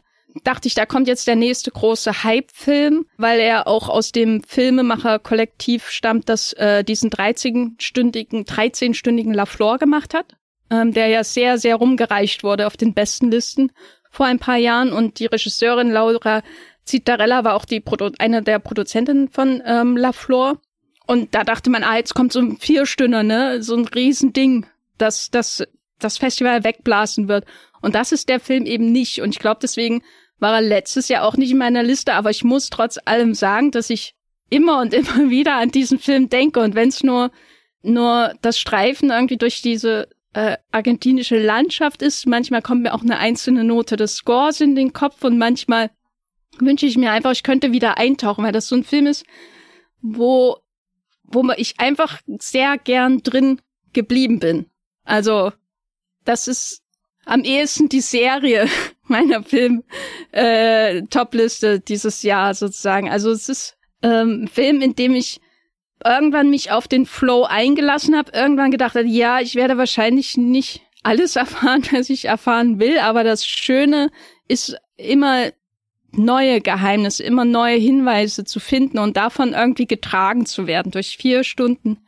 [0.42, 5.90] dachte ich, da kommt jetzt der nächste große Hype-Film, weil er auch aus dem Filmemacher-Kollektiv
[5.90, 10.36] stammt, das äh, diesen 13-stündigen, 13-stündigen La Flor gemacht hat,
[10.70, 13.70] ähm, der ja sehr, sehr rumgereicht wurde auf den besten Listen
[14.10, 16.42] vor ein paar Jahren und die Regisseurin Laura
[16.86, 20.60] Citarella war auch die Produ eine der Produzentinnen von ähm, La Flor.
[21.06, 24.66] Und da dachte man, ah, jetzt kommt so ein Vierstünder, ne, so ein Riesending,
[24.98, 25.62] das, das
[25.98, 27.44] das Festival wegblasen wird.
[27.80, 29.20] Und das ist der Film eben nicht.
[29.20, 30.02] Und ich glaube, deswegen
[30.44, 33.70] war er letztes Jahr auch nicht in meiner Liste, aber ich muss trotz allem sagen,
[33.70, 34.14] dass ich
[34.50, 36.60] immer und immer wieder an diesen Film denke.
[36.60, 37.30] Und wenn es nur,
[37.80, 43.16] nur das Streifen irgendwie durch diese äh, argentinische Landschaft ist, manchmal kommt mir auch eine
[43.16, 45.90] einzelne Note des Scores in den Kopf und manchmal
[46.58, 49.24] wünsche ich mir einfach, ich könnte wieder eintauchen, weil das so ein Film ist,
[50.02, 50.58] wo,
[51.22, 53.62] wo ich einfach sehr gern drin
[53.94, 54.66] geblieben bin.
[55.04, 55.52] Also,
[56.26, 56.82] das ist
[57.24, 58.68] am ehesten die Serie
[59.08, 59.84] meiner Film
[60.32, 63.10] äh, Topliste dieses Jahr sozusagen.
[63.10, 65.40] Also es ist ähm, ein Film, in dem ich
[66.04, 70.82] irgendwann mich auf den Flow eingelassen habe, irgendwann gedacht habe, ja, ich werde wahrscheinlich nicht
[71.02, 74.10] alles erfahren, was ich erfahren will, aber das Schöne
[74.48, 75.50] ist immer
[76.12, 81.42] neue Geheimnisse, immer neue Hinweise zu finden und davon irgendwie getragen zu werden durch vier
[81.42, 81.98] Stunden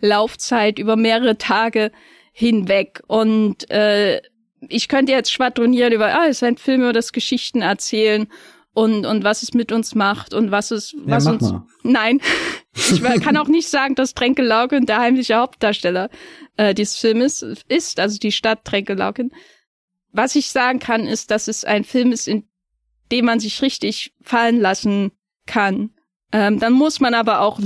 [0.00, 1.92] Laufzeit über mehrere Tage
[2.32, 3.02] hinweg.
[3.06, 4.22] Und äh,
[4.68, 8.28] ich könnte jetzt schwadronieren über, ah, es ist ein Film über das Geschichten erzählen
[8.74, 11.42] und, und was es mit uns macht und was es, was ja, uns.
[11.42, 11.66] Mal.
[11.82, 12.20] Nein.
[12.74, 16.08] Ich kann auch nicht sagen, dass Tränke Lauken der heimliche Hauptdarsteller
[16.56, 19.30] äh, dieses Filmes ist, also die Stadt Tränke Lauken.
[20.10, 22.48] Was ich sagen kann, ist, dass es ein Film ist, in
[23.10, 25.12] dem man sich richtig fallen lassen
[25.44, 25.90] kann.
[26.32, 27.60] Ähm, dann muss man aber auch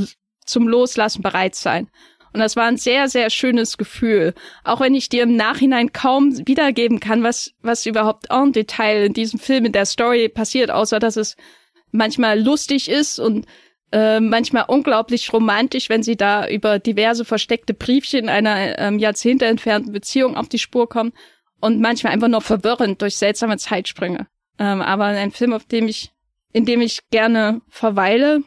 [0.44, 1.88] zum Loslassen bereit sein.
[2.36, 4.34] Und das war ein sehr, sehr schönes Gefühl.
[4.62, 9.14] Auch wenn ich dir im Nachhinein kaum wiedergeben kann, was, was überhaupt en Detail in
[9.14, 11.38] diesem Film, in der Story passiert, außer dass es
[11.92, 13.46] manchmal lustig ist und
[13.90, 19.92] äh, manchmal unglaublich romantisch, wenn sie da über diverse versteckte Briefchen einer ähm, Jahrzehnte entfernten
[19.92, 21.14] Beziehung auf die Spur kommen
[21.62, 24.26] und manchmal einfach nur verwirrend durch seltsame Zeitsprünge.
[24.58, 26.12] Ähm, aber ein Film, auf dem ich,
[26.52, 28.42] in dem ich gerne verweile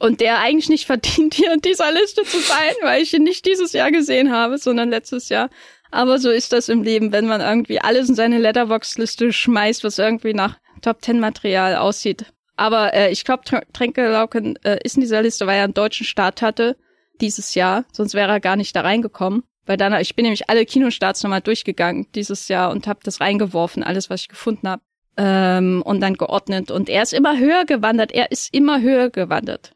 [0.00, 3.46] und der eigentlich nicht verdient, hier in dieser Liste zu sein, weil ich ihn nicht
[3.46, 5.50] dieses Jahr gesehen habe, sondern letztes Jahr.
[5.92, 9.98] Aber so ist das im Leben, wenn man irgendwie alles in seine Letterbox-Liste schmeißt, was
[9.98, 12.26] irgendwie nach Top-10-Material aussieht.
[12.56, 13.42] Aber äh, ich glaube,
[13.72, 16.76] Tränkelauken äh, ist in dieser Liste, weil er einen deutschen Start hatte
[17.20, 17.84] dieses Jahr.
[17.92, 19.42] Sonst wäre er gar nicht da reingekommen.
[19.66, 23.82] Weil dann, ich bin nämlich alle Kinostarts nochmal durchgegangen dieses Jahr und habe das reingeworfen,
[23.82, 24.82] alles, was ich gefunden habe.
[25.16, 26.70] Ähm, und dann geordnet.
[26.70, 28.12] Und er ist immer höher gewandert.
[28.12, 29.72] Er ist immer höher gewandert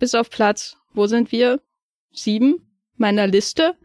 [0.00, 1.60] bis auf Platz, wo sind wir?
[2.12, 3.76] Sieben meiner Liste.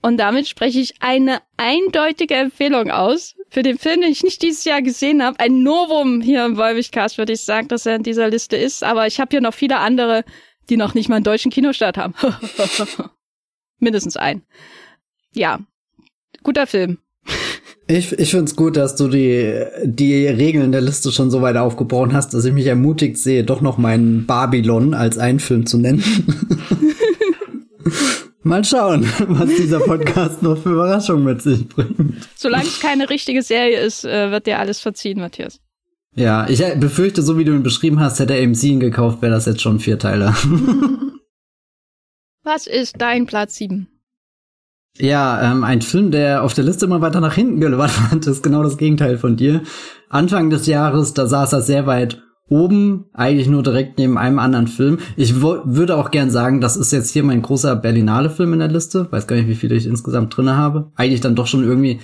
[0.00, 4.64] Und damit spreche ich eine eindeutige Empfehlung aus für den Film, den ich nicht dieses
[4.64, 5.40] Jahr gesehen habe.
[5.40, 8.84] Ein Novum hier im Wolwigcast würde ich sagen, dass er in dieser Liste ist.
[8.84, 10.24] Aber ich habe hier noch viele andere,
[10.68, 12.14] die noch nicht mal einen deutschen Kinostart haben.
[13.78, 14.42] Mindestens ein.
[15.32, 15.60] Ja,
[16.42, 16.98] guter Film.
[17.90, 21.56] Ich, ich finde es gut, dass du die, die Regeln der Liste schon so weit
[21.56, 25.78] aufgebrochen hast, dass ich mich ermutigt sehe, doch noch meinen Babylon als einen Film zu
[25.78, 26.04] nennen.
[28.42, 32.28] Mal schauen, was dieser Podcast noch für Überraschungen mit sich bringt.
[32.36, 35.60] Solange es keine richtige Serie ist, äh, wird dir alles verziehen, Matthias.
[36.14, 39.46] Ja, ich befürchte, so wie du ihn beschrieben hast, hätte AMC ihn gekauft, wäre das
[39.46, 40.36] jetzt schon ein Vierteiler.
[42.42, 43.97] was ist dein Platz sieben?
[44.98, 48.62] Ja, ähm, ein Film, der auf der Liste immer weiter nach hinten gewandert ist genau
[48.62, 49.62] das Gegenteil von dir.
[50.08, 54.66] Anfang des Jahres, da saß er sehr weit oben, eigentlich nur direkt neben einem anderen
[54.66, 54.98] Film.
[55.16, 59.06] Ich würde auch gern sagen, das ist jetzt hier mein großer Berlinale-Film in der Liste.
[59.10, 60.90] Weiß gar nicht, wie viele ich insgesamt drinne habe.
[60.96, 62.00] Eigentlich dann doch schon irgendwie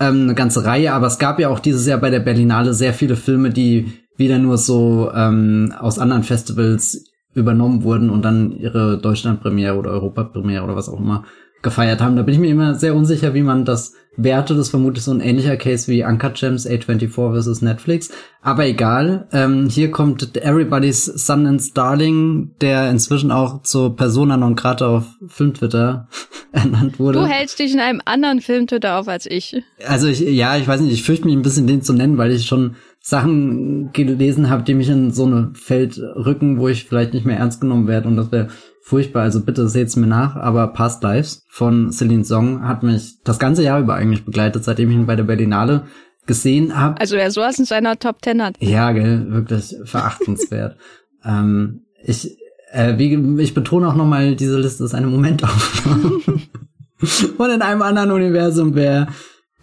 [0.00, 2.92] ähm, eine ganze Reihe, aber es gab ja auch dieses Jahr bei der Berlinale sehr
[2.92, 8.98] viele Filme, die wieder nur so ähm, aus anderen Festivals übernommen wurden und dann ihre
[8.98, 11.24] Deutschlandpremiere oder Europapremiere oder was auch immer
[11.64, 12.14] gefeiert haben.
[12.14, 14.56] Da bin ich mir immer sehr unsicher, wie man das wertet.
[14.56, 18.10] Das ist vermutlich so ein ähnlicher Case wie Uncut Gems A24 versus Netflix.
[18.42, 19.26] Aber egal.
[19.32, 26.08] Ähm, hier kommt Everybody's Sundance Darling, der inzwischen auch zur Persona non grata auf Filmtwitter
[26.52, 27.18] ernannt wurde.
[27.18, 29.60] Du hältst dich in einem anderen Filmtwitter auf als ich.
[29.84, 32.30] Also ich, ja, ich weiß nicht, ich fürchte mich ein bisschen den zu nennen, weil
[32.30, 37.12] ich schon Sachen gelesen habe, die mich in so eine Feld rücken, wo ich vielleicht
[37.12, 38.48] nicht mehr ernst genommen werde und das wäre
[38.84, 43.38] furchtbar, also bitte seht's mir nach, aber Past Lives von Celine Song hat mich das
[43.38, 45.86] ganze Jahr über eigentlich begleitet, seitdem ich ihn bei der Berlinale
[46.26, 47.00] gesehen habe.
[47.00, 48.56] Also er sowas in seiner Top Ten hat.
[48.60, 50.76] Ja, gell, wirklich verachtenswert.
[51.24, 52.36] ähm, ich,
[52.72, 56.20] äh, wie, ich betone auch nochmal, diese Liste ist eine Momentaufnahme.
[57.38, 59.08] Und in einem anderen Universum wäre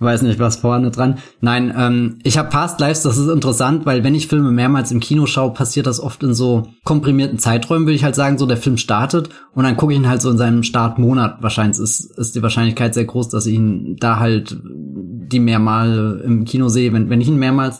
[0.02, 1.20] weiß nicht, was vorne dran.
[1.40, 5.00] Nein, ähm, ich habe Past Lives, das ist interessant, weil wenn ich Filme mehrmals im
[5.00, 8.58] Kino schaue, passiert das oft in so komprimierten Zeiträumen, würde ich halt sagen, so der
[8.58, 11.42] Film startet und dann gucke ich ihn halt so in seinem Startmonat.
[11.42, 16.46] Wahrscheinlich ist, ist die Wahrscheinlichkeit sehr groß, dass ich ihn da halt die mehrmal im
[16.46, 17.80] Kino sehe, wenn, wenn ich ihn mehrmals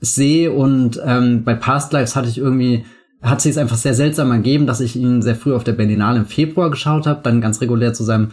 [0.00, 2.84] sehe und ähm, bei Past Lives hatte ich irgendwie
[3.22, 6.18] hat sich es einfach sehr seltsam ergeben, dass ich ihn sehr früh auf der Berlinale
[6.18, 8.28] im Februar geschaut habe, dann ganz regulär zu seinem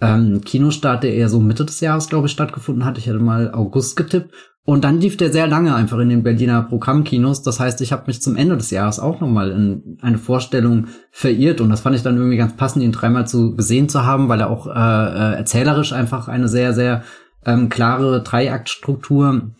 [0.00, 2.98] ähm, Kinostart, der eher so Mitte des Jahres, glaube ich, stattgefunden hat.
[2.98, 4.34] Ich hätte mal August getippt.
[4.66, 7.42] Und dann lief der sehr lange einfach in den Berliner Programmkinos.
[7.42, 11.60] Das heißt, ich habe mich zum Ende des Jahres auch nochmal in eine Vorstellung verirrt.
[11.60, 14.40] Und das fand ich dann irgendwie ganz passend, ihn dreimal zu gesehen zu haben, weil
[14.40, 17.02] er auch äh, äh, erzählerisch einfach eine sehr, sehr
[17.44, 19.50] ähm, klare Dreiaktstruktur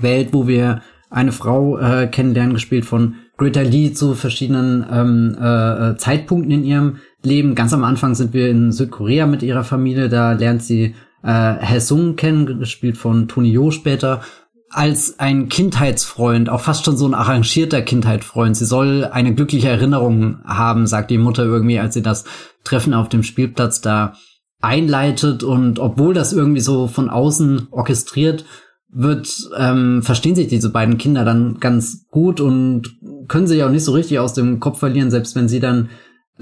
[0.00, 0.80] wählt, wo wir
[1.10, 6.64] eine Frau äh, kennenlernen, gespielt von Greta Lee zu verschiedenen ähm, äh, äh Zeitpunkten in
[6.64, 6.96] ihrem
[7.26, 7.54] Leben.
[7.54, 10.08] Ganz am Anfang sind wir in Südkorea mit ihrer Familie.
[10.08, 14.22] Da lernt sie äh, Hesung kennen, gespielt von Tony Jo später
[14.70, 18.56] als ein Kindheitsfreund, auch fast schon so ein arrangierter Kindheitsfreund.
[18.56, 22.24] Sie soll eine glückliche Erinnerung haben, sagt die Mutter irgendwie, als sie das
[22.64, 24.14] Treffen auf dem Spielplatz da
[24.60, 25.42] einleitet.
[25.42, 28.44] Und obwohl das irgendwie so von außen orchestriert
[28.88, 32.96] wird, ähm, verstehen sich diese beiden Kinder dann ganz gut und
[33.28, 35.90] können sich auch nicht so richtig aus dem Kopf verlieren, selbst wenn sie dann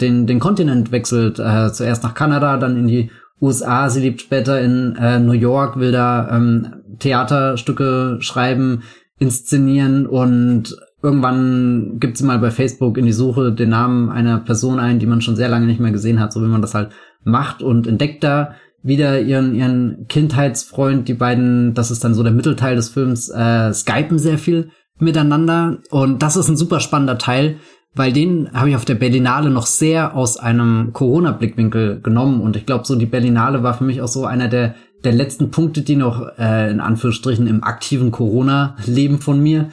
[0.00, 3.10] den, den Kontinent wechselt, äh, zuerst nach Kanada, dann in die
[3.40, 8.82] USA, sie lebt später in äh, New York, will da ähm, Theaterstücke schreiben,
[9.18, 14.78] inszenieren und irgendwann gibt sie mal bei Facebook in die Suche den Namen einer Person
[14.80, 16.90] ein, die man schon sehr lange nicht mehr gesehen hat, so wie man das halt
[17.22, 22.32] macht und entdeckt da wieder ihren, ihren Kindheitsfreund, die beiden, das ist dann so der
[22.32, 27.56] Mittelteil des Films, äh, skypen sehr viel miteinander und das ist ein super spannender Teil,
[27.94, 32.40] weil den habe ich auf der Berlinale noch sehr aus einem Corona-Blickwinkel genommen.
[32.40, 35.50] Und ich glaube so die Berlinale war für mich auch so einer der der letzten
[35.50, 39.68] Punkte, die noch äh, in Anführungsstrichen im aktiven Corona-Leben von mir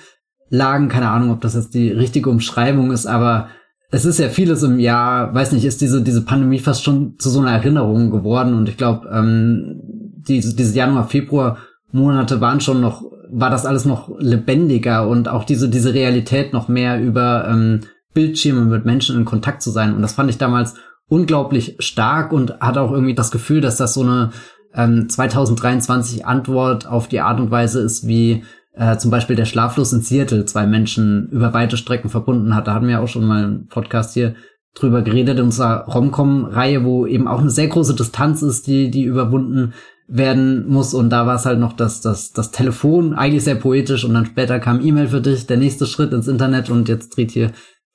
[0.49, 0.89] lagen.
[0.89, 3.47] Keine Ahnung, ob das jetzt die richtige Umschreibung ist, aber
[3.91, 7.29] es ist ja vieles im Jahr, weiß nicht, ist diese, diese Pandemie fast schon zu
[7.29, 8.53] so einer Erinnerung geworden.
[8.53, 11.57] Und ich glaube, ähm, diese, diese Januar, Februar
[11.91, 15.07] Monate waren schon noch, war das alles noch lebendiger.
[15.09, 17.81] Und auch diese, diese Realität noch mehr über ähm,
[18.13, 20.75] Bildschirme mit Menschen in Kontakt zu sein und das fand ich damals
[21.07, 24.31] unglaublich stark und hatte auch irgendwie das Gefühl, dass das so eine
[24.73, 28.43] ähm, 2023 Antwort auf die Art und Weise ist, wie
[28.73, 32.67] äh, zum Beispiel der Schlaflos in Seattle zwei Menschen über weite Strecken verbunden hat.
[32.67, 34.35] Da hatten wir auch schon mal einen Podcast hier
[34.73, 39.03] drüber geredet in unserer Romcom-Reihe, wo eben auch eine sehr große Distanz ist, die, die
[39.03, 39.73] überwunden
[40.07, 40.93] werden muss.
[40.93, 44.05] Und da war es halt noch das, das, das Telefon, eigentlich sehr poetisch.
[44.05, 46.69] Und dann später kam E-Mail für dich, der nächste Schritt ins Internet.
[46.69, 47.51] Und jetzt dreht hier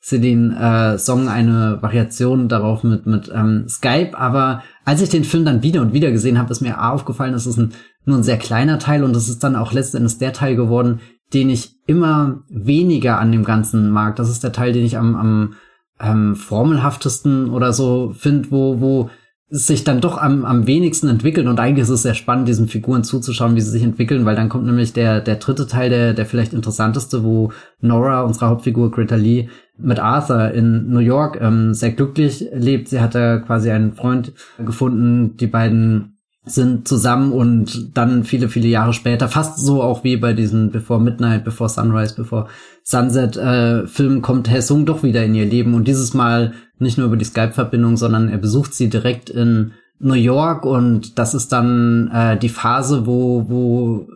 [0.07, 4.17] Celine äh, Song eine Variation darauf mit, mit ähm, Skype.
[4.17, 7.35] Aber als ich den Film dann wieder und wieder gesehen habe, ist mir A aufgefallen,
[7.35, 7.73] es ist ein,
[8.05, 11.01] nur ein sehr kleiner Teil und es ist dann auch letztendlich der Teil geworden,
[11.35, 14.15] den ich immer weniger an dem Ganzen mag.
[14.15, 15.55] Das ist der Teil, den ich am, am
[15.99, 19.11] ähm, formelhaftesten oder so finde, wo, wo
[19.49, 23.05] sich dann doch am, am wenigsten entwickeln und eigentlich ist es sehr spannend, diesen Figuren
[23.05, 26.27] zuzuschauen, wie sie sich entwickeln, weil dann kommt nämlich der, der dritte Teil, der, der
[26.27, 29.49] vielleicht interessanteste, wo Nora, unsere Hauptfigur Greta Lee,
[29.79, 32.89] mit Arthur in New York ähm, sehr glücklich lebt.
[32.89, 36.16] Sie hat da quasi einen Freund gefunden, die beiden
[36.47, 41.01] sind zusammen und dann viele, viele Jahre später, fast so auch wie bei diesen Before
[41.01, 42.47] Midnight, Before Sunrise, Before
[42.85, 47.09] Sunset äh, Filmen, kommt Hesung doch wieder in ihr Leben und dieses Mal nicht nur
[47.09, 52.11] über die Skype-Verbindung, sondern er besucht sie direkt in New York und das ist dann
[52.13, 54.07] äh, die Phase, wo, wo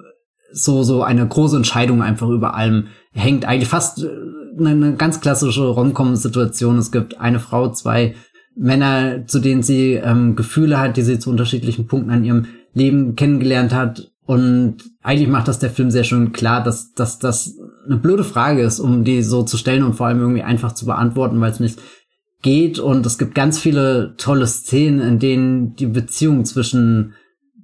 [0.52, 3.44] so, so eine große Entscheidung einfach über allem hängt.
[3.44, 6.78] Eigentlich fast eine, äh, eine ganz klassische Romcom-Situation.
[6.78, 8.15] Es gibt eine Frau, zwei
[8.61, 13.16] Männer, zu denen sie ähm, Gefühle hat, die sie zu unterschiedlichen Punkten an ihrem Leben
[13.16, 14.12] kennengelernt hat.
[14.27, 17.57] Und eigentlich macht das der Film sehr schön klar, dass, dass das
[17.87, 20.85] eine blöde Frage ist, um die so zu stellen und vor allem irgendwie einfach zu
[20.85, 21.81] beantworten, weil es nicht
[22.43, 22.78] geht.
[22.78, 27.15] Und es gibt ganz viele tolle Szenen, in denen die Beziehung zwischen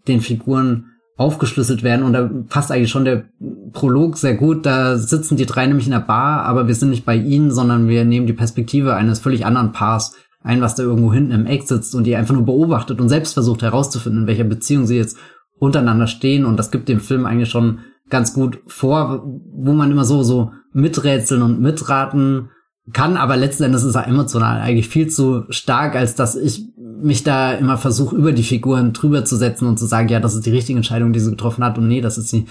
[0.09, 0.87] den Figuren
[1.19, 2.05] aufgeschlüsselt werden.
[2.05, 3.27] Und da passt eigentlich schon der
[3.73, 4.65] Prolog sehr gut.
[4.65, 7.87] Da sitzen die drei nämlich in der Bar, aber wir sind nicht bei ihnen, sondern
[7.87, 10.15] wir nehmen die Perspektive eines völlig anderen Paars
[10.47, 13.35] ein, was da irgendwo hinten im Eck sitzt und die einfach nur beobachtet und selbst
[13.35, 15.19] versucht herauszufinden, in welcher Beziehung sie jetzt
[15.59, 16.45] untereinander stehen.
[16.45, 20.53] Und das gibt dem Film eigentlich schon ganz gut vor, wo man immer so, so
[20.73, 22.51] miträtseln und mitraten
[22.93, 27.25] kann, aber letzten Endes ist er emotional eigentlich viel zu stark, als dass ich mich
[27.25, 30.47] da immer versuche, über die Figuren drüber zu setzen und zu sagen, ja, das ist
[30.47, 32.47] die richtige Entscheidung, die sie getroffen hat und nee, das ist sie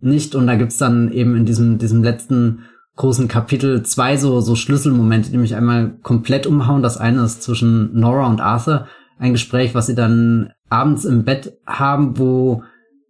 [0.00, 0.34] nicht.
[0.34, 2.62] Und da gibt's dann eben in diesem, diesem letzten
[2.96, 6.82] großen Kapitel zwei so, so Schlüsselmomente, die mich einmal komplett umhauen.
[6.82, 8.86] Das eine ist zwischen Nora und Arthur,
[9.18, 12.62] ein Gespräch, was sie dann abends im Bett haben, wo,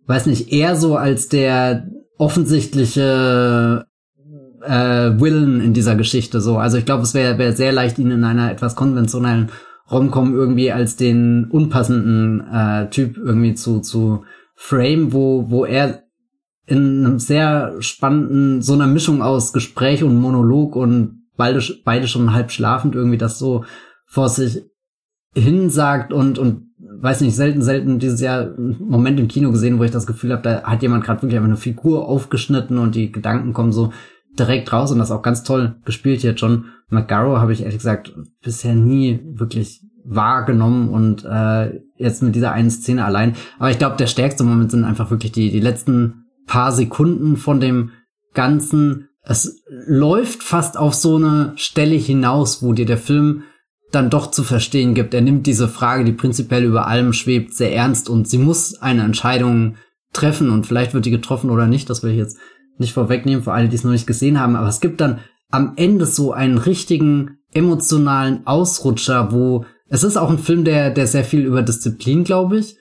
[0.07, 1.89] weiß nicht, er so als der
[2.19, 3.87] offensichtliche
[4.63, 6.59] äh, Willen in dieser Geschichte so.
[6.59, 9.51] Also ich glaube, es wäre wär sehr leicht, ihn in einer etwas konventionellen
[9.91, 14.25] Romcom irgendwie als den unpassenden äh, Typ irgendwie zu, zu
[14.57, 16.03] frame, wo, wo er
[16.67, 22.33] in einem sehr spannenden, so einer Mischung aus Gespräch und Monolog und beide, beide schon
[22.33, 23.65] halb schlafend irgendwie das so
[24.07, 24.63] vor sich
[25.35, 29.79] hin sagt und, und weiß nicht, selten, selten dieses Jahr einen Moment im Kino gesehen,
[29.79, 32.95] wo ich das Gefühl habe, da hat jemand gerade wirklich einfach eine Figur aufgeschnitten und
[32.95, 33.93] die Gedanken kommen so
[34.39, 36.35] direkt raus und das auch ganz toll gespielt hier.
[36.35, 42.53] John McGarrow habe ich ehrlich gesagt bisher nie wirklich wahrgenommen und äh, jetzt mit dieser
[42.53, 43.35] einen Szene allein.
[43.59, 47.61] Aber ich glaube, der stärkste Moment sind einfach wirklich die, die letzten paar Sekunden von
[47.61, 47.91] dem
[48.35, 49.09] Ganzen.
[49.23, 53.43] Es läuft fast auf so eine Stelle hinaus, wo dir der Film
[53.93, 55.15] dann doch zu verstehen gibt.
[55.15, 59.05] Er nimmt diese Frage, die prinzipiell über allem schwebt, sehr ernst und sie muss eine
[59.05, 59.77] Entscheidung
[60.13, 61.89] treffen und vielleicht wird die getroffen oder nicht.
[61.91, 62.39] Das will ich jetzt
[62.79, 64.57] nicht vorwegnehmen für alle, die es noch nicht gesehen haben.
[64.57, 65.21] Aber es gibt dann
[65.51, 71.07] am Ende so einen richtigen emotionalen Ausrutscher, wo es ist auch ein Film, der, der
[71.07, 72.77] sehr viel über Disziplin, glaube ich,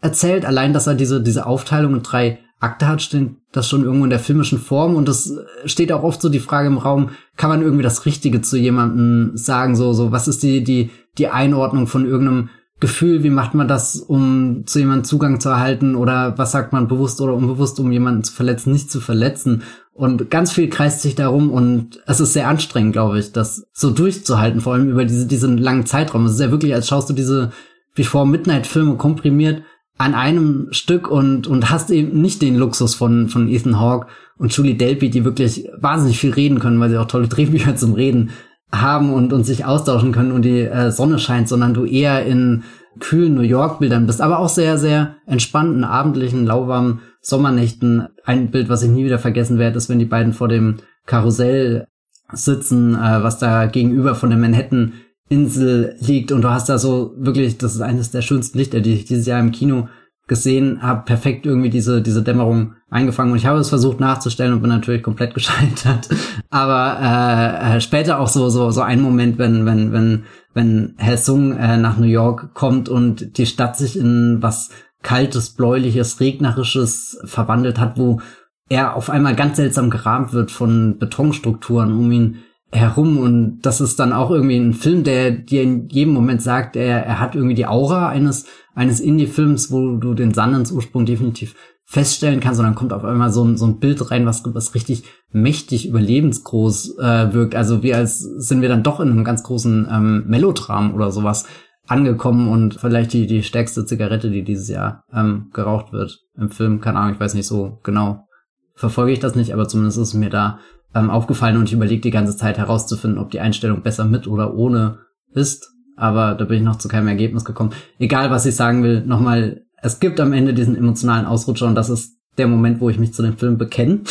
[0.00, 0.46] erzählt.
[0.46, 4.10] Allein, dass er diese, diese Aufteilung in drei Akte hat, steht das schon irgendwo in
[4.10, 4.96] der filmischen Form.
[4.96, 5.34] Und es
[5.66, 9.36] steht auch oft so die Frage im Raum, kann man irgendwie das Richtige zu jemandem
[9.36, 9.76] sagen?
[9.76, 12.48] So, so, was ist die, die, die Einordnung von irgendeinem
[12.80, 13.22] Gefühl?
[13.22, 15.94] Wie macht man das, um zu jemandem Zugang zu erhalten?
[15.96, 19.62] Oder was sagt man bewusst oder unbewusst, um jemanden zu verletzen, nicht zu verletzen?
[19.92, 23.90] Und ganz viel kreist sich darum und es ist sehr anstrengend, glaube ich, das so
[23.90, 26.26] durchzuhalten, vor allem über diese, diesen langen Zeitraum.
[26.26, 27.50] Es ist ja wirklich, als schaust du diese
[27.94, 29.62] Before Midnight Filme komprimiert
[29.98, 34.54] an einem Stück und, und hast eben nicht den Luxus von, von Ethan Hawke und
[34.54, 38.30] Julie Delpy, die wirklich wahnsinnig viel reden können, weil sie auch tolle Drehbücher zum Reden
[38.72, 42.64] haben und, und sich austauschen können und die äh, Sonne scheint, sondern du eher in
[42.98, 48.08] kühlen New York Bildern bist, aber auch sehr, sehr entspannten, abendlichen, lauwarmen Sommernächten.
[48.24, 51.86] Ein Bild, was ich nie wieder vergessen werde, ist, wenn die beiden vor dem Karussell
[52.32, 54.94] sitzen, äh, was da gegenüber von der Manhattan
[55.28, 58.94] Insel liegt und du hast da so wirklich, das ist eines der schönsten Lichter, die
[58.94, 59.88] ich dieses Jahr im Kino
[60.28, 64.60] gesehen habe, perfekt irgendwie diese, diese Dämmerung eingefangen und ich habe es versucht nachzustellen und
[64.60, 66.08] bin natürlich komplett gescheitert.
[66.50, 70.24] Aber äh, äh, später auch so, so, so ein Moment, wenn, wenn, wenn,
[70.54, 74.70] wenn Herr Sung äh, nach New York kommt und die Stadt sich in was
[75.02, 78.20] kaltes, bläuliches, regnerisches verwandelt hat, wo
[78.68, 82.38] er auf einmal ganz seltsam gerahmt wird von Betonstrukturen um ihn
[82.72, 86.76] herum und das ist dann auch irgendwie ein Film, der dir in jedem Moment sagt,
[86.76, 91.54] er, er hat irgendwie die Aura eines, eines Indie-Films, wo du den Sandens Ursprung definitiv
[91.84, 94.74] feststellen kannst und dann kommt auf einmal so ein, so ein Bild rein, was, was
[94.74, 97.54] richtig mächtig überlebensgroß äh, wirkt.
[97.54, 101.46] Also wie als sind wir dann doch in einem ganz großen ähm, Melodram oder sowas
[101.86, 106.80] angekommen und vielleicht die, die stärkste Zigarette, die dieses Jahr ähm, geraucht wird im Film.
[106.80, 108.26] Keine Ahnung, ich weiß nicht so genau.
[108.74, 110.58] Verfolge ich das nicht, aber zumindest ist mir da
[110.96, 114.54] ähm, aufgefallen und ich überlege die ganze Zeit herauszufinden, ob die Einstellung besser mit oder
[114.54, 114.98] ohne
[115.34, 115.72] ist.
[115.94, 117.72] Aber da bin ich noch zu keinem Ergebnis gekommen.
[117.98, 121.90] Egal, was ich sagen will, nochmal, es gibt am Ende diesen emotionalen Ausrutscher und das
[121.90, 124.00] ist der Moment, wo ich mich zu dem Film bekenne.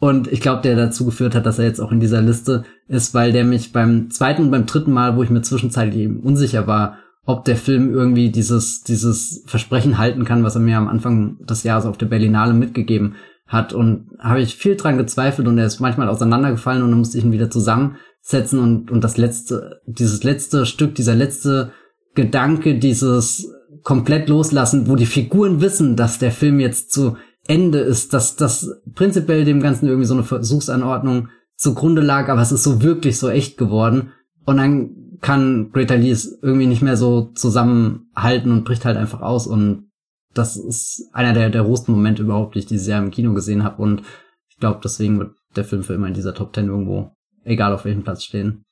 [0.00, 3.14] Und ich glaube, der dazu geführt hat, dass er jetzt auch in dieser Liste ist,
[3.14, 6.66] weil der mich beim zweiten und beim dritten Mal, wo ich mir zwischenzeitlich eben unsicher
[6.66, 11.38] war, ob der Film irgendwie dieses, dieses Versprechen halten kann, was er mir am Anfang
[11.46, 13.14] des Jahres auf der Berlinale mitgegeben
[13.46, 13.72] hat.
[13.72, 17.24] Und habe ich viel dran gezweifelt und er ist manchmal auseinandergefallen und dann musste ich
[17.24, 21.72] ihn wieder zusammensetzen und, und das letzte, dieses letzte Stück, dieser letzte
[22.14, 23.50] Gedanke, dieses
[23.82, 27.16] komplett loslassen, wo die Figuren wissen, dass der Film jetzt zu
[27.46, 32.52] Ende ist, dass das prinzipiell dem Ganzen irgendwie so eine Versuchsanordnung zugrunde lag, aber es
[32.52, 34.12] ist so wirklich so echt geworden.
[34.46, 39.20] Und dann kann Greater Lee es irgendwie nicht mehr so zusammenhalten und bricht halt einfach
[39.20, 39.46] aus.
[39.46, 39.90] Und
[40.34, 43.64] das ist einer der, der rohsten Momente überhaupt, die ich dieses Jahr im Kino gesehen
[43.64, 43.80] habe.
[43.80, 44.02] Und
[44.48, 47.12] ich glaube, deswegen wird der Film für immer in dieser Top Ten irgendwo,
[47.44, 48.64] egal auf welchem Platz stehen.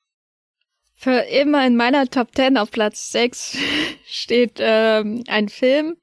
[0.95, 3.57] Für immer in meiner Top Ten auf Platz 6
[4.07, 5.97] steht ähm, ein Film,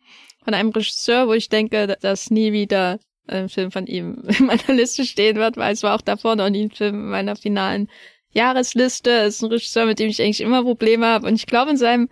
[0.50, 4.74] von einem Regisseur, wo ich denke, dass nie wieder ein Film von ihm in meiner
[4.74, 7.88] Liste stehen wird, weil es war auch davor noch nie ein Film in meiner finalen
[8.32, 9.12] Jahresliste.
[9.12, 11.28] Es ist ein Regisseur, mit dem ich eigentlich immer Probleme habe.
[11.28, 12.10] Und ich glaube, in seinem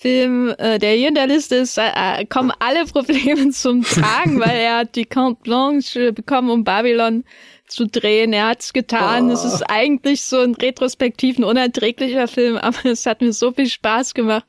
[0.00, 4.56] Film, äh, der hier in der Liste ist, äh, kommen alle Probleme zum Tragen, weil
[4.56, 7.24] er hat die Count Blanche bekommen, um Babylon
[7.66, 8.32] zu drehen.
[8.32, 9.28] Er hat's getan.
[9.28, 9.32] Oh.
[9.32, 14.14] Es ist eigentlich so ein retrospektiven, unerträglicher Film, aber es hat mir so viel Spaß
[14.14, 14.46] gemacht,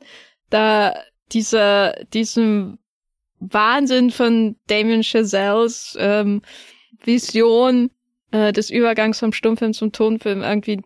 [0.51, 0.93] da
[1.31, 2.77] dieser, diesem
[3.39, 6.43] Wahnsinn von Damien Chazelles ähm,
[7.03, 7.89] Vision
[8.30, 10.81] äh, des Übergangs vom Stummfilm zum Tonfilm irgendwie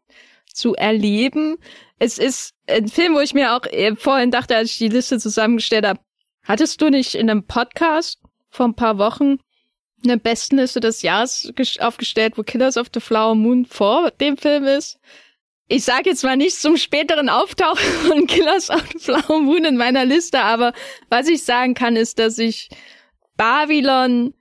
[0.54, 1.58] zu erleben.
[2.04, 5.20] Es ist ein Film, wo ich mir auch äh, vorhin dachte, als ich die Liste
[5.20, 6.02] zusammengestellt habe,
[6.44, 8.20] hattest du nicht in einem Podcast
[8.50, 9.38] vor ein paar Wochen
[10.04, 15.00] eine Bestenliste des Jahres aufgestellt, wo Killers of the Flower Moon vor dem Film ist?
[15.70, 19.78] ich sage jetzt mal nicht zum späteren Auftauchen von Killers of the Flower Moon in
[19.78, 20.74] meiner Liste, aber
[21.10, 22.70] was ich sagen kann, ist, dass ich
[23.38, 24.34] Babylon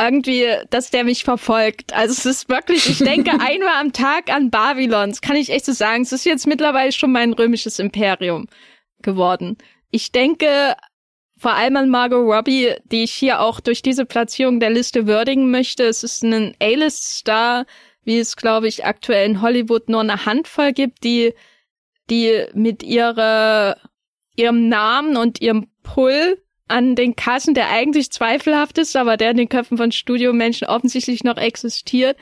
[0.00, 1.92] irgendwie, dass der mich verfolgt.
[1.92, 5.10] Also es ist wirklich, ich denke einmal am Tag an Babylon.
[5.10, 6.02] Das kann ich echt so sagen.
[6.02, 8.46] Es ist jetzt mittlerweile schon mein römisches Imperium
[9.02, 9.56] geworden.
[9.90, 10.76] ich denke
[11.38, 15.50] vor allem an Margot Robbie, die ich hier auch durch diese Platzierung der Liste würdigen
[15.50, 15.84] möchte.
[15.84, 17.64] Es ist ein A-List-Star,
[18.04, 21.32] wie es, glaube ich, aktuell in Hollywood nur eine Handvoll gibt, die,
[22.10, 23.78] die mit ihrer,
[24.36, 29.36] ihrem Namen und ihrem Pull an den Kassen, der eigentlich zweifelhaft ist, aber der in
[29.36, 32.16] den Köpfen von Studiomenschen offensichtlich noch existiert,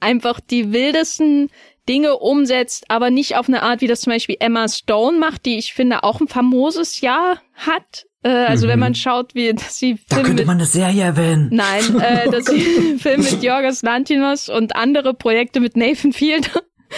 [0.00, 1.50] einfach die wildesten
[1.88, 5.58] Dinge umsetzt, aber nicht auf eine Art, wie das zum Beispiel Emma Stone macht, die
[5.58, 8.06] ich finde auch ein famoses Jahr hat.
[8.22, 8.70] Äh, also mhm.
[8.70, 11.50] wenn man schaut, wie dass sie Da Film könnte man eine Serie erwähnen.
[11.52, 12.60] Nein, äh, dass sie
[12.98, 16.50] Film mit Jorgos Lantinos und andere Projekte mit Nathan Field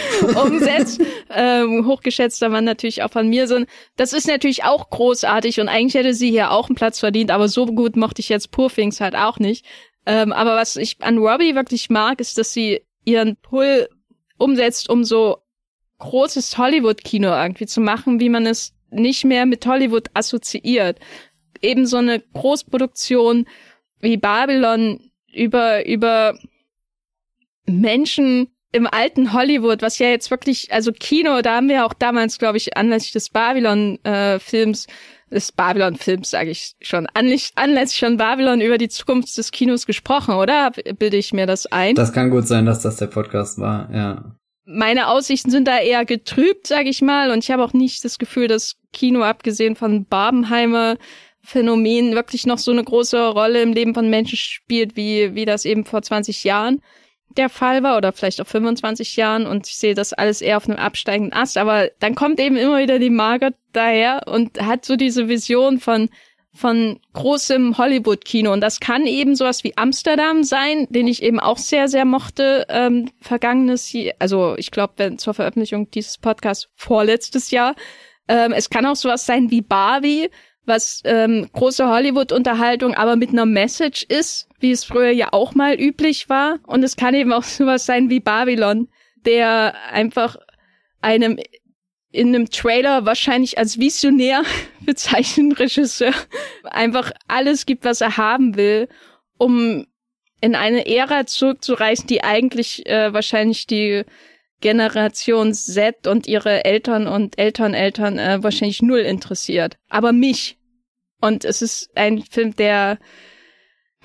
[0.42, 1.00] umsetzt.
[1.34, 3.46] ähm, hochgeschätzter Mann natürlich auch von mir.
[3.48, 3.64] So,
[3.96, 7.48] das ist natürlich auch großartig und eigentlich hätte sie hier auch einen Platz verdient, aber
[7.48, 9.64] so gut mochte ich jetzt Poor Things halt auch nicht.
[10.06, 13.88] Ähm, aber was ich an Robbie wirklich mag, ist, dass sie ihren Pull
[14.38, 15.38] umsetzt, um so
[15.98, 20.98] großes Hollywood-Kino irgendwie zu machen, wie man es nicht mehr mit Hollywood assoziiert.
[21.62, 23.46] Eben so eine Großproduktion
[24.00, 26.38] wie Babylon über, über
[27.66, 32.38] Menschen im alten Hollywood, was ja jetzt wirklich, also Kino, da haben wir auch damals,
[32.38, 38.60] glaube ich, anlässlich des Babylon-Films, äh, des Babylon-Films, sage ich schon, anlässlich, anlässlich schon Babylon
[38.60, 40.70] über die Zukunft des Kinos gesprochen, oder?
[40.98, 41.94] Bilde ich mir das ein?
[41.94, 44.36] Das kann gut sein, dass das der Podcast war, ja
[44.66, 47.30] meine Aussichten sind da eher getrübt, sag ich mal.
[47.30, 50.96] Und ich habe auch nicht das Gefühl, dass Kino, abgesehen von Barbenheimer
[51.40, 55.64] Phänomen, wirklich noch so eine große Rolle im Leben von Menschen spielt, wie, wie das
[55.64, 56.82] eben vor 20 Jahren
[57.38, 59.46] der Fall war oder vielleicht auch 25 Jahren.
[59.46, 61.58] Und ich sehe das alles eher auf einem absteigenden Ast.
[61.58, 66.08] Aber dann kommt eben immer wieder die Margaret daher und hat so diese Vision von,
[66.52, 68.52] von großem Hollywood-Kino.
[68.52, 72.66] Und das kann eben sowas wie Amsterdam sein, den ich eben auch sehr, sehr mochte,
[72.68, 77.74] ähm, vergangenes Jahr, also ich glaube, zur Veröffentlichung dieses Podcasts vorletztes Jahr.
[78.28, 80.30] Ähm, es kann auch sowas sein wie Barbie,
[80.66, 85.74] was ähm, große Hollywood-Unterhaltung, aber mit einer Message ist, wie es früher ja auch mal
[85.74, 86.58] üblich war.
[86.66, 88.88] Und es kann eben auch sowas sein wie Babylon,
[89.24, 90.36] der einfach
[91.00, 91.38] einem
[92.12, 94.42] in einem Trailer wahrscheinlich als Visionär
[94.80, 96.14] bezeichneten Regisseur
[96.64, 98.88] einfach alles gibt, was er haben will,
[99.36, 99.86] um
[100.40, 104.04] in eine Ära zurückzureisen, die eigentlich äh, wahrscheinlich die
[104.60, 109.76] Generation Z und ihre Eltern und Elterneltern äh, wahrscheinlich null interessiert.
[109.88, 110.55] Aber mich.
[111.20, 112.98] Und es ist ein Film, der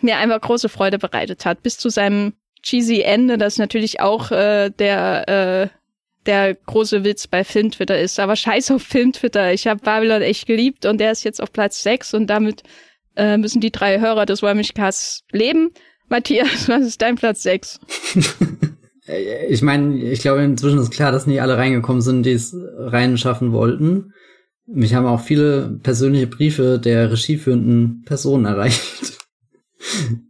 [0.02, 2.34] mir einfach große Freude bereitet hat, bis zu seinem
[2.64, 5.78] cheesy Ende, das natürlich auch äh, der äh,
[6.26, 8.20] der große Witz bei Filmtwitter ist.
[8.20, 9.54] Aber scheiß auf Filmtwitter.
[9.54, 12.64] Ich habe Babylon echt geliebt und der ist jetzt auf Platz 6 und damit
[13.16, 15.72] äh, müssen die drei Hörer des Wollmilchcasts leben.
[16.10, 17.80] Matthias, was ist dein Platz 6?
[19.50, 23.52] ich meine, ich glaube, inzwischen ist klar, dass nicht alle reingekommen sind, die es reinschaffen
[23.52, 24.14] wollten.
[24.74, 29.18] Mich haben auch viele persönliche Briefe der regieführenden Personen erreicht.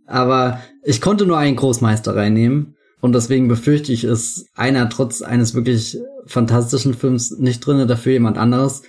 [0.05, 2.75] Aber ich konnte nur einen Großmeister reinnehmen.
[3.01, 5.97] Und deswegen befürchte ich, ist einer trotz eines wirklich
[6.27, 8.83] fantastischen Films nicht drinne, dafür jemand anderes,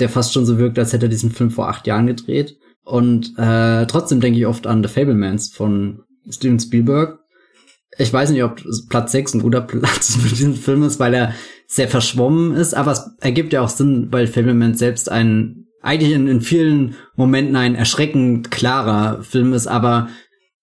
[0.00, 2.56] der fast schon so wirkt, als hätte er diesen Film vor acht Jahren gedreht.
[2.82, 7.18] Und äh, trotzdem denke ich oft an The Fablemans von Steven Spielberg.
[7.98, 11.34] Ich weiß nicht, ob Platz 6 ein guter Platz für diesen Film ist, weil er
[11.66, 16.26] sehr verschwommen ist, aber es ergibt ja auch Sinn, weil Fablemans selbst ein eigentlich in,
[16.26, 20.08] in vielen Momenten ein erschreckend klarer Film ist, aber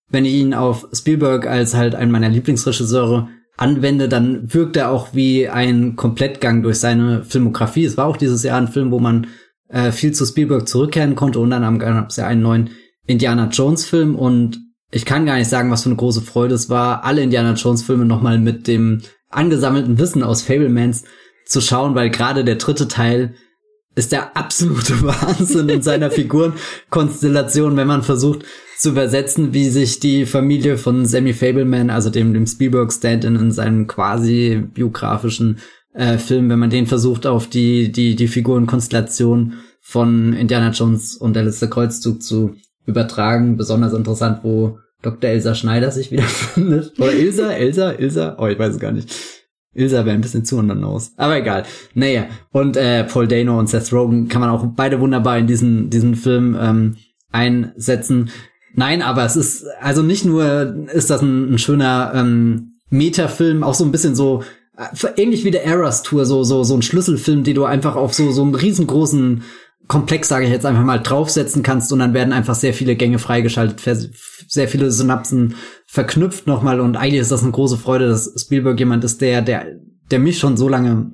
[0.09, 5.13] wenn ich ihn auf Spielberg als halt einen meiner Lieblingsregisseure anwende, dann wirkt er auch
[5.13, 7.85] wie ein Komplettgang durch seine Filmografie.
[7.85, 9.27] Es war auch dieses Jahr ein Film, wo man
[9.69, 12.69] äh, viel zu Spielberg zurückkehren konnte und dann gab es ja einen neuen
[13.07, 14.59] Indiana Jones Film und
[14.91, 17.83] ich kann gar nicht sagen, was für eine große Freude es war, alle Indiana Jones
[17.83, 21.03] Filme nochmal mit dem angesammelten Wissen aus Fablemans
[21.45, 23.35] zu schauen, weil gerade der dritte Teil
[23.95, 28.45] ist der absolute Wahnsinn in seiner Figurenkonstellation, wenn man versucht
[28.77, 33.51] zu übersetzen, wie sich die Familie von Sammy Fableman, also dem, dem Spielberg Stand-in in
[33.51, 35.59] seinem quasi biografischen
[35.93, 41.35] äh, Film, wenn man den versucht auf die, die, die Figurenkonstellation von Indiana Jones und
[41.35, 42.55] der letzte Kreuzzug zu
[42.85, 43.57] übertragen.
[43.57, 45.29] Besonders interessant, wo Dr.
[45.29, 46.93] Elsa Schneider sich wiederfindet.
[46.99, 49.13] Oder Ilsa, Elsa, Ilsa, oh, ich weiß es gar nicht.
[49.73, 51.11] Ilsa wäre ein bisschen zu untern aus.
[51.17, 51.63] Aber egal.
[51.93, 55.89] Naja, und äh, Paul Dano und Seth Rogen kann man auch beide wunderbar in diesen,
[55.89, 56.95] diesen Film ähm,
[57.31, 58.31] einsetzen.
[58.73, 63.73] Nein, aber es ist, also nicht nur ist das ein, ein schöner ähm, Metafilm, auch
[63.73, 64.43] so ein bisschen so,
[64.77, 68.13] äh, ähnlich wie der Eras Tour, so, so, so ein Schlüsselfilm, den du einfach auf
[68.13, 69.43] so, so einen riesengroßen
[69.87, 73.19] Komplex, sage ich jetzt einfach mal, draufsetzen kannst und dann werden einfach sehr viele Gänge
[73.19, 73.81] freigeschaltet,
[74.47, 75.55] sehr viele Synapsen
[75.85, 79.67] verknüpft nochmal und eigentlich ist das eine große Freude, dass Spielberg jemand ist, der, der,
[80.09, 81.11] der mich schon so lange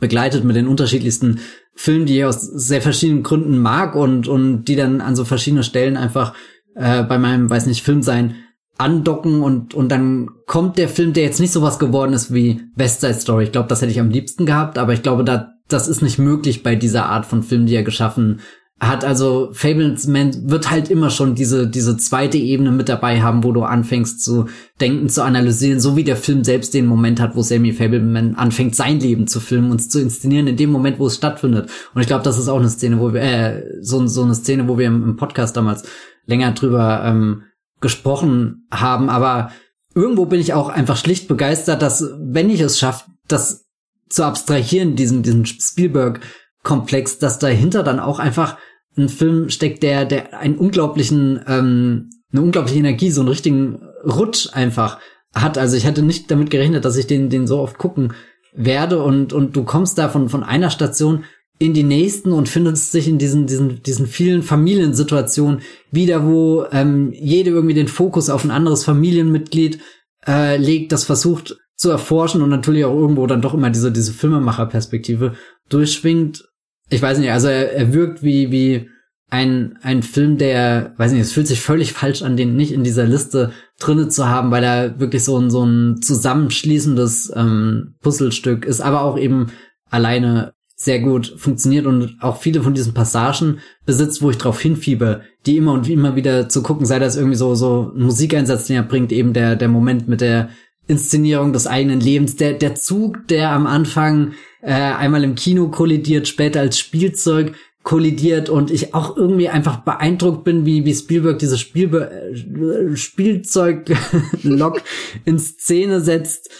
[0.00, 1.40] begleitet mit den unterschiedlichsten
[1.74, 5.62] Film, die ich aus sehr verschiedenen Gründen mag und, und die dann an so verschiedene
[5.62, 6.34] Stellen einfach
[6.74, 8.34] äh, bei meinem, weiß nicht, Film sein
[8.78, 13.00] andocken und, und dann kommt der Film, der jetzt nicht sowas geworden ist wie West
[13.00, 13.44] Side Story.
[13.44, 16.18] Ich glaube, das hätte ich am liebsten gehabt, aber ich glaube, da, das ist nicht
[16.18, 18.40] möglich bei dieser Art von Film, die er geschaffen
[18.80, 19.04] hat.
[19.04, 23.62] Also Fablesman wird halt immer schon diese, diese zweite Ebene mit dabei haben, wo du
[23.62, 24.46] anfängst zu
[24.80, 28.76] denken, zu analysieren, so wie der Film selbst den Moment hat, wo Sammy Fableman anfängt,
[28.76, 31.70] sein Leben zu filmen und zu inszenieren, in dem Moment, wo es stattfindet.
[31.94, 34.68] Und ich glaube, das ist auch eine Szene, wo wir, äh, so, so eine Szene,
[34.68, 35.84] wo wir im, im Podcast damals
[36.26, 37.42] länger drüber ähm,
[37.80, 39.50] gesprochen haben, aber
[39.94, 43.67] irgendwo bin ich auch einfach schlicht begeistert, dass, wenn ich es schaffe, das
[44.10, 48.58] zu abstrahieren, diesen, diesen Spielberg-Komplex, dass dahinter dann auch einfach
[48.96, 54.48] ein Film steckt, der, der einen unglaublichen, ähm, eine unglaubliche Energie, so einen richtigen Rutsch
[54.52, 54.98] einfach
[55.34, 55.56] hat.
[55.58, 58.12] Also ich hätte nicht damit gerechnet, dass ich den, den so oft gucken
[58.54, 61.24] werde und, und du kommst da von, von einer Station
[61.58, 65.60] in die nächsten und findest sich in diesen, diesen, diesen vielen Familiensituationen
[65.90, 69.80] wieder, wo ähm, jede irgendwie den Fokus auf ein anderes Familienmitglied
[70.26, 74.12] äh, legt, das versucht zu erforschen und natürlich auch irgendwo dann doch immer diese, diese
[74.12, 75.34] Filmemacherperspektive
[75.68, 76.44] durchschwingt.
[76.90, 78.88] Ich weiß nicht, also er, er wirkt wie, wie
[79.30, 82.82] ein, ein Film, der, weiß nicht, es fühlt sich völlig falsch an, den nicht in
[82.82, 88.64] dieser Liste drinne zu haben, weil er wirklich so ein, so ein zusammenschließendes ähm, Puzzlestück
[88.64, 89.52] ist, aber auch eben
[89.88, 95.22] alleine sehr gut funktioniert und auch viele von diesen Passagen besitzt, wo ich drauf hinfiebe,
[95.44, 98.76] die immer und immer wieder zu gucken, sei das irgendwie so, so ein Musikeinsatz, den
[98.76, 100.50] er bringt, eben der, der Moment mit der
[100.88, 104.32] Inszenierung des eigenen Lebens, der, der Zug, der am Anfang
[104.62, 110.44] äh, einmal im Kino kollidiert, später als Spielzeug kollidiert und ich auch irgendwie einfach beeindruckt
[110.44, 114.82] bin, wie, wie Spielberg dieses Spielbe äh, Spielzeug-Lok
[115.24, 116.50] in Szene setzt,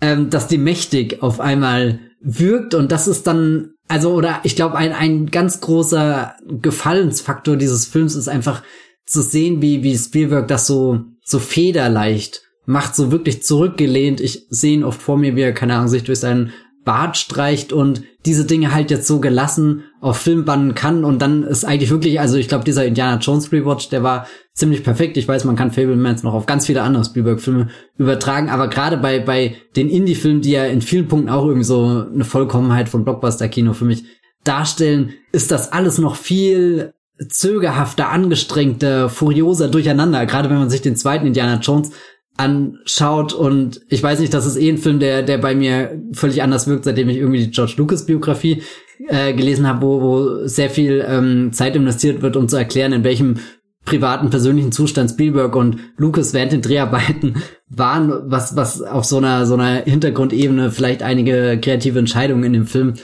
[0.00, 4.76] ähm, dass die mächtig auf einmal wirkt und das ist dann, also, oder ich glaube,
[4.76, 8.62] ein, ein ganz großer Gefallensfaktor dieses Films ist einfach
[9.06, 14.20] zu sehen, wie, wie Spielberg das so, so federleicht macht, so wirklich zurückgelehnt.
[14.20, 16.52] Ich sehe ihn oft vor mir, wie er, keine Ahnung, sich durch seinen
[16.84, 21.44] Bart streicht und diese Dinge halt jetzt so gelassen auf Film bannen kann und dann
[21.44, 25.16] ist eigentlich wirklich, also ich glaube, dieser Indiana Jones Rewatch, der war ziemlich perfekt.
[25.16, 29.18] Ich weiß, man kann Fablemans noch auf ganz viele andere Spielberg-Filme übertragen, aber gerade bei,
[29.18, 33.72] bei den Indie-Filmen, die ja in vielen Punkten auch irgendwie so eine Vollkommenheit von Blockbuster-Kino
[33.72, 34.04] für mich
[34.44, 36.92] darstellen, ist das alles noch viel
[37.28, 40.26] zögerhafter, angestrengter, furioser durcheinander.
[40.26, 41.92] Gerade wenn man sich den zweiten Indiana Jones
[42.38, 46.42] anschaut und ich weiß nicht, das ist eh ein Film, der, der bei mir völlig
[46.42, 48.62] anders wirkt, seitdem ich irgendwie die George Lucas Biografie
[49.08, 53.04] äh, gelesen habe, wo, wo sehr viel ähm, Zeit investiert wird, um zu erklären, in
[53.04, 53.38] welchem
[53.84, 59.44] privaten, persönlichen Zustand Spielberg und Lucas während den Dreharbeiten waren, was, was auf so einer,
[59.44, 62.94] so einer Hintergrundebene vielleicht einige kreative Entscheidungen in dem Film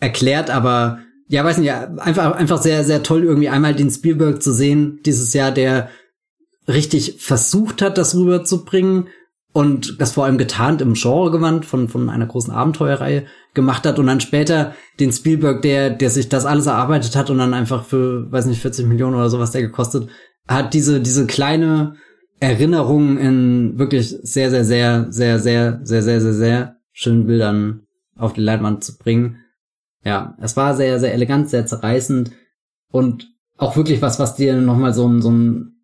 [0.00, 4.52] erklärt, aber ja, weiß nicht, einfach, einfach sehr, sehr toll irgendwie einmal den Spielberg zu
[4.52, 5.90] sehen dieses Jahr, der
[6.68, 9.08] richtig versucht hat, das rüberzubringen
[9.52, 14.06] und das vor allem getarnt im Genregewand von, von einer großen Abenteuerreihe gemacht hat und
[14.06, 18.30] dann später den Spielberg, der, der sich das alles erarbeitet hat und dann einfach für,
[18.30, 20.08] weiß nicht, 40 Millionen oder sowas der gekostet,
[20.46, 21.96] hat diese, diese kleine
[22.40, 27.86] Erinnerung in wirklich sehr, sehr, sehr, sehr, sehr, sehr, sehr, sehr, sehr schönen Bildern
[28.16, 29.38] auf die Leinwand zu bringen.
[30.04, 32.30] Ja, es war sehr, sehr elegant, sehr zerreißend
[32.90, 35.77] und auch wirklich was, was dir nochmal so ein, so ein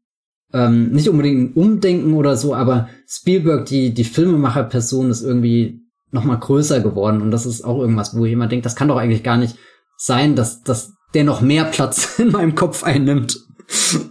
[0.55, 5.81] ähm, nicht unbedingt ein Umdenken oder so, aber Spielberg, die, die Filmemacher-Person ist irgendwie
[6.13, 8.97] noch mal größer geworden und das ist auch irgendwas, wo jemand denkt, das kann doch
[8.97, 9.57] eigentlich gar nicht
[9.99, 13.41] sein, dass, dass der noch mehr Platz in meinem Kopf einnimmt.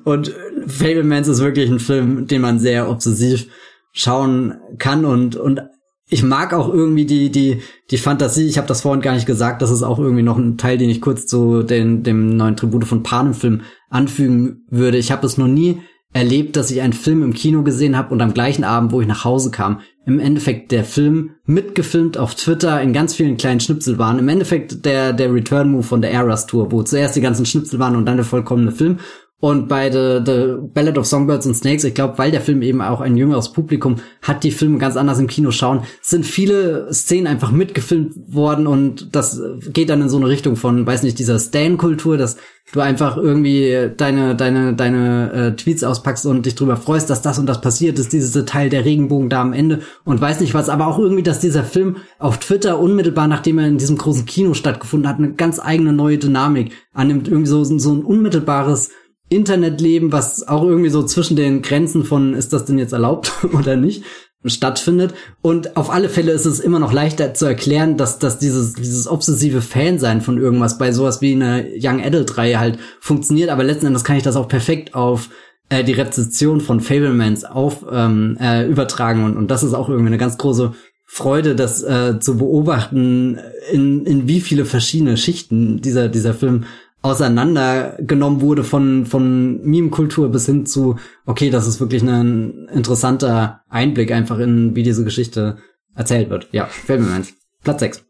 [0.03, 0.33] Und
[0.67, 3.47] Fablemans ist wirklich ein Film, den man sehr obsessiv
[3.93, 5.61] schauen kann und, und
[6.09, 9.61] ich mag auch irgendwie die, die, die Fantasie, ich habe das vorhin gar nicht gesagt,
[9.61, 12.85] das ist auch irgendwie noch ein Teil, den ich kurz zu den, dem neuen Tribute
[12.85, 14.97] von Panem Film anfügen würde.
[14.97, 15.81] Ich habe es noch nie
[16.13, 19.07] erlebt, dass ich einen Film im Kino gesehen habe und am gleichen Abend, wo ich
[19.07, 23.97] nach Hause kam, im Endeffekt der Film mitgefilmt auf Twitter in ganz vielen kleinen Schnipsel
[23.97, 24.19] waren.
[24.19, 27.79] Im Endeffekt der, der Return Move von der Eras Tour, wo zuerst die ganzen Schnipsel
[27.79, 28.99] waren und dann der vollkommene Film.
[29.43, 32.81] Und bei The, The Ballad of Songbirds and Snakes, ich glaube, weil der Film eben
[32.81, 37.27] auch ein jüngeres Publikum hat, die Filme ganz anders im Kino schauen, sind viele Szenen
[37.27, 39.41] einfach mitgefilmt worden und das
[39.73, 42.37] geht dann in so eine Richtung von, weiß nicht, dieser Stan-Kultur, dass
[42.71, 47.37] du einfach irgendwie deine, deine, deine äh, Tweets auspackst und dich drüber freust, dass das
[47.37, 50.69] und das passiert ist, dieses Teil der Regenbogen da am Ende und weiß nicht was,
[50.69, 54.53] aber auch irgendwie, dass dieser Film auf Twitter unmittelbar, nachdem er in diesem großen Kino
[54.53, 58.89] stattgefunden hat, eine ganz eigene neue Dynamik annimmt, irgendwie so, so ein unmittelbares
[59.35, 63.75] Internetleben, was auch irgendwie so zwischen den Grenzen von, ist das denn jetzt erlaubt oder
[63.75, 64.03] nicht,
[64.45, 65.13] stattfindet.
[65.41, 69.07] Und auf alle Fälle ist es immer noch leichter zu erklären, dass, dass dieses, dieses
[69.07, 73.49] obsessive Fansein von irgendwas bei sowas wie einer Young Adult-Reihe halt funktioniert.
[73.49, 75.29] Aber letzten Endes kann ich das auch perfekt auf
[75.69, 79.23] äh, die Rezeption von Fablemans auf ähm, äh, übertragen.
[79.23, 80.73] Und, und das ist auch irgendwie eine ganz große
[81.05, 83.39] Freude, das äh, zu beobachten,
[83.71, 86.65] in, in wie viele verschiedene Schichten dieser, dieser Film
[87.03, 94.11] auseinandergenommen wurde von, von Meme-Kultur bis hin zu, okay, das ist wirklich ein interessanter Einblick
[94.11, 95.57] einfach in, wie diese Geschichte
[95.95, 96.47] erzählt wird.
[96.51, 97.33] Ja, fällt mir eins.
[97.61, 98.05] Platz 6.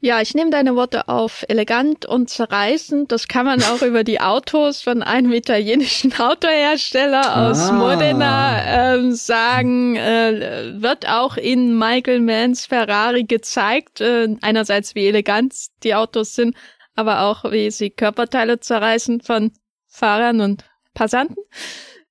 [0.00, 1.44] Ja, ich nehme deine Worte auf.
[1.48, 3.10] Elegant und zerreißend.
[3.10, 7.72] Das kann man auch über die Autos von einem italienischen Autohersteller aus ah.
[7.72, 9.96] Modena ähm, sagen.
[9.96, 14.00] Äh, wird auch in Michael Manns Ferrari gezeigt.
[14.00, 16.54] Äh, einerseits wie elegant die Autos sind,
[16.98, 19.52] aber auch wie sie Körperteile zerreißen von
[19.86, 20.64] Fahrern und
[20.94, 21.36] Passanten.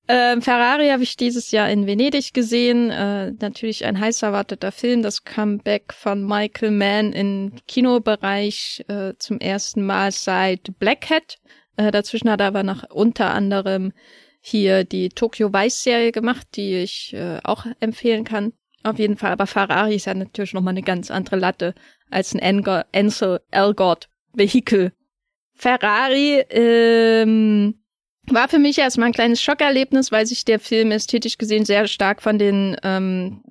[0.07, 2.89] Ähm, Ferrari habe ich dieses Jahr in Venedig gesehen.
[2.89, 5.01] Äh, natürlich ein heiß erwarteter Film.
[5.01, 11.38] Das Comeback von Michael Mann im Kinobereich äh, zum ersten Mal seit Black Hat.
[11.76, 13.91] Äh, dazwischen hat er aber noch unter anderem
[14.39, 18.53] hier die Tokyo Vice Serie gemacht, die ich äh, auch empfehlen kann.
[18.84, 19.34] Auf jeden Fall.
[19.34, 21.76] Aber Ferrari ist ja natürlich nochmal eine ganz andere Latte
[22.09, 24.07] als ein Ansel Elgort
[24.38, 24.93] Vehikel.
[25.53, 27.76] Ferrari ähm,
[28.27, 32.22] war für mich erstmal ein kleines Schockerlebnis, weil sich der Film ästhetisch gesehen sehr stark
[32.22, 33.41] von den ähm,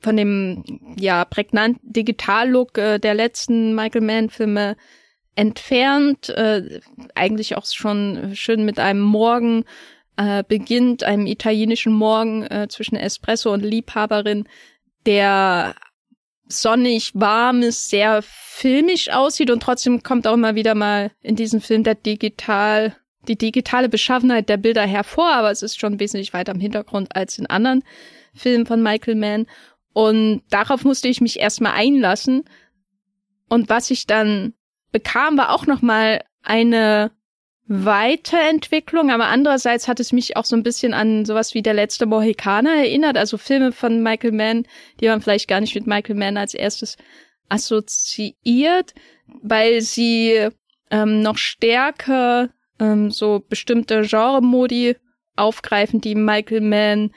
[0.00, 0.64] von dem
[0.98, 4.76] ja prägnant Digital-Look äh, der letzten Michael Mann-Filme
[5.34, 6.28] entfernt.
[6.28, 6.80] Äh,
[7.14, 9.64] eigentlich auch schon schön mit einem Morgen
[10.16, 14.46] äh, beginnt, einem italienischen Morgen äh, zwischen Espresso und Liebhaberin,
[15.06, 15.74] der
[16.46, 21.60] sonnig, warm ist, sehr filmisch aussieht und trotzdem kommt auch immer wieder mal in diesem
[21.60, 22.96] Film der digital,
[23.26, 27.38] die digitale Beschaffenheit der Bilder hervor, aber es ist schon wesentlich weiter im Hintergrund als
[27.38, 27.82] in anderen
[28.34, 29.46] Filmen von Michael Mann.
[29.92, 32.44] Und darauf musste ich mich erstmal einlassen.
[33.48, 34.54] Und was ich dann
[34.90, 37.12] bekam, war auch nochmal eine
[37.66, 42.04] Weiterentwicklung, aber andererseits hat es mich auch so ein bisschen an sowas wie der letzte
[42.04, 44.66] Mohikaner erinnert, also Filme von Michael Mann,
[45.00, 46.98] die man vielleicht gar nicht mit Michael Mann als erstes
[47.48, 48.92] assoziiert,
[49.42, 50.48] weil sie
[50.90, 54.96] ähm, noch stärker ähm, so bestimmte Genre-Modi
[55.36, 57.12] aufgreifen, die Michael Mann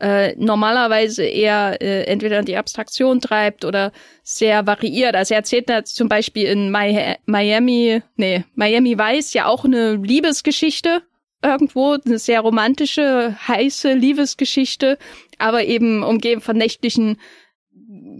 [0.00, 5.14] äh, normalerweise eher äh, entweder die Abstraktion treibt oder sehr variiert.
[5.14, 9.96] Also er erzählt da zum Beispiel in My Miami, nee, Miami Vice ja auch eine
[9.96, 11.02] Liebesgeschichte
[11.42, 14.98] irgendwo, eine sehr romantische, heiße Liebesgeschichte,
[15.38, 17.18] aber eben umgeben von nächtlichen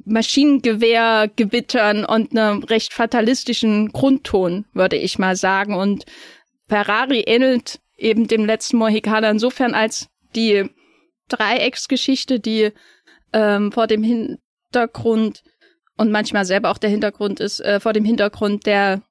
[0.04, 5.74] Maschinengewehrgewittern und einem recht fatalistischen Grundton, würde ich mal sagen.
[5.74, 6.06] Und
[6.68, 10.70] Ferrari ähnelt eben dem letzten Mohikaner insofern als die
[11.30, 12.72] Dreiecksgeschichte, die
[13.32, 15.42] ähm, vor dem Hintergrund
[15.96, 19.02] und manchmal selber auch der Hintergrund ist, äh, vor dem Hintergrund der,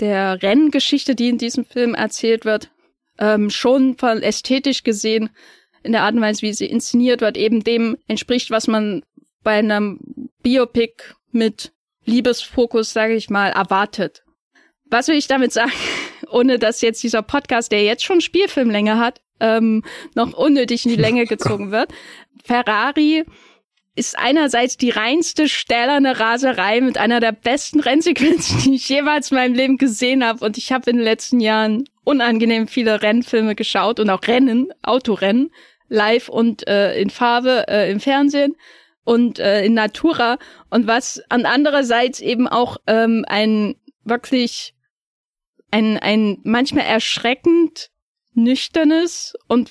[0.00, 2.70] der Renngeschichte, die in diesem Film erzählt wird,
[3.18, 5.30] ähm, schon von ästhetisch gesehen
[5.82, 9.02] in der Art und Weise, wie sie inszeniert wird, eben dem entspricht, was man
[9.42, 11.72] bei einem Biopic mit
[12.04, 14.24] Liebesfokus, sage ich mal, erwartet.
[14.86, 15.72] Was will ich damit sagen?
[16.30, 19.82] Ohne dass jetzt dieser Podcast, der jetzt schon Spielfilmlänge hat, ähm,
[20.14, 21.92] noch unnötig in die Länge gezogen wird.
[22.44, 23.24] Ferrari
[23.96, 29.36] ist einerseits die reinste stählerne Raserei mit einer der besten Rennsequenzen, die ich jemals in
[29.36, 30.44] meinem Leben gesehen habe.
[30.44, 35.50] Und ich habe in den letzten Jahren unangenehm viele Rennfilme geschaut und auch Rennen, Autorennen,
[35.88, 38.56] live und äh, in Farbe äh, im Fernsehen
[39.04, 40.38] und äh, in Natura.
[40.70, 44.74] Und was an andererseits eben auch ähm, ein wirklich
[45.70, 47.89] ein, ein manchmal erschreckend
[48.34, 49.70] nüchternes und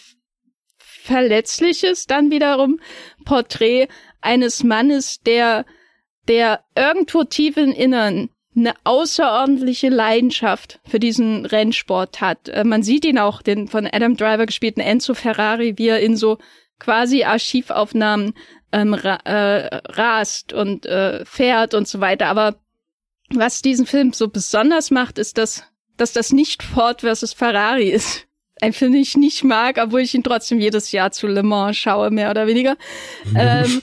[0.78, 2.80] verletzliches dann wiederum
[3.26, 3.88] Porträt
[4.22, 5.66] eines Mannes, der,
[6.28, 12.50] der irgendwo tief im Innern eine außerordentliche Leidenschaft für diesen Rennsport hat.
[12.50, 16.18] Äh, man sieht ihn auch, den von Adam Driver gespielten Enzo Ferrari, wie er in
[16.18, 16.38] so
[16.80, 18.34] quasi Archivaufnahmen
[18.72, 22.28] ähm, ra äh, rast und äh, fährt und so weiter.
[22.28, 22.56] Aber
[23.30, 25.64] was diesen Film so besonders macht, ist, dass,
[25.98, 28.28] dass das nicht Ford versus Ferrari ist,
[28.62, 31.78] ein Film, den ich nicht mag, obwohl ich ihn trotzdem jedes Jahr zu Le Mans
[31.78, 32.78] schaue, mehr oder weniger.
[33.36, 33.82] ähm,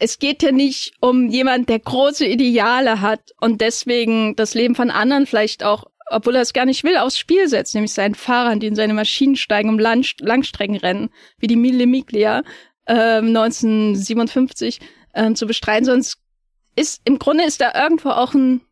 [0.00, 4.90] es geht ja nicht um jemand, der große Ideale hat und deswegen das Leben von
[4.90, 8.60] anderen vielleicht auch, obwohl er es gar nicht will, aufs Spiel setzt, nämlich seinen Fahrern,
[8.60, 12.42] die in seine Maschinen steigen, um Lang Langstreckenrennen, wie die Mille Miglia
[12.86, 14.80] ähm, 1957
[15.14, 15.84] ähm, zu bestreiten.
[15.84, 16.18] Sonst
[16.76, 18.62] ist, im Grunde ist da irgendwo auch ein,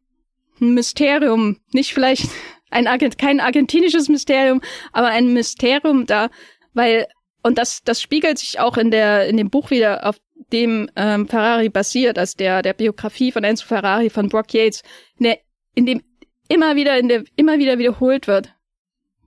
[0.60, 2.28] ein Mysterium, nicht vielleicht
[2.70, 4.60] ein Argent kein argentinisches Mysterium,
[4.92, 6.30] aber ein Mysterium da,
[6.74, 7.06] weil
[7.42, 10.20] und das, das spiegelt sich auch in der, in dem Buch wieder, auf
[10.52, 14.82] dem ähm, Ferrari basiert, als der, der Biografie von Enzo Ferrari von Brock Yates,
[15.18, 15.38] in, der,
[15.74, 16.02] in dem
[16.48, 18.54] immer wieder, in der, immer wieder wiederholt wird.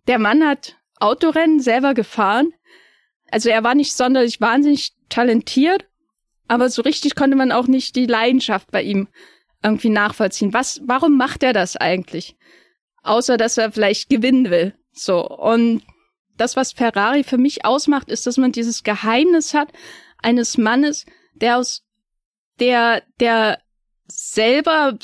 [0.08, 2.54] Der Mann hat Autorennen selber gefahren.
[3.30, 5.86] Also er war nicht sonderlich wahnsinnig talentiert,
[6.48, 9.08] aber so richtig konnte man auch nicht die Leidenschaft bei ihm
[9.64, 10.54] irgendwie nachvollziehen.
[10.54, 12.36] Was, warum macht er das eigentlich?
[13.04, 14.74] Außer, dass er vielleicht gewinnen will.
[14.92, 15.28] So.
[15.28, 15.84] Und
[16.38, 19.70] das, was Ferrari für mich ausmacht, ist, dass man dieses Geheimnis hat
[20.22, 21.84] eines Mannes, der aus,
[22.60, 23.60] der, der
[24.08, 24.98] selber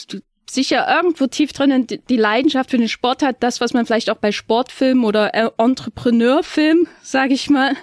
[0.50, 4.18] sicher irgendwo tief drinnen die Leidenschaft für den Sport hat, das, was man vielleicht auch
[4.18, 7.76] bei Sportfilmen oder äh, Entrepreneurfilmen, sage ich mal,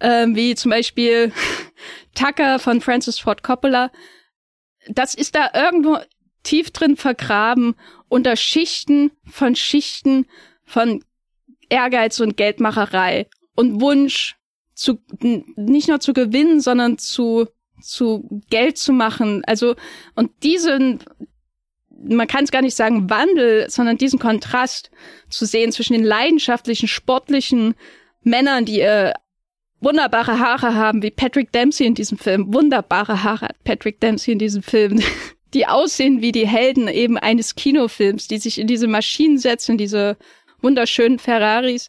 [0.00, 1.32] äh, wie zum Beispiel
[2.14, 3.90] Tucker von Francis Ford Coppola,
[4.88, 5.98] das ist da irgendwo
[6.44, 7.74] tief drin vergraben
[8.08, 10.26] unter Schichten von Schichten
[10.64, 11.02] von
[11.68, 14.36] Ehrgeiz und Geldmacherei und Wunsch
[14.74, 17.48] zu nicht nur zu gewinnen, sondern zu
[17.82, 19.42] zu Geld zu machen.
[19.46, 19.74] Also
[20.14, 21.00] und diesen
[22.08, 24.90] man kann es gar nicht sagen Wandel, sondern diesen Kontrast
[25.30, 27.74] zu sehen zwischen den leidenschaftlichen sportlichen
[28.22, 29.12] Männern, die äh,
[29.80, 32.52] wunderbare Haare haben, wie Patrick Dempsey in diesem Film.
[32.52, 35.00] Wunderbare Haare hat Patrick Dempsey in diesem Film.
[35.56, 40.18] Die aussehen wie die Helden eben eines Kinofilms, die sich in diese Maschinen setzen, diese
[40.60, 41.88] wunderschönen Ferraris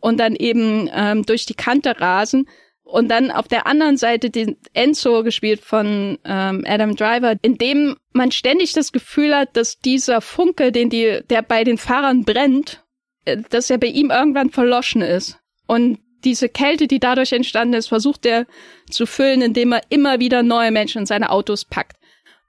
[0.00, 2.46] und dann eben ähm, durch die Kante rasen.
[2.82, 7.96] Und dann auf der anderen Seite den Enzo gespielt von ähm, Adam Driver, in dem
[8.12, 12.84] man ständig das Gefühl hat, dass dieser Funke, den die, der bei den Fahrern brennt,
[13.24, 15.38] äh, dass er bei ihm irgendwann verloschen ist.
[15.66, 18.46] Und diese Kälte, die dadurch entstanden ist, versucht er
[18.90, 21.96] zu füllen, indem er immer wieder neue Menschen in seine Autos packt.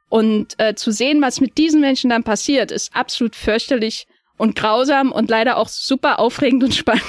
[0.09, 4.07] Und äh, zu sehen, was mit diesen Menschen dann passiert, ist absolut fürchterlich
[4.37, 7.03] und grausam und leider auch super aufregend und spannend.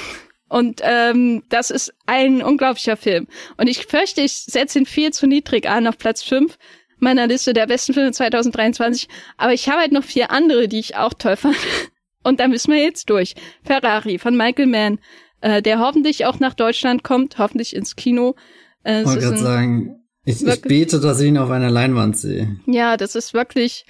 [0.49, 3.27] Und ähm, das ist ein unglaublicher Film.
[3.57, 6.57] Und ich fürchte, ich setze ihn viel zu niedrig an auf Platz 5
[6.97, 9.07] meiner Liste der besten Filme 2023.
[9.37, 11.55] Aber ich habe halt noch vier andere, die ich auch toll fand.
[12.23, 13.35] Und da müssen wir jetzt durch.
[13.63, 14.99] Ferrari von Michael Mann,
[15.41, 18.35] äh, der hoffentlich auch nach Deutschland kommt, hoffentlich ins Kino.
[18.83, 19.98] Äh, ich wollte gerade sagen,
[20.29, 22.59] ich, ich bete, dass ich ihn auf einer Leinwand sehe.
[22.65, 23.85] Ja, das ist wirklich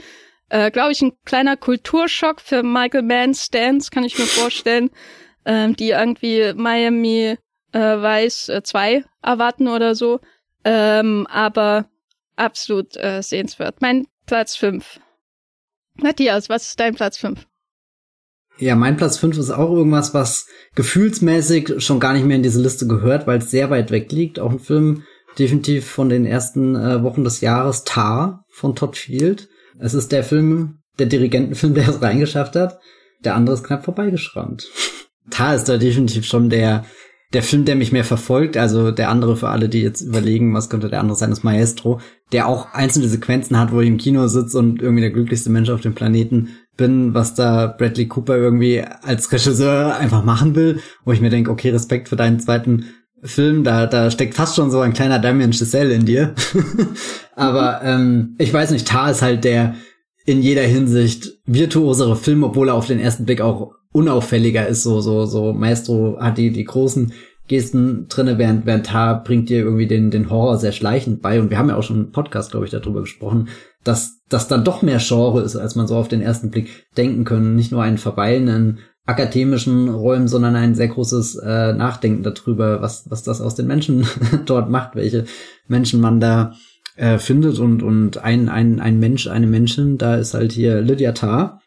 [0.49, 4.89] äh, glaube ich, ein kleiner Kulturschock für Michael Mann Stans, kann ich mir vorstellen,
[5.45, 7.37] ähm, die irgendwie Miami
[7.71, 10.19] äh, Weiß 2 äh, erwarten oder so.
[10.65, 11.87] Ähm, aber
[12.35, 13.81] absolut äh, sehenswert.
[13.81, 14.99] Mein Platz 5.
[16.01, 17.45] Matthias, was ist dein Platz 5?
[18.57, 22.61] Ja, mein Platz 5 ist auch irgendwas, was gefühlsmäßig schon gar nicht mehr in diese
[22.61, 24.39] Liste gehört, weil es sehr weit weg liegt.
[24.39, 25.03] Auch ein Film
[25.39, 29.49] definitiv von den ersten äh, Wochen des Jahres, Tar von Todd Field.
[29.79, 32.79] Es ist der Film, der Dirigentenfilm, der es reingeschafft hat.
[33.23, 34.67] Der andere ist knapp vorbeigeschrammt.
[35.29, 36.85] da ist da definitiv schon der,
[37.33, 38.57] der Film, der mich mehr verfolgt.
[38.57, 41.99] Also der andere für alle, die jetzt überlegen, was könnte der andere sein, ist Maestro,
[42.31, 45.69] der auch einzelne Sequenzen hat, wo ich im Kino sitze und irgendwie der glücklichste Mensch
[45.69, 51.11] auf dem Planeten bin, was da Bradley Cooper irgendwie als Regisseur einfach machen will, wo
[51.11, 52.85] ich mir denke, okay, Respekt für deinen zweiten
[53.23, 56.33] Film, da, da steckt fast schon so ein kleiner Damien Chazelle in dir.
[57.35, 59.75] Aber ähm, ich weiß nicht, Tar ist halt der
[60.25, 64.83] in jeder Hinsicht virtuosere Film, obwohl er auf den ersten Blick auch unauffälliger ist.
[64.83, 67.13] So, so, so Maestro hat die, die großen
[67.47, 71.41] Gesten drinne, während, während Tar bringt dir irgendwie den, den Horror sehr schleichend bei.
[71.41, 73.49] Und wir haben ja auch schon einen Podcast, glaube ich, darüber gesprochen,
[73.83, 77.25] dass das dann doch mehr Genre ist, als man so auf den ersten Blick denken
[77.25, 77.55] können.
[77.55, 78.79] Nicht nur ein Verweilen in
[79.09, 84.07] akademischen Räumen, sondern ein sehr großes äh, Nachdenken darüber, was, was das aus den Menschen
[84.45, 85.25] dort macht, welche
[85.67, 86.53] Menschen man da
[86.95, 87.57] äh, findet.
[87.57, 91.59] Und, und ein, ein, ein Mensch, eine Menschen, da ist halt hier Lydia Tarr,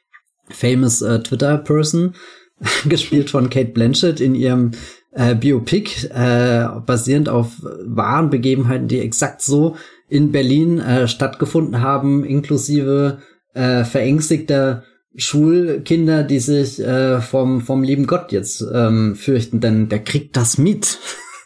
[0.50, 2.14] famous äh, Twitter-Person,
[2.88, 4.70] gespielt von Kate Blanchett in ihrem
[5.10, 9.76] äh, Biopic, äh, basierend auf wahren Begebenheiten, die exakt so
[10.08, 13.18] in Berlin äh, stattgefunden haben, inklusive
[13.54, 14.84] äh, verängstigter
[15.16, 20.58] Schulkinder, die sich äh, vom, vom lieben Gott jetzt ähm, fürchten, denn der kriegt das
[20.58, 20.98] mit.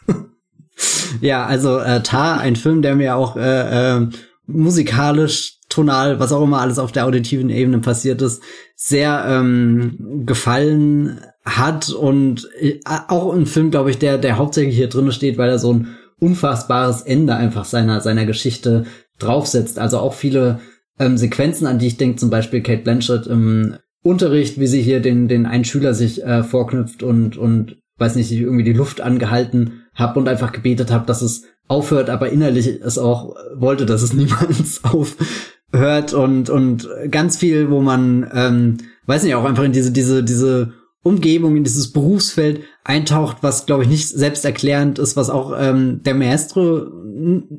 [1.21, 4.07] ja, also äh, Tar, ein Film, der mir auch äh, äh,
[4.45, 8.41] musikalisch, tonal, was auch immer alles auf der auditiven Ebene passiert ist,
[8.75, 14.87] sehr ähm, gefallen hat und äh, auch ein Film, glaube ich, der, der hauptsächlich hier
[14.89, 18.85] drin steht, weil er so ein unfassbares Ende einfach seiner, seiner Geschichte
[19.19, 19.77] draufsetzt.
[19.77, 20.59] Also auch viele
[20.99, 24.99] ähm, Sequenzen, an die ich denke, zum Beispiel Kate Blanchett im Unterricht, wie sie hier
[24.99, 29.01] den, den einen Schüler sich äh, vorknüpft und, und weiß nicht, ich irgendwie die Luft
[29.01, 34.01] angehalten habe und einfach gebetet habe, dass es aufhört, aber innerlich es auch wollte, dass
[34.01, 39.73] es niemals aufhört und, und ganz viel, wo man, ähm, weiß nicht, auch einfach in
[39.73, 45.29] diese, diese, diese Umgebung, in dieses Berufsfeld eintaucht, was glaube ich nicht selbsterklärend ist, was
[45.29, 46.87] auch ähm, der Maestro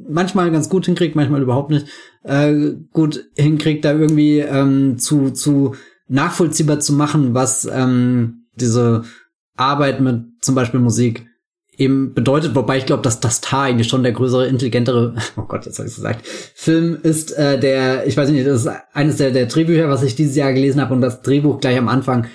[0.08, 1.86] manchmal ganz gut hinkriegt, manchmal überhaupt nicht
[2.28, 5.74] äh, gut hinkriegt, da irgendwie ähm, zu zu
[6.08, 9.04] nachvollziehbar zu machen, was ähm, diese
[9.56, 11.26] Arbeit mit zum Beispiel Musik
[11.76, 15.64] eben bedeutet, wobei ich glaube, dass das Tar eigentlich schon der größere, intelligentere, oh Gott,
[15.64, 19.30] jetzt habe ich gesagt, Film ist, äh, der, ich weiß nicht, das ist eines der,
[19.30, 22.26] der Drehbücher, was ich dieses Jahr gelesen habe und das Drehbuch gleich am Anfang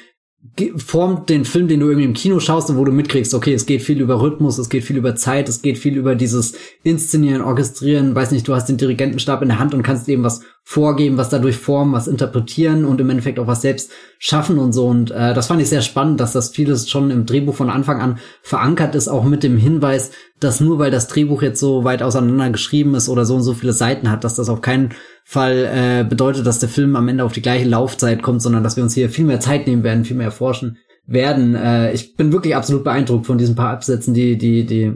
[0.78, 3.66] formt den Film, den du irgendwie im Kino schaust und wo du mitkriegst, okay, es
[3.66, 6.54] geht viel über Rhythmus, es geht viel über Zeit, es geht viel über dieses
[6.84, 10.42] Inszenieren, Orchestrieren, weiß nicht, du hast den Dirigentenstab in der Hand und kannst eben was
[10.66, 14.88] vorgeben, was dadurch formen, was interpretieren und im Endeffekt auch was selbst schaffen und so.
[14.88, 18.02] Und äh, das fand ich sehr spannend, dass das vieles schon im Drehbuch von Anfang
[18.02, 22.02] an verankert ist, auch mit dem Hinweis, dass nur weil das Drehbuch jetzt so weit
[22.02, 24.92] auseinander geschrieben ist oder so und so viele Seiten hat, dass das auf keinen
[25.26, 28.78] Fall äh, bedeutet, dass der Film am Ende auf die gleiche Laufzeit kommt, sondern dass
[28.78, 31.56] wir uns hier viel mehr Zeit nehmen werden, viel mehr erforschen werden.
[31.56, 34.94] Äh, ich bin wirklich absolut beeindruckt von diesen paar Absätzen, die, die, die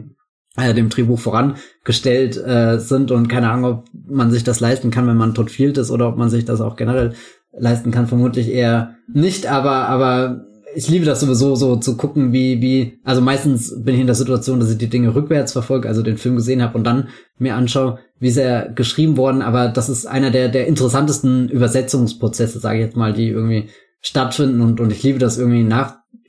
[0.58, 5.06] äh, dem Drehbuch vorangestellt äh, sind und keine Ahnung, ob man sich das leisten kann,
[5.06, 7.14] wenn man Field ist oder ob man sich das auch generell
[7.56, 10.44] leisten kann, vermutlich eher nicht, aber, aber
[10.74, 14.14] ich liebe das sowieso so zu gucken, wie, wie, also meistens bin ich in der
[14.14, 17.08] Situation, dass ich die Dinge rückwärts verfolge, also den Film gesehen habe und dann
[17.38, 22.78] mir anschaue, wie sehr geschrieben worden, aber das ist einer der, der interessantesten Übersetzungsprozesse, sage
[22.78, 23.68] ich jetzt mal, die irgendwie
[24.00, 25.64] stattfinden und, und ich liebe das irgendwie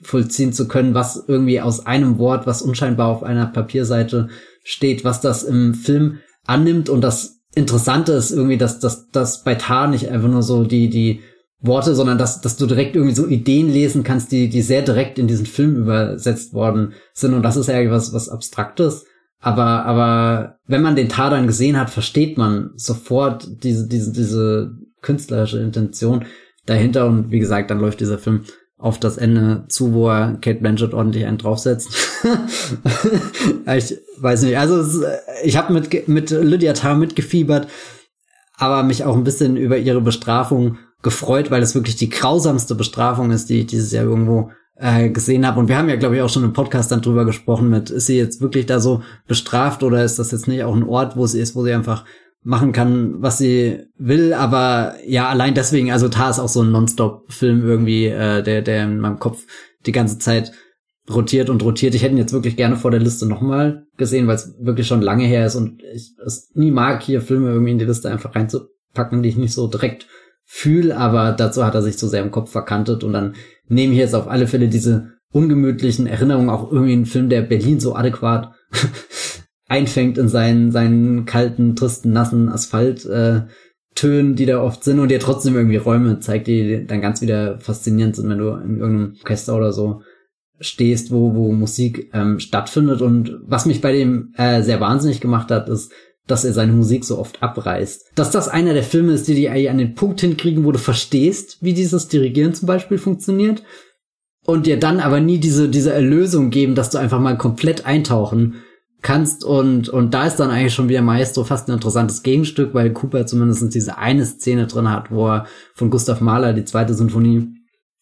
[0.01, 4.29] nachvollziehen zu können, was irgendwie aus einem Wort, was unscheinbar auf einer Papierseite
[4.63, 9.55] steht, was das im Film annimmt und das Interessante ist irgendwie, dass, dass, dass bei
[9.55, 11.21] Tar nicht einfach nur so die, die
[11.59, 15.17] Worte, sondern dass, dass du direkt irgendwie so Ideen lesen kannst, die, die sehr direkt
[15.17, 17.33] in diesen Film übersetzt worden sind.
[17.33, 19.05] Und das ist ja was, was Abstraktes.
[19.41, 24.71] Aber, aber wenn man den Tar dann gesehen hat, versteht man sofort diese, diese, diese
[25.01, 26.25] künstlerische Intention
[26.67, 27.07] dahinter.
[27.07, 28.43] Und wie gesagt, dann läuft dieser Film
[28.79, 31.89] auf das Ende zu, wo er Kate Blanchett ordentlich einen draufsetzt.
[33.65, 34.57] ich weiß nicht.
[34.57, 35.01] Also es,
[35.43, 37.67] ich habe mit, mit Lydia Tarr mitgefiebert,
[38.55, 43.31] aber mich auch ein bisschen über ihre Bestrafung gefreut, weil es wirklich die grausamste Bestrafung
[43.31, 45.59] ist, die ich dieses Jahr irgendwo äh, gesehen habe.
[45.59, 48.05] Und wir haben ja, glaube ich, auch schon im Podcast dann drüber gesprochen mit, ist
[48.05, 51.27] sie jetzt wirklich da so bestraft oder ist das jetzt nicht auch ein Ort, wo
[51.27, 52.05] sie ist, wo sie einfach
[52.41, 56.71] machen kann, was sie will, aber ja, allein deswegen, also Tar ist auch so ein
[56.71, 59.45] Nonstop-Film irgendwie, äh, der, der in meinem Kopf
[59.85, 60.51] die ganze Zeit
[61.09, 61.95] rotiert und rotiert.
[61.95, 65.01] Ich hätte ihn jetzt wirklich gerne vor der Liste nochmal gesehen, weil es wirklich schon
[65.01, 68.35] lange her ist und ich es nie mag, hier Filme irgendwie in die Liste einfach
[68.35, 70.07] reinzupacken, die ich nicht so direkt
[70.45, 73.35] fühle, aber dazu hat er sich so sehr im Kopf verkantet und dann
[73.67, 77.79] nehme ich jetzt auf alle Fälle diese ungemütlichen Erinnerungen, auch irgendwie einen Film, der Berlin
[77.79, 78.53] so adäquat
[79.69, 83.43] einfängt in seinen, seinen kalten, tristen, nassen Asphalt, äh,
[83.95, 87.59] Tönen, die da oft sind und dir trotzdem irgendwie Räume zeigt, die dann ganz wieder
[87.59, 90.01] faszinierend sind, wenn du in irgendeinem Orchester oder so
[90.59, 93.01] stehst, wo, wo Musik ähm, stattfindet.
[93.01, 95.91] Und was mich bei dem äh, sehr wahnsinnig gemacht hat, ist,
[96.27, 98.11] dass er seine Musik so oft abreißt.
[98.15, 101.57] Dass das einer der Filme ist, die eigentlich an den Punkt hinkriegen, wo du verstehst,
[101.61, 103.63] wie dieses Dirigieren zum Beispiel funktioniert
[104.45, 108.55] und dir dann aber nie diese, diese Erlösung geben, dass du einfach mal komplett eintauchen
[109.01, 112.91] kannst und, und da ist dann eigentlich schon wieder Maestro fast ein interessantes Gegenstück, weil
[112.91, 117.47] Cooper zumindest diese eine Szene drin hat, wo er von Gustav Mahler die zweite Sinfonie,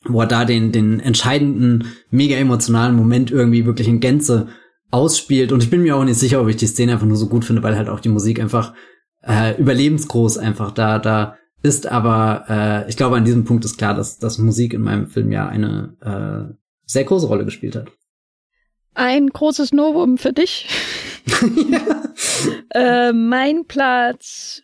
[0.05, 4.47] wo er da den, den entscheidenden, mega emotionalen Moment irgendwie wirklich in Gänze
[4.89, 5.51] ausspielt.
[5.51, 7.45] Und ich bin mir auch nicht sicher, ob ich die Szene einfach nur so gut
[7.45, 8.73] finde, weil halt auch die Musik einfach
[9.23, 11.87] äh, überlebensgroß einfach da, da ist.
[11.87, 15.31] Aber äh, ich glaube, an diesem Punkt ist klar, dass, dass Musik in meinem Film
[15.31, 16.53] ja eine äh,
[16.85, 17.91] sehr große Rolle gespielt hat.
[18.97, 20.67] Ein großes Novum für dich.
[21.69, 22.03] ja.
[22.73, 24.63] äh, mein Platz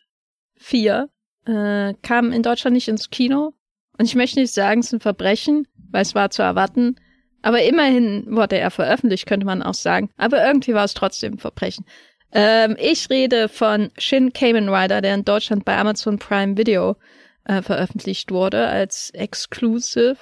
[0.55, 1.09] vier
[1.45, 3.53] äh, kam in Deutschland nicht ins Kino.
[3.99, 6.95] Und ich möchte nicht sagen, es ist ein Verbrechen, weil es war zu erwarten.
[7.43, 10.09] Aber immerhin wurde er veröffentlicht, könnte man auch sagen.
[10.17, 11.85] Aber irgendwie war es trotzdem ein Verbrechen.
[12.31, 16.95] Ähm, ich rede von Shin Kamen Rider, der in Deutschland bei Amazon Prime Video
[17.43, 20.17] äh, veröffentlicht wurde als Exclusive.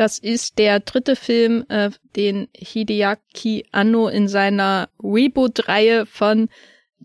[0.00, 6.48] Das ist der dritte Film, äh, den Hideaki Anno in seiner Reboot-Reihe von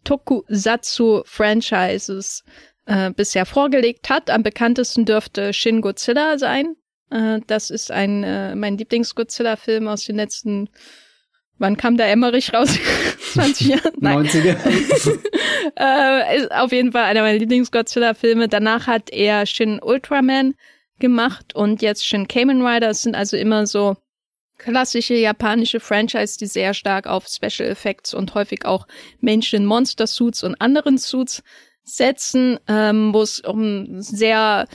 [0.06, 2.46] Tokusatsu-Franchises
[2.86, 4.30] äh, bisher vorgelegt hat.
[4.30, 6.78] Am bekanntesten dürfte Shin Godzilla sein,
[7.10, 10.70] äh, das ist ein äh, mein Lieblings-Godzilla-Film aus den letzten
[11.58, 12.80] Wann kam der Emmerich raus?
[13.34, 13.92] 20 Jahre?
[14.00, 14.26] Nein.
[14.26, 14.56] 90er.
[15.78, 18.48] äh, ist auf jeden Fall einer meiner Lieblings-Godzilla-Filme.
[18.48, 20.56] Danach hat er Shin Ultraman
[21.00, 22.90] gemacht und jetzt Shin Kamen Rider.
[22.90, 23.96] Es sind also immer so
[24.58, 28.88] klassische japanische Franchise, die sehr stark auf Special Effects und häufig auch
[29.20, 31.44] Menschen in Monster Suits und anderen Suits
[31.84, 34.68] setzen, ähm, wo es um sehr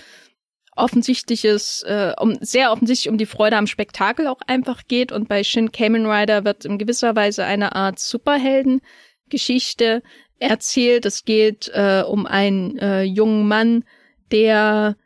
[0.77, 5.13] offensichtliches, äh, um sehr offensichtlich um die Freude am Spektakel auch einfach geht.
[5.13, 10.03] Und bei Shin Kamen Rider wird in gewisser Weise eine Art Superheldengeschichte
[10.39, 11.05] erzählt.
[11.05, 13.85] Es geht äh, um einen äh, jungen Mann,
[14.31, 14.97] der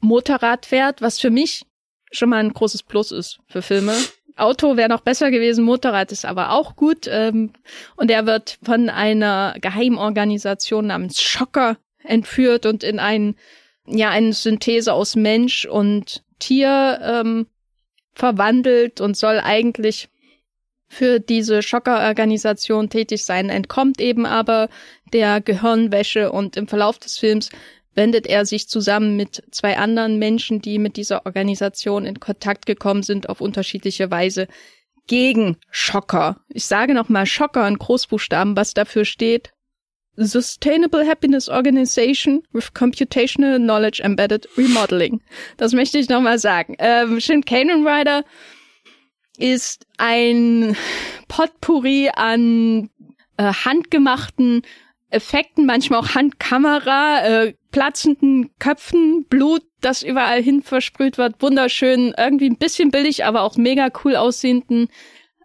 [0.00, 1.62] Motorrad fährt, was für mich
[2.12, 3.94] schon mal ein großes Plus ist für Filme.
[4.36, 7.06] Auto wäre noch besser gewesen, Motorrad ist aber auch gut.
[7.08, 7.52] Ähm,
[7.96, 13.36] und er wird von einer Geheimorganisation namens Schocker entführt und in ein,
[13.86, 17.46] ja, eine Synthese aus Mensch und Tier ähm,
[18.14, 20.08] verwandelt und soll eigentlich
[20.88, 24.68] für diese Schockerorganisation tätig sein, entkommt eben aber
[25.12, 27.50] der Gehirnwäsche und im Verlauf des Films
[27.94, 33.02] wendet er sich zusammen mit zwei anderen Menschen, die mit dieser Organisation in Kontakt gekommen
[33.02, 34.46] sind, auf unterschiedliche Weise
[35.06, 36.40] gegen Schocker.
[36.48, 39.52] Ich sage nochmal Schocker in Großbuchstaben, was dafür steht.
[40.16, 45.22] Sustainable Happiness Organization with Computational Knowledge Embedded Remodeling.
[45.56, 46.76] Das möchte ich nochmal sagen.
[46.78, 48.24] Ähm, Shin Kanan Rider
[49.38, 50.76] ist ein
[51.28, 52.90] Potpourri an
[53.36, 54.62] äh, handgemachten
[55.08, 62.50] Effekten, manchmal auch Handkamera, äh, platzenden Köpfen, Blut, das überall hin versprüht wird, wunderschön, irgendwie
[62.50, 64.88] ein bisschen billig, aber auch mega cool aussehenden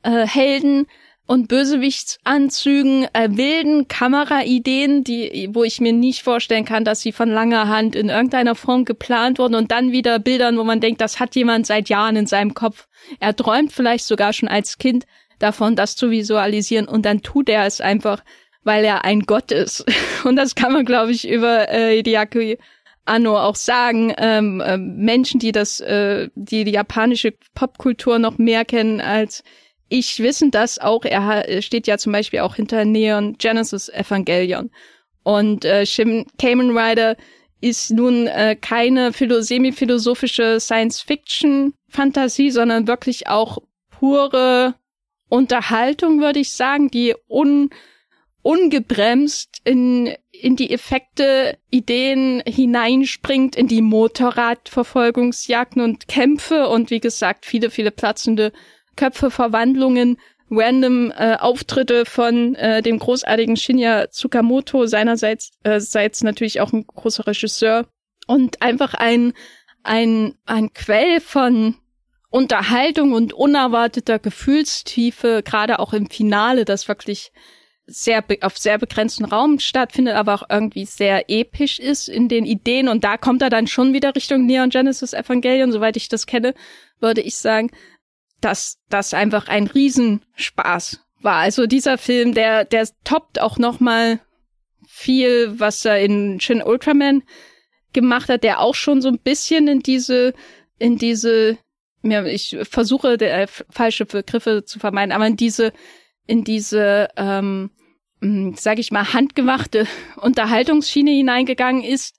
[0.03, 0.87] äh, Helden
[1.27, 7.29] und Bösewichtsanzügen, äh, wilden Kameraideen, die, wo ich mir nicht vorstellen kann, dass sie von
[7.29, 11.19] langer Hand in irgendeiner Form geplant wurden und dann wieder Bildern, wo man denkt, das
[11.19, 12.87] hat jemand seit Jahren in seinem Kopf.
[13.19, 15.05] Er träumt vielleicht sogar schon als Kind
[15.39, 18.23] davon, das zu visualisieren und dann tut er es einfach
[18.65, 19.85] weil er ein Gott ist.
[20.25, 22.57] Und das kann man, glaube ich, über äh, Hideaki
[23.05, 24.13] Anno auch sagen.
[24.17, 29.43] Ähm, äh, Menschen, die das, äh, die die japanische Popkultur noch mehr kennen als
[29.87, 31.05] ich, wissen das auch.
[31.05, 34.71] Er steht ja zum Beispiel auch hinter Neon Genesis Evangelion.
[35.23, 37.15] Und äh, Shin Kamen Rider
[37.61, 43.59] ist nun äh, keine philo semi-philosophische Science-Fiction-Fantasie, sondern wirklich auch
[43.89, 44.75] pure
[45.29, 47.69] Unterhaltung, würde ich sagen, die un
[48.45, 57.47] ungebremst in, in die Effekte, Ideen hineinspringt, in die Motorradverfolgungsjagden und Kämpfe und wie gesagt,
[57.47, 58.51] viele, viele platzende
[58.95, 60.19] Köpfe, Verwandlungen,
[60.51, 66.85] random äh, Auftritte von äh, dem großartigen Shinya Tsukamoto, seinerseits äh, seits natürlich auch ein
[66.85, 67.87] großer Regisseur
[68.27, 69.33] und einfach ein,
[69.81, 71.77] ein, ein Quell von
[72.29, 77.31] Unterhaltung und unerwarteter Gefühlstiefe, gerade auch im Finale, das wirklich
[77.87, 82.87] sehr auf sehr begrenzten Raum stattfindet, aber auch irgendwie sehr episch ist in den Ideen.
[82.87, 86.55] Und da kommt er dann schon wieder Richtung Neon Genesis Evangelion, soweit ich das kenne,
[86.99, 87.69] würde ich sagen,
[88.41, 91.37] dass das einfach ein Riesenspaß war.
[91.37, 94.19] Also dieser Film, der, der toppt auch noch mal
[94.87, 97.23] viel, was er in Shin Ultraman
[97.93, 100.33] gemacht hat, der auch schon so ein bisschen in diese,
[100.79, 101.57] in diese,
[102.03, 105.71] ja, ich versuche, der, äh, falsche Begriffe zu vermeiden, aber in diese
[106.27, 107.71] in diese, ähm,
[108.21, 109.87] hm, sag ich mal, handgemachte
[110.17, 112.15] Unterhaltungsschiene hineingegangen ist.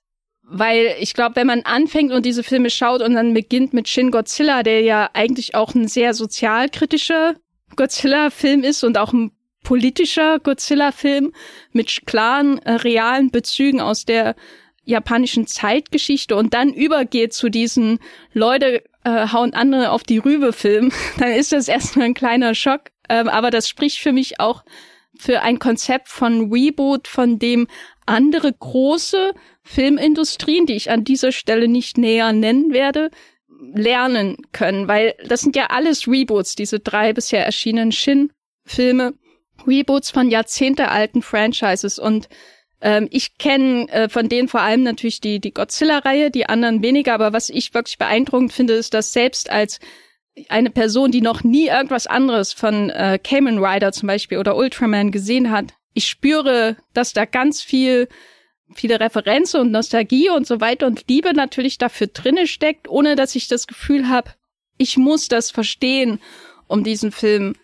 [0.48, 4.12] Weil ich glaube, wenn man anfängt und diese Filme schaut und dann beginnt mit Shin
[4.12, 7.34] Godzilla, der ja eigentlich auch ein sehr sozialkritischer
[7.74, 9.32] Godzilla-Film ist und auch ein
[9.64, 11.32] politischer Godzilla-Film
[11.72, 14.36] mit klaren, äh, realen Bezügen aus der
[14.84, 17.98] japanischen Zeitgeschichte und dann übergeht zu diesen
[18.32, 22.92] Leute äh, hauen andere auf die Rübe Film, dann ist das erstmal ein kleiner Schock.
[23.08, 24.64] Ähm, aber das spricht für mich auch
[25.18, 27.68] für ein Konzept von Reboot, von dem
[28.04, 33.10] andere große Filmindustrien, die ich an dieser Stelle nicht näher nennen werde,
[33.74, 39.14] lernen können, weil das sind ja alles Reboots, diese drei bisher erschienenen Shin-Filme,
[39.66, 41.98] Reboots von jahrzehntealten Franchises.
[41.98, 42.28] Und
[42.80, 47.14] ähm, ich kenne äh, von denen vor allem natürlich die, die Godzilla-Reihe, die anderen weniger,
[47.14, 49.80] aber was ich wirklich beeindruckend finde, ist, dass selbst als
[50.48, 55.10] eine Person, die noch nie irgendwas anderes von äh, Kamen Rider zum Beispiel oder Ultraman
[55.10, 58.08] gesehen hat, ich spüre, dass da ganz viel,
[58.74, 63.34] viele Referenzen und Nostalgie und so weiter und Liebe natürlich dafür drinne steckt, ohne dass
[63.34, 64.32] ich das Gefühl habe,
[64.76, 66.20] ich muss das verstehen,
[66.66, 67.54] um diesen Film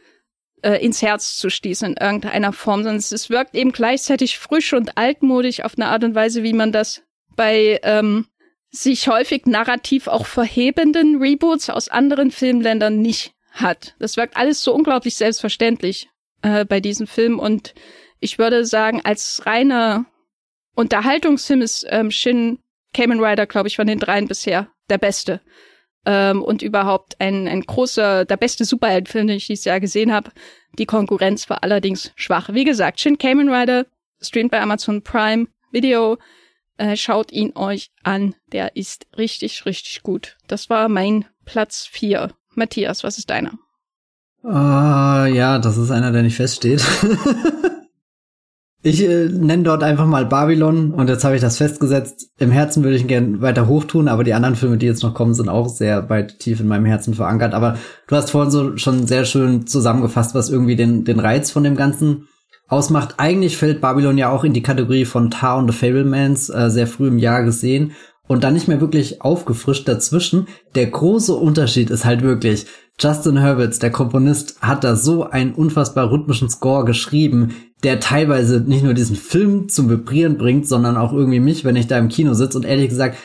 [0.62, 4.96] äh, ins Herz zu stießen in irgendeiner Form, sondern es wirkt eben gleichzeitig frisch und
[4.96, 7.02] altmodisch auf eine Art und Weise, wie man das
[7.36, 8.26] bei ähm,
[8.72, 13.94] sich häufig narrativ auch verhebenden Reboots aus anderen Filmländern nicht hat.
[13.98, 16.08] Das wirkt alles so unglaublich selbstverständlich
[16.40, 17.74] äh, bei diesem Film und
[18.18, 20.06] ich würde sagen, als reiner
[20.74, 22.58] Unterhaltungsfilm ist ähm, Shin
[22.94, 25.40] Kamen Rider, glaube ich, von den dreien bisher der beste.
[26.06, 30.30] Ähm, und überhaupt ein, ein großer, der beste Superheldenfilm, den ich dieses Jahr gesehen habe.
[30.78, 32.50] Die Konkurrenz war allerdings schwach.
[32.52, 33.86] Wie gesagt, Shin Kamen Rider
[34.20, 36.18] streamt bei Amazon Prime Video
[36.76, 38.34] Äh, schaut ihn euch an.
[38.52, 40.36] Der ist richtig, richtig gut.
[40.46, 42.32] Das war mein Platz vier.
[42.54, 43.52] Matthias, was ist deiner?
[44.44, 46.84] Uh, ja, das ist einer, der nicht feststeht.
[48.82, 52.30] ich äh, nenne dort einfach mal Babylon und jetzt habe ich das festgesetzt.
[52.38, 55.14] Im Herzen würde ich ihn gerne weiter hochtun, aber die anderen Filme, die jetzt noch
[55.14, 57.54] kommen, sind auch sehr weit tief in meinem Herzen verankert.
[57.54, 57.78] Aber
[58.08, 61.76] du hast vorhin so schon sehr schön zusammengefasst, was irgendwie den, den Reiz von dem
[61.76, 62.26] Ganzen
[62.72, 63.14] ausmacht.
[63.18, 66.86] Eigentlich fällt Babylon ja auch in die Kategorie von Tar und The Fablemans, äh, sehr
[66.86, 67.92] früh im Jahr gesehen
[68.28, 70.48] und dann nicht mehr wirklich aufgefrischt dazwischen.
[70.74, 72.66] Der große Unterschied ist halt wirklich,
[72.98, 78.84] Justin Hurwitz, der Komponist, hat da so einen unfassbar rhythmischen Score geschrieben, der teilweise nicht
[78.84, 82.32] nur diesen Film zum Vibrieren bringt, sondern auch irgendwie mich, wenn ich da im Kino
[82.32, 83.16] sitze und ehrlich gesagt,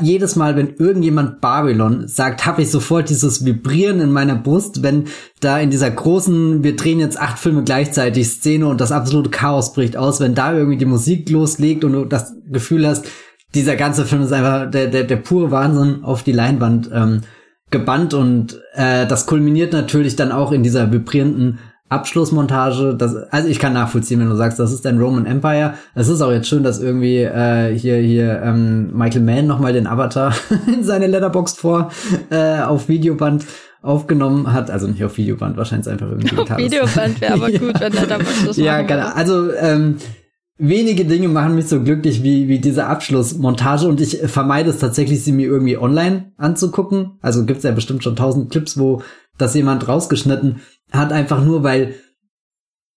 [0.00, 5.04] jedes Mal, wenn irgendjemand Babylon sagt, habe ich sofort dieses Vibrieren in meiner Brust, wenn
[5.40, 9.72] da in dieser großen, wir drehen jetzt acht Filme gleichzeitig Szene und das absolute Chaos
[9.72, 13.06] bricht aus, wenn da irgendwie die Musik loslegt und du das Gefühl hast,
[13.54, 17.22] dieser ganze Film ist einfach der, der, der pure Wahnsinn auf die Leinwand ähm,
[17.70, 21.58] gebannt und äh, das kulminiert natürlich dann auch in dieser vibrierenden
[21.88, 22.94] Abschlussmontage.
[22.94, 25.74] Das, also ich kann nachvollziehen, wenn du sagst, das ist ein Roman Empire.
[25.94, 29.86] Es ist auch jetzt schön, dass irgendwie äh, hier hier ähm, Michael Mann nochmal den
[29.86, 30.34] Avatar
[30.66, 31.90] in seine Letterbox vor
[32.30, 33.44] äh, auf Videoband
[33.82, 36.38] aufgenommen hat, also nicht auf Videoband, wahrscheinlich einfach irgendwie.
[36.38, 39.08] Auf Videoband wäre aber gut, wenn Letterbox das Ja, genau.
[39.14, 39.98] Also ähm,
[40.56, 45.22] wenige Dinge machen mich so glücklich wie, wie diese Abschlussmontage und ich vermeide es tatsächlich,
[45.22, 47.18] sie mir irgendwie online anzugucken.
[47.20, 49.02] Also gibt's ja bestimmt schon tausend Clips, wo
[49.38, 50.60] das jemand rausgeschnitten
[50.92, 51.94] hat, einfach nur, weil,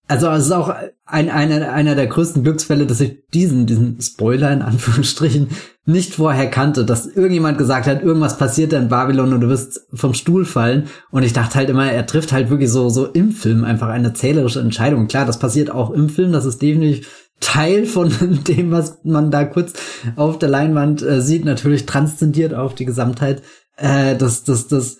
[0.07, 0.73] also es ist auch
[1.05, 5.49] ein, einer, einer der größten Glücksfälle, dass ich diesen, diesen Spoiler in Anführungsstrichen
[5.85, 10.13] nicht vorher kannte, dass irgendjemand gesagt hat, irgendwas passiert in Babylon und du wirst vom
[10.13, 10.87] Stuhl fallen.
[11.11, 14.13] Und ich dachte halt immer, er trifft halt wirklich so, so im Film einfach eine
[14.13, 15.07] zählerische Entscheidung.
[15.07, 18.11] Klar, das passiert auch im Film, das ist definitiv Teil von
[18.47, 19.73] dem, was man da kurz
[20.15, 23.43] auf der Leinwand äh, sieht, natürlich transzendiert auf die Gesamtheit
[23.77, 24.97] äh, des, des, des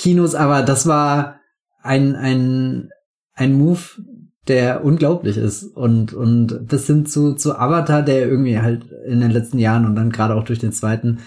[0.00, 1.40] Kinos, aber das war
[1.82, 2.88] ein, ein,
[3.34, 3.80] ein Move,
[4.48, 5.62] der unglaublich ist.
[5.62, 9.94] Und, und bis hin zu, zu Avatar, der irgendwie halt in den letzten Jahren und
[9.96, 11.18] dann gerade auch durch den zweiten,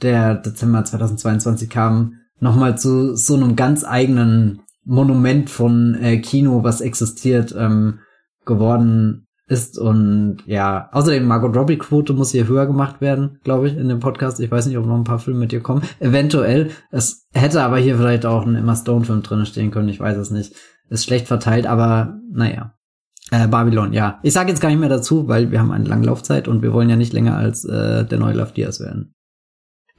[0.00, 6.80] der Dezember 2022 kam, nochmal zu so einem ganz eigenen Monument von äh, Kino, was
[6.80, 7.98] existiert, ähm,
[8.46, 13.76] geworden ist und ja, außerdem Margot Robbie Quote muss hier höher gemacht werden, glaube ich,
[13.76, 14.40] in dem Podcast.
[14.40, 15.82] Ich weiß nicht, ob noch ein paar Filme mit dir kommen.
[16.00, 16.70] Eventuell.
[16.90, 19.88] Es hätte aber hier vielleicht auch ein Emma Stone Film drin stehen können.
[19.88, 20.54] Ich weiß es nicht.
[20.88, 22.74] Ist schlecht verteilt, aber naja.
[23.30, 24.20] Äh, Babylon, ja.
[24.22, 26.72] Ich sage jetzt gar nicht mehr dazu, weil wir haben eine lange Laufzeit und wir
[26.72, 29.14] wollen ja nicht länger als äh, der neue Love Diaz werden.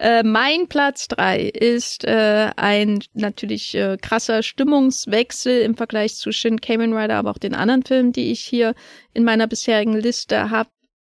[0.03, 6.59] Äh, mein Platz drei ist äh, ein natürlich äh, krasser Stimmungswechsel im Vergleich zu Shin
[6.59, 8.75] Kamen Rider, aber auch den anderen Filmen, die ich hier
[9.13, 10.69] in meiner bisherigen Liste habe.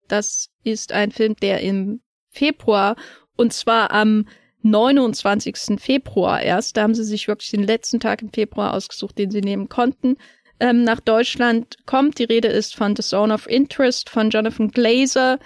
[0.08, 2.00] Das ist ein Film, der im
[2.30, 2.96] Februar
[3.36, 4.26] und zwar am
[4.62, 5.78] 29.
[5.78, 9.42] Februar erst, da haben sie sich wirklich den letzten Tag im Februar ausgesucht, den sie
[9.42, 10.16] nehmen konnten,
[10.60, 12.18] ähm, nach Deutschland kommt.
[12.18, 15.38] Die Rede ist von The Zone of Interest von Jonathan Glazer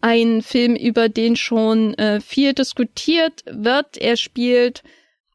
[0.00, 3.96] ein Film, über den schon äh, viel diskutiert wird.
[3.96, 4.82] Er spielt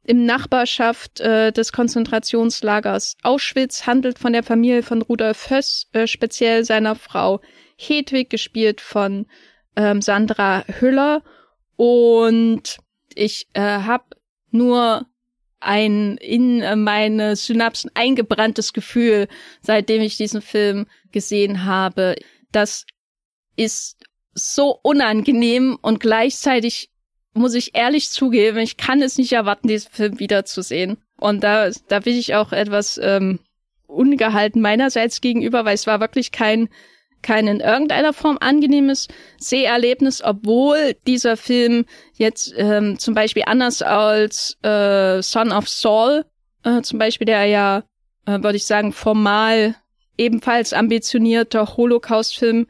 [0.03, 6.65] im Nachbarschaft äh, des Konzentrationslagers Auschwitz, handelt von der Familie von Rudolf Höss, äh, speziell
[6.65, 7.41] seiner Frau
[7.77, 9.26] Hedwig, gespielt von
[9.76, 11.23] ähm, Sandra Hüller.
[11.76, 12.77] Und
[13.15, 14.06] ich äh, habe
[14.52, 15.06] nur
[15.60, 19.27] ein in meine Synapsen eingebranntes Gefühl,
[19.61, 22.15] seitdem ich diesen Film gesehen habe.
[22.52, 22.85] Das
[23.56, 24.03] ist
[24.34, 26.90] so unangenehm und gleichzeitig
[27.34, 30.98] muss ich ehrlich zugeben, ich kann es nicht erwarten, diesen Film wiederzusehen.
[31.18, 33.40] Und da, da bin ich auch etwas ähm,
[33.88, 36.70] ungehalten meinerseits gegenüber, weil es war wirklich kein,
[37.22, 39.08] kein in irgendeiner Form angenehmes
[39.40, 46.26] Seherlebnis, obwohl dieser Film jetzt ähm, zum Beispiel anders als äh, Son of Saul,
[46.64, 47.84] äh, zum Beispiel, der ja,
[48.26, 49.76] äh, würde ich sagen, formal
[50.18, 52.68] ebenfalls ambitionierter Holocaust-Film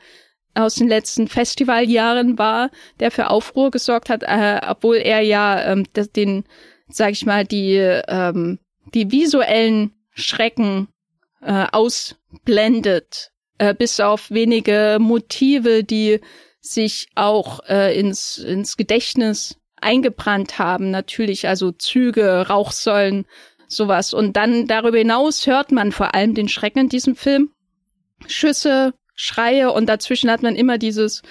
[0.56, 2.70] aus den letzten Festivaljahren war,
[3.00, 5.86] der für Aufruhr gesorgt hat, äh, obwohl er ja ähm,
[6.16, 6.46] den,
[6.88, 8.60] sag ich mal, die ähm,
[8.94, 10.88] die visuellen Schrecken
[11.42, 16.20] äh, ausblendet, äh, bis auf wenige Motive, die
[16.60, 23.26] sich auch äh, ins ins Gedächtnis eingebrannt haben, natürlich, also Züge, Rauchsäulen,
[23.68, 24.14] sowas.
[24.14, 27.52] Und dann darüber hinaus hört man vor allem den Schrecken in diesem Film.
[28.28, 31.22] Schüsse, Schreie und dazwischen hat man immer dieses,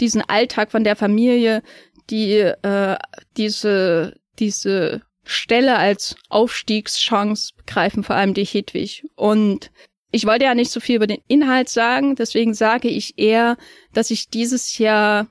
[0.00, 1.62] diesen Alltag von der Familie,
[2.10, 2.96] die äh,
[3.36, 9.04] diese, diese Stelle als Aufstiegschance begreifen, vor allem die Hedwig.
[9.14, 9.70] Und
[10.10, 13.56] ich wollte ja nicht so viel über den Inhalt sagen, deswegen sage ich eher,
[13.92, 15.28] dass ich dieses Jahr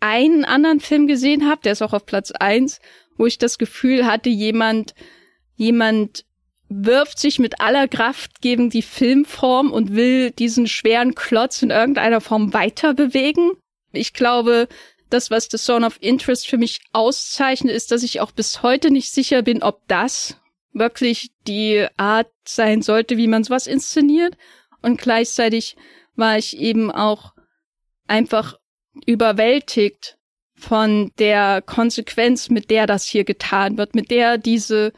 [0.00, 2.80] einen anderen Film gesehen habe, der ist auch auf Platz eins,
[3.16, 4.94] wo ich das Gefühl hatte, jemand,
[5.56, 6.24] jemand
[6.70, 12.20] wirft sich mit aller Kraft gegen die Filmform und will diesen schweren Klotz in irgendeiner
[12.20, 13.50] Form weiter bewegen.
[13.92, 14.68] Ich glaube,
[15.10, 18.92] das, was The Zone of Interest für mich auszeichnet, ist, dass ich auch bis heute
[18.92, 20.36] nicht sicher bin, ob das
[20.72, 24.36] wirklich die Art sein sollte, wie man sowas inszeniert.
[24.80, 25.76] Und gleichzeitig
[26.14, 27.32] war ich eben auch
[28.06, 28.56] einfach
[29.06, 30.18] überwältigt
[30.54, 34.92] von der Konsequenz, mit der das hier getan wird, mit der diese,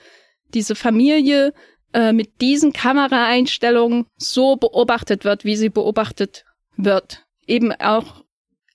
[0.54, 1.52] diese Familie
[1.92, 6.44] äh, mit diesen Kameraeinstellungen so beobachtet wird, wie sie beobachtet
[6.76, 7.24] wird.
[7.46, 8.24] Eben auch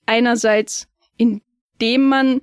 [0.06, 2.40] einerseits, indem man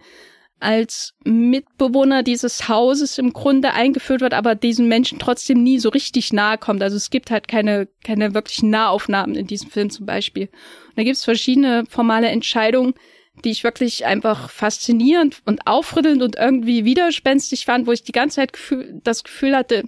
[0.59, 6.33] als Mitbewohner dieses Hauses im Grunde eingeführt wird, aber diesen Menschen trotzdem nie so richtig
[6.33, 6.81] nahe kommt.
[6.81, 10.47] Also es gibt halt keine, keine wirklichen Nahaufnahmen in diesem Film zum Beispiel.
[10.89, 12.95] Und da gibt es verschiedene formale Entscheidungen,
[13.43, 18.37] die ich wirklich einfach faszinierend und aufrüttelnd und irgendwie widerspenstig fand, wo ich die ganze
[18.37, 19.83] Zeit Gefühl, das Gefühl hatte,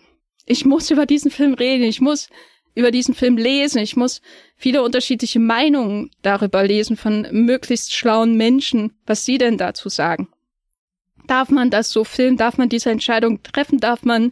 [0.46, 2.30] ich muss über diesen Film reden, ich muss
[2.76, 4.22] über diesen Film lesen, ich muss
[4.56, 10.30] viele unterschiedliche Meinungen darüber lesen von möglichst schlauen Menschen, was sie denn dazu sagen.
[11.26, 12.38] Darf man das so filmen?
[12.38, 13.80] Darf man diese Entscheidung treffen?
[13.80, 14.32] Darf man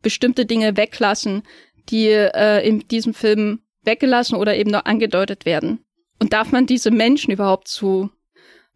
[0.00, 1.42] bestimmte Dinge weglassen,
[1.90, 5.84] die äh, in diesem Film weggelassen oder eben nur angedeutet werden?
[6.18, 8.10] Und darf man diese Menschen überhaupt zu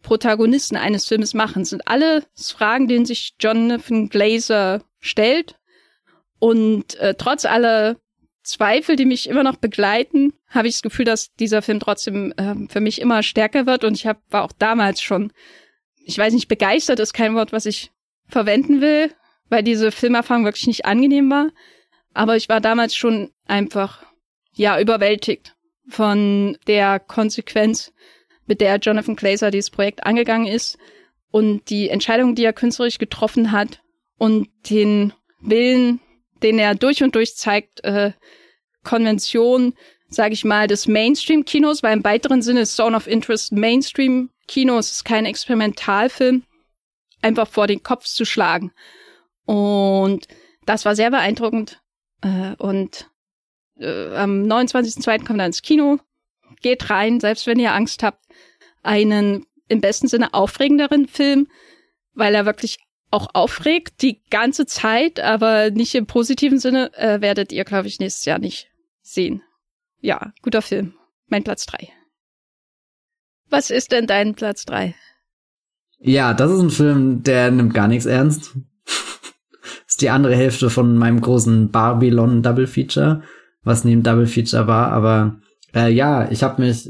[0.03, 1.63] Protagonisten eines Filmes machen?
[1.63, 5.55] Das sind alles Fragen, denen sich Jonathan Glazer stellt.
[6.39, 7.97] Und äh, trotz aller
[8.43, 12.55] Zweifel, die mich immer noch begleiten, habe ich das Gefühl, dass dieser Film trotzdem äh,
[12.69, 13.83] für mich immer stärker wird.
[13.83, 15.31] Und ich hab, war auch damals schon
[16.07, 17.91] ich weiß nicht, begeistert ist kein Wort, was ich
[18.27, 19.13] verwenden will,
[19.49, 21.51] weil diese Filmerfahrung wirklich nicht angenehm war.
[22.13, 24.03] Aber ich war damals schon einfach,
[24.53, 25.55] ja, überwältigt
[25.89, 27.93] von der Konsequenz,
[28.47, 30.77] mit der Jonathan Glazer dieses Projekt angegangen ist
[31.31, 33.81] und die Entscheidung, die er künstlerisch getroffen hat
[34.17, 35.99] und den Willen,
[36.41, 38.11] den er durch und durch zeigt, äh,
[38.83, 39.73] Konvention,
[40.09, 44.77] sage ich mal, des Mainstream-Kinos, weil im weiteren Sinne ist Zone of Interest Mainstream Kino,
[44.77, 46.43] es ist kein Experimentalfilm,
[47.21, 48.71] einfach vor den Kopf zu schlagen.
[49.45, 50.27] Und
[50.65, 51.81] das war sehr beeindruckend.
[52.21, 53.09] Äh, und
[53.77, 55.25] äh, am 29.02.
[55.25, 55.99] kommt er ins Kino.
[56.61, 58.23] Geht rein, selbst wenn ihr Angst habt.
[58.83, 61.47] Einen im besten Sinne aufregenderen Film,
[62.13, 62.77] weil er wirklich
[63.11, 67.99] auch aufregt, die ganze Zeit, aber nicht im positiven Sinne, äh, werdet ihr, glaube ich,
[67.99, 68.69] nächstes Jahr nicht
[69.01, 69.41] sehen.
[69.99, 70.93] Ja, guter Film.
[71.27, 71.89] Mein Platz drei.
[73.49, 74.95] Was ist denn dein Platz drei?
[75.99, 78.55] Ja, das ist ein Film, der nimmt gar nichts ernst.
[79.87, 83.23] ist die andere Hälfte von meinem großen Babylon Double Feature,
[83.63, 84.91] was neben Double Feature war.
[84.91, 85.39] Aber
[85.75, 86.89] äh, ja, ich habe mich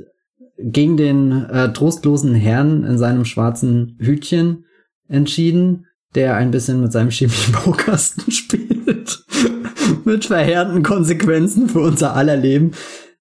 [0.58, 4.66] gegen den äh, trostlosen Herrn in seinem schwarzen Hütchen
[5.08, 5.86] entschieden,
[6.16, 9.24] der ein bisschen mit seinem Chemiebaukasten spielt.
[10.06, 12.72] mit verheerenden Konsequenzen für unser aller Leben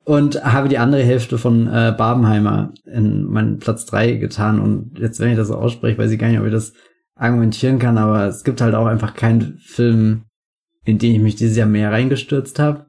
[0.05, 4.61] und habe die andere Hälfte von äh, Barbenheimer in meinen Platz drei getan.
[4.61, 6.73] Und jetzt, wenn ich das so ausspreche, weiß ich gar nicht, ob ich das
[7.17, 10.25] argumentieren kann, aber es gibt halt auch einfach keinen Film,
[10.85, 12.87] in den ich mich dieses Jahr mehr reingestürzt habe.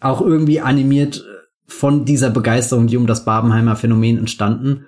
[0.00, 1.24] Auch irgendwie animiert
[1.70, 4.86] von dieser Begeisterung, die um das Barbenheimer Phänomen entstanden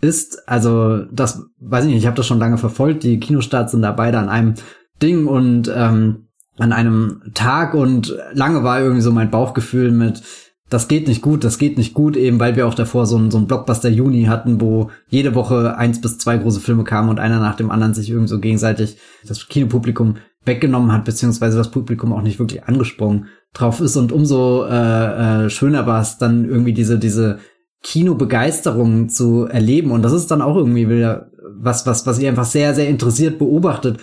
[0.00, 0.48] ist.
[0.48, 3.02] Also, das weiß ich nicht, ich habe das schon lange verfolgt.
[3.02, 4.54] Die Kinostarts sind da beide an einem
[5.02, 6.28] Ding und ähm,
[6.58, 10.22] an einem Tag und lange war irgendwie so mein Bauchgefühl mit
[10.70, 13.32] das geht nicht gut, das geht nicht gut, eben weil wir auch davor so ein,
[13.32, 17.18] so ein Blockbuster Juni hatten, wo jede Woche eins bis zwei große Filme kamen und
[17.18, 18.96] einer nach dem anderen sich irgendwie so gegenseitig
[19.26, 23.96] das Kinopublikum weggenommen hat, beziehungsweise das Publikum auch nicht wirklich angesprungen drauf ist.
[23.96, 27.38] Und umso äh, äh, schöner war es dann irgendwie diese, diese
[27.82, 29.90] Kinobegeisterung zu erleben.
[29.90, 33.38] Und das ist dann auch irgendwie wieder was, was, was ihr einfach sehr, sehr interessiert
[33.38, 33.98] beobachtet,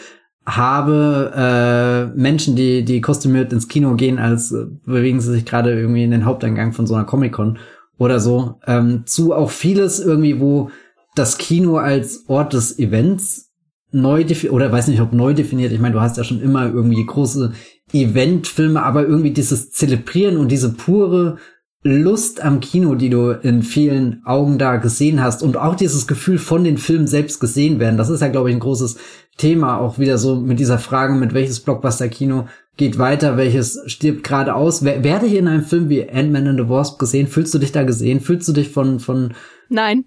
[0.46, 4.56] habe äh, Menschen, die die kostümiert ins Kino gehen, als
[4.86, 7.58] bewegen sie sich gerade irgendwie in den Haupteingang von so einer Comic-Con
[7.98, 10.70] oder so, ähm, zu auch vieles irgendwie, wo
[11.16, 13.47] das Kino als Ort des Events
[13.92, 17.06] neu oder weiß nicht, ob neu definiert, ich meine, du hast ja schon immer irgendwie
[17.06, 17.54] große
[17.94, 21.38] Eventfilme, aber irgendwie dieses Zelebrieren und diese pure
[21.84, 26.38] Lust am Kino, die du in vielen Augen da gesehen hast und auch dieses Gefühl
[26.38, 27.98] von den Filmen selbst gesehen werden.
[27.98, 28.98] Das ist ja, glaube ich, ein großes
[29.38, 34.56] Thema auch wieder so mit dieser Frage, mit welches Blockbuster-Kino geht weiter, welches stirbt gerade
[34.56, 34.84] aus.
[34.84, 37.28] Werde ich in einem Film wie Ant-Man and the Wasp gesehen?
[37.28, 38.20] Fühlst du dich da gesehen?
[38.20, 39.34] Fühlst du dich von, von?
[39.70, 40.06] Nein.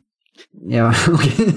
[0.67, 1.55] Ja, okay.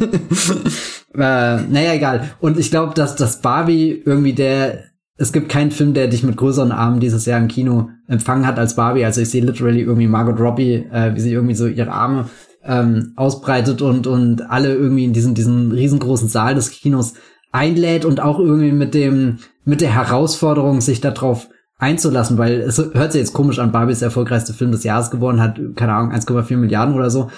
[1.13, 2.31] äh, naja, egal.
[2.39, 4.83] Und ich glaube, dass das Barbie irgendwie der
[5.15, 8.57] es gibt keinen Film, der dich mit größeren Armen dieses Jahr im Kino empfangen hat
[8.57, 9.05] als Barbie.
[9.05, 12.29] Also ich sehe literally irgendwie Margot Robbie, äh, wie sie irgendwie so ihre Arme
[12.63, 17.13] ähm, ausbreitet und, und alle irgendwie in diesen, diesen riesengroßen Saal des Kinos
[17.51, 21.47] einlädt und auch irgendwie mit dem, mit der Herausforderung, sich darauf
[21.77, 25.11] einzulassen, weil es hört sich jetzt komisch an, Barbie ist der erfolgreichste Film des Jahres
[25.11, 27.29] geworden, hat, keine Ahnung, 1,4 Milliarden oder so.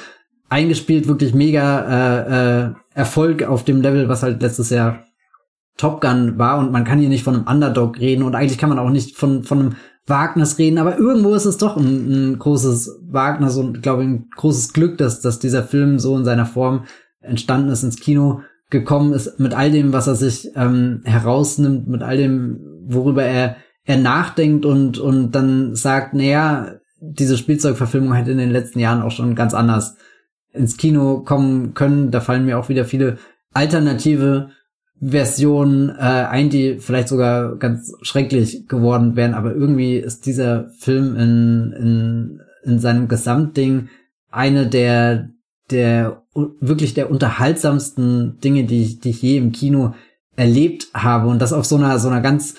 [0.49, 5.05] Eingespielt, wirklich mega äh, äh, Erfolg auf dem Level, was halt letztes Jahr
[5.77, 6.59] Top Gun war.
[6.59, 8.23] Und man kann hier nicht von einem Underdog reden.
[8.23, 9.75] Und eigentlich kann man auch nicht von, von einem
[10.07, 14.27] Wagnis reden, aber irgendwo ist es doch ein, ein großes Wagnis und glaube ich ein
[14.35, 16.85] großes Glück, dass, dass dieser Film so in seiner Form
[17.21, 22.03] entstanden ist, ins Kino gekommen ist, mit all dem, was er sich ähm, herausnimmt, mit
[22.03, 28.37] all dem, worüber er, er nachdenkt und, und dann sagt, naja, diese Spielzeugverfilmung hätte in
[28.37, 29.95] den letzten Jahren auch schon ganz anders
[30.55, 32.11] ins Kino kommen können.
[32.11, 33.17] Da fallen mir auch wieder viele
[33.53, 34.49] alternative
[35.01, 41.15] Versionen äh, ein, die vielleicht sogar ganz schrecklich geworden wären, aber irgendwie ist dieser Film
[41.15, 43.89] in, in, in seinem Gesamtding
[44.31, 45.29] eine der,
[45.69, 46.23] der
[46.59, 49.93] wirklich der unterhaltsamsten Dinge, die ich, die ich je im Kino
[50.35, 52.55] erlebt habe und das auf so einer, so einer ganz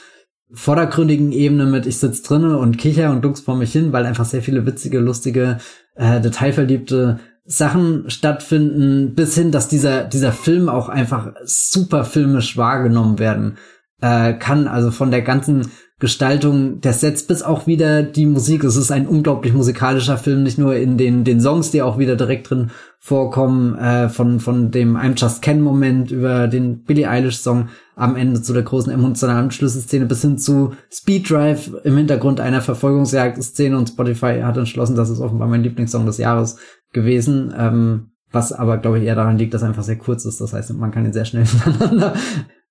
[0.53, 4.25] vordergründigen Ebene mit ich sitz drinne und kicher und duck's vor mich hin, weil einfach
[4.25, 5.59] sehr viele witzige, lustige,
[5.95, 13.19] äh, detailverliebte Sachen stattfinden, bis hin, dass dieser, dieser Film auch einfach super filmisch wahrgenommen
[13.19, 13.59] werden
[14.01, 14.69] äh, kann.
[14.69, 18.65] Also von der ganzen Gestaltung der Sets bis auch wieder die Musik.
[18.65, 22.17] Es ist ein unglaublich musikalischer Film, nicht nur in den, den Songs, die auch wieder
[22.17, 27.39] direkt drin vorkommen, äh, von, von dem I'm Just Ken Moment über den Billie Eilish
[27.39, 32.41] Song am Ende zu der großen emotionalen Schlüsselszene bis hin zu Speed Drive im Hintergrund
[32.41, 36.59] einer Verfolgungsjagd-Szene und Spotify hat entschlossen, das ist offenbar mein Lieblingssong des Jahres
[36.97, 40.41] gewesen, ähm, was aber, glaube ich, eher daran liegt, dass er einfach sehr kurz ist.
[40.41, 42.15] Das heißt, man kann ihn sehr schnell hintereinander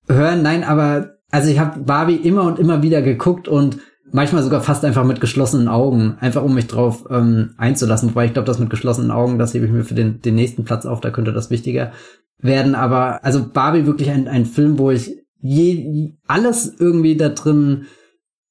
[0.06, 0.42] hören.
[0.42, 3.78] Nein, aber also ich habe Barbie immer und immer wieder geguckt und
[4.12, 8.10] manchmal sogar fast einfach mit geschlossenen Augen, einfach um mich drauf ähm, einzulassen.
[8.10, 10.64] Wobei ich glaube, das mit geschlossenen Augen, das hebe ich mir für den, den nächsten
[10.64, 11.92] Platz auf, da könnte das wichtiger
[12.38, 12.74] werden.
[12.74, 17.86] Aber also Barbie wirklich ein, ein Film, wo ich je, alles irgendwie da drin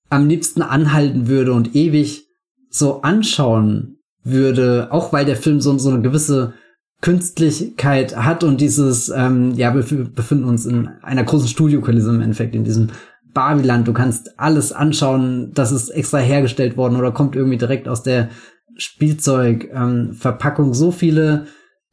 [0.09, 2.27] am liebsten anhalten würde und ewig
[2.69, 3.94] so anschauen
[4.25, 6.53] würde, auch weil der Film so, so eine gewisse
[7.01, 12.55] Künstlichkeit hat und dieses, ähm, ja, wir befinden uns in einer großen Studiokulisse im Endeffekt,
[12.55, 12.89] in diesem
[13.33, 13.87] Barbiland.
[13.87, 18.29] Du kannst alles anschauen, das ist extra hergestellt worden oder kommt irgendwie direkt aus der
[18.75, 20.67] Spielzeugverpackung.
[20.67, 21.45] Ähm, so viele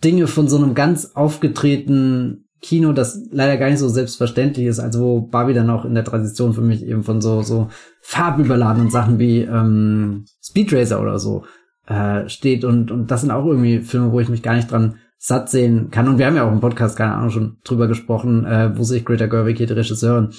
[0.02, 5.00] Dinge von so einem ganz aufgetretenen Kino, das leider gar nicht so selbstverständlich ist, also
[5.00, 7.68] wo Barbie dann auch in der Tradition für mich eben von so, so
[8.00, 11.44] farbüberladenen Sachen wie ähm, Speed Racer oder so
[11.86, 14.96] äh, steht und, und das sind auch irgendwie Filme, wo ich mich gar nicht dran
[15.18, 16.08] satt sehen kann.
[16.08, 19.04] Und wir haben ja auch im Podcast, keine Ahnung, schon drüber gesprochen, äh, wo sich
[19.04, 20.30] Greta Gerwig, hier die Regisseurin,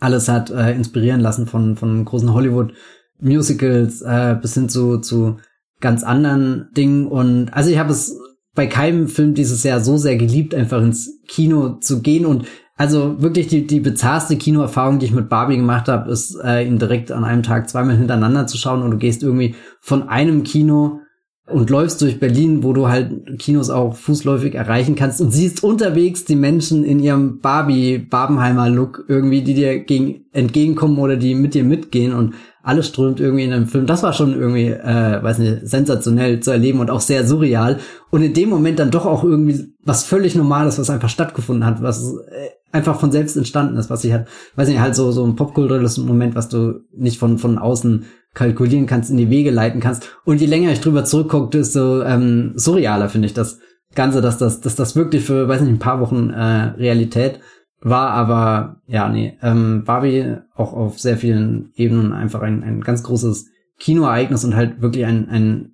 [0.00, 5.36] alles hat äh, inspirieren lassen von, von großen Hollywood-Musicals äh, bis hin zu, zu
[5.80, 7.06] ganz anderen Dingen.
[7.06, 8.18] Und also ich habe es
[8.54, 12.46] bei keinem Film dieses Jahr so sehr geliebt, einfach ins Kino zu gehen und
[12.82, 16.80] also wirklich die, die bizarrste Kinoerfahrung, die ich mit Barbie gemacht habe, ist, äh, ihn
[16.80, 20.98] direkt an einem Tag zweimal hintereinander zu schauen und du gehst irgendwie von einem Kino
[21.46, 26.24] und läufst durch Berlin, wo du halt Kinos auch fußläufig erreichen kannst und siehst unterwegs
[26.24, 31.54] die Menschen in ihrem Barbie Barbenheimer Look irgendwie, die dir gegen, entgegenkommen oder die mit
[31.54, 33.86] dir mitgehen und alles strömt irgendwie in einem Film.
[33.86, 37.78] Das war schon irgendwie, äh, weiß nicht, sensationell zu erleben und auch sehr surreal.
[38.10, 41.82] Und in dem Moment dann doch auch irgendwie was völlig Normales, was einfach stattgefunden hat,
[41.82, 45.24] was äh, einfach von selbst entstanden ist, was ich halt, weiß nicht, halt so, so
[45.24, 49.80] ein popkulturelles Moment, was du nicht von, von außen kalkulieren kannst, in die Wege leiten
[49.80, 50.08] kannst.
[50.24, 53.58] Und je länger ich drüber zurückgucke, desto ähm, surrealer finde ich das
[53.94, 57.40] Ganze, dass das, dass das wirklich für, weiß nicht, ein paar Wochen äh, Realität
[57.82, 63.02] war, aber ja, nee, ähm, Barbie auch auf sehr vielen Ebenen einfach ein, ein ganz
[63.02, 63.46] großes
[63.78, 65.72] Kinoereignis und halt wirklich ein, ein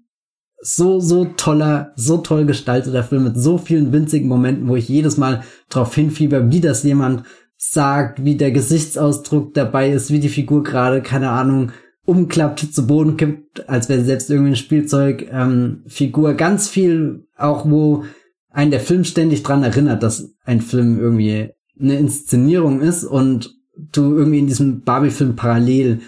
[0.61, 5.17] so, so toller, so toll gestalteter Film mit so vielen winzigen Momenten, wo ich jedes
[5.17, 7.25] Mal drauf hinfieber, wie das jemand
[7.57, 11.73] sagt, wie der Gesichtsausdruck dabei ist, wie die Figur gerade, keine Ahnung,
[12.05, 16.31] umklappt, zu Boden kippt, als wäre selbst irgendwie eine Spielzeugfigur.
[16.31, 18.05] Ähm, Ganz viel auch, wo
[18.51, 23.55] einen der Film ständig dran erinnert, dass ein Film irgendwie eine Inszenierung ist und
[23.93, 26.01] du irgendwie in diesem Barbie-Film parallel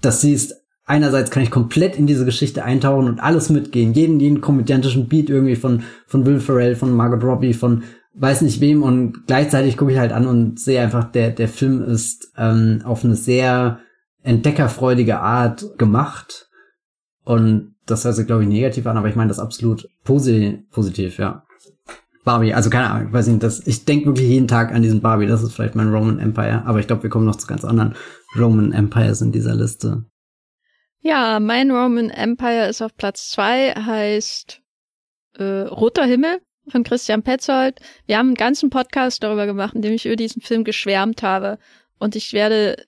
[0.00, 0.54] das siehst.
[0.84, 5.28] Einerseits kann ich komplett in diese Geschichte eintauchen und alles mitgehen, jeden, jeden komödiantischen Beat
[5.28, 7.82] irgendwie von, von Will Ferrell, von Margot Robbie, von
[8.14, 11.82] weiß nicht wem und gleichzeitig gucke ich halt an und sehe einfach, der, der Film
[11.82, 13.80] ist ähm, auf eine sehr
[14.22, 16.48] entdeckerfreudige Art gemacht.
[17.24, 21.18] Und das hört sich, glaube ich, negativ an, aber ich meine das absolut posi positiv,
[21.18, 21.44] ja.
[22.28, 25.00] Barbie, also keine Ahnung, ich weiß nicht, das, ich denke wirklich jeden Tag an diesen
[25.00, 27.64] Barbie, das ist vielleicht mein Roman Empire, aber ich glaube, wir kommen noch zu ganz
[27.64, 27.96] anderen
[28.38, 30.04] Roman Empires in dieser Liste.
[31.00, 34.60] Ja, mein Roman Empire ist auf Platz zwei, heißt
[35.38, 37.80] äh, Roter Himmel von Christian Petzold.
[38.04, 41.58] Wir haben einen ganzen Podcast darüber gemacht, in dem ich über diesen Film geschwärmt habe.
[41.98, 42.84] Und ich werde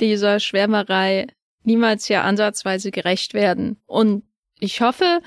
[0.00, 1.28] dieser Schwärmerei
[1.62, 3.80] niemals ja ansatzweise gerecht werden.
[3.86, 4.24] Und
[4.58, 5.22] ich hoffe,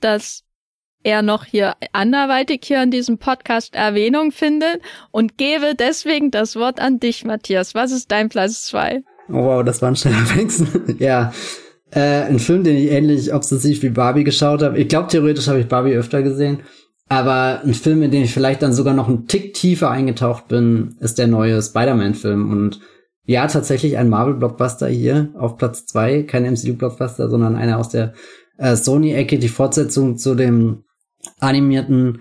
[0.00, 0.44] dass
[1.02, 6.80] er noch hier anderweitig hier in diesem Podcast Erwähnung findet und gebe deswegen das Wort
[6.80, 7.74] an dich, Matthias.
[7.74, 9.02] Was ist dein Platz zwei?
[9.28, 10.66] Oh, wow, das war ein schneller Wechsel.
[10.98, 11.32] ja.
[11.92, 14.78] Äh, ein Film, den ich ähnlich obsessiv wie Barbie geschaut habe.
[14.78, 16.60] Ich glaube, theoretisch habe ich Barbie öfter gesehen.
[17.08, 20.96] Aber ein Film, in den ich vielleicht dann sogar noch einen Tick tiefer eingetaucht bin,
[21.00, 22.50] ist der neue Spider-Man-Film.
[22.50, 22.80] Und
[23.24, 28.14] ja, tatsächlich ein Marvel-Blockbuster hier auf Platz zwei, Kein MCU-Blockbuster, sondern einer aus der
[28.58, 30.84] äh, Sony-Ecke, die Fortsetzung zu dem
[31.38, 32.20] animierten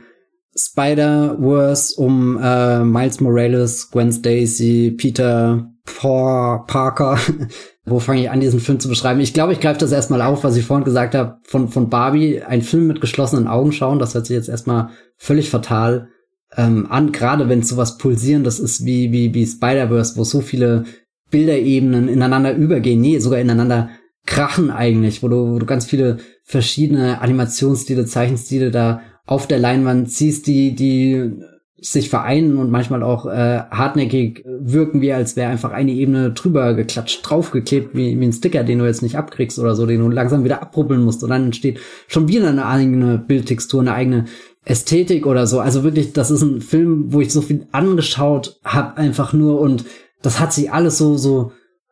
[0.55, 7.17] Spider-Verse um äh, Miles Morales, Gwen Stacy, Peter Paul Parker.
[7.85, 9.19] Wo fange ich an, diesen Film zu beschreiben?
[9.19, 12.41] Ich glaube, ich greife das erstmal auf, was ich vorhin gesagt habe, von, von Barbie,
[12.41, 13.99] ein Film mit geschlossenen Augen schauen.
[13.99, 16.09] Das hört sich jetzt erstmal völlig fatal
[16.55, 20.85] ähm, an, gerade wenn sowas Pulsierendes ist wie, wie, wie Spider-Verse, wo so viele
[21.29, 23.89] Bilderebenen ineinander übergehen, nee, sogar ineinander
[24.25, 26.17] krachen eigentlich, wo du, wo du ganz viele
[26.49, 31.31] verschiedene Animationsstile, Zeichenstile da auf der Leinwand siehst, die, die
[31.79, 36.73] sich vereinen und manchmal auch äh, hartnäckig wirken, wie als wäre einfach eine Ebene drüber
[36.73, 40.09] geklatscht, draufgeklebt, wie, wie ein Sticker, den du jetzt nicht abkriegst oder so, den du
[40.09, 41.23] langsam wieder abrubbeln musst.
[41.23, 44.25] Und dann entsteht schon wieder eine eigene Bildtextur, eine eigene
[44.65, 45.59] Ästhetik oder so.
[45.59, 49.85] Also wirklich, das ist ein Film, wo ich so viel angeschaut habe, einfach nur und
[50.23, 51.51] das hat sich alles so, so,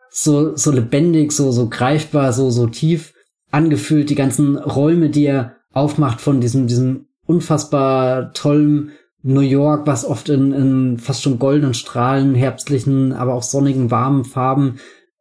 [0.09, 3.13] so, so lebendig, so, so greifbar, so, so tief
[3.51, 4.09] angefühlt.
[4.09, 8.91] Die ganzen Räume, die er aufmacht von diesem, diesem unfassbar tollen
[9.23, 14.23] New York, was oft in, in fast schon goldenen Strahlen, herbstlichen, aber auch sonnigen, warmen
[14.23, 14.75] Farben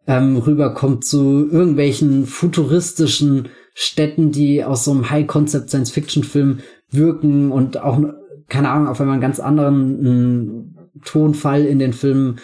[0.06, 8.00] ähm, rüberkommt zu irgendwelchen futuristischen Städten, die aus so einem High-Concept-Science-Fiction-Film wirken und auch,
[8.48, 12.36] keine Ahnung, auf einmal einen ganz anderen Tonfall in den Film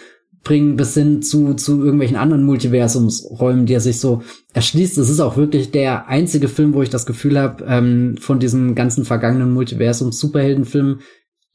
[0.43, 4.21] bringen, bis hin zu, zu irgendwelchen anderen Multiversumsräumen, die er sich so
[4.53, 4.97] erschließt.
[4.97, 8.75] Es ist auch wirklich der einzige Film, wo ich das Gefühl habe, ähm, von diesem
[8.75, 10.99] ganzen vergangenen Multiversums-Superheldenfilm,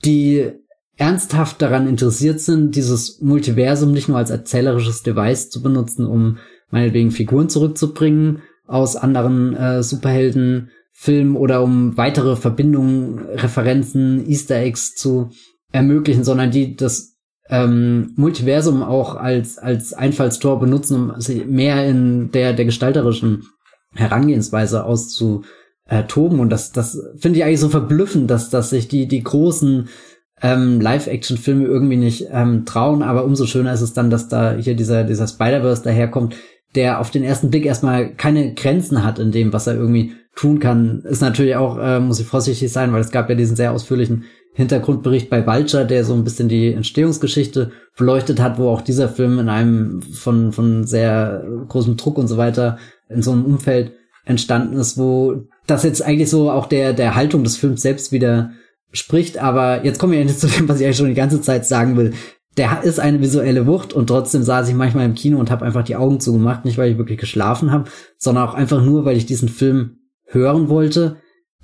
[0.05, 0.52] die
[0.97, 6.39] ernsthaft daran interessiert sind, dieses Multiversum nicht nur als erzählerisches Device zu benutzen, um
[6.70, 15.31] meinetwegen Figuren zurückzubringen aus anderen äh, Superheldenfilmen oder um weitere Verbindungen, Referenzen, Easter Eggs zu
[15.73, 17.18] ermöglichen, sondern die das
[17.51, 23.45] ähm, Multiversum auch als als Einfallstor benutzen, um sich mehr in der der gestalterischen
[23.95, 25.45] Herangehensweise auszu
[25.89, 29.23] äh, toben und das, das finde ich eigentlich so verblüffend, dass, dass sich die, die
[29.23, 29.89] großen
[30.43, 34.77] ähm, Live-Action-Filme irgendwie nicht ähm, trauen, aber umso schöner ist es dann, dass da hier
[34.77, 36.37] dieser, dieser Spider-Verse daherkommt,
[36.75, 40.61] der auf den ersten Blick erstmal keine Grenzen hat in dem, was er irgendwie tun
[40.61, 41.01] kann.
[41.01, 44.25] Ist natürlich auch, äh, muss ich vorsichtig sein, weil es gab ja diesen sehr ausführlichen
[44.59, 49.39] Hintergrundbericht bei Vulture, der so ein bisschen die Entstehungsgeschichte beleuchtet hat, wo auch dieser Film
[49.39, 52.76] in einem von, von sehr großem Druck und so weiter
[53.09, 53.93] in so einem Umfeld
[54.24, 58.51] entstanden ist, wo das jetzt eigentlich so auch der, der Haltung des Films selbst wieder
[58.90, 59.39] spricht.
[59.39, 61.97] Aber jetzt kommen wir endlich zu dem, was ich eigentlich schon die ganze Zeit sagen
[61.97, 62.14] will.
[62.56, 65.85] Der ist eine visuelle Wucht und trotzdem saß ich manchmal im Kino und habe einfach
[65.85, 69.24] die Augen zugemacht, nicht weil ich wirklich geschlafen habe, sondern auch einfach nur, weil ich
[69.24, 71.18] diesen Film hören wollte.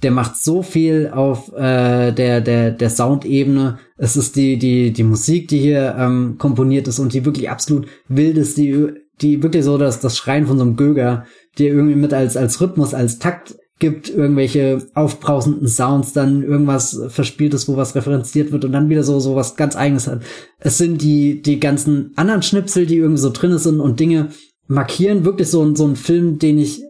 [0.05, 3.79] Der macht so viel auf äh, der der der Soundebene.
[3.97, 7.89] Es ist die die die Musik, die hier ähm, komponiert ist und die wirklich absolut
[8.07, 8.87] wild ist, die
[9.21, 11.25] die wirklich so das das Schreien von so einem Göger
[11.59, 17.69] dir irgendwie mit als, als Rhythmus, als Takt gibt, irgendwelche aufbrausenden Sounds, dann irgendwas Verspieltes,
[17.69, 20.23] wo was referenziert wird und dann wieder so, so was ganz eigenes hat.
[20.59, 24.29] Es sind die, die ganzen anderen Schnipsel, die irgendwie so drin sind und Dinge
[24.69, 26.83] markieren wirklich so, so ein Film, den ich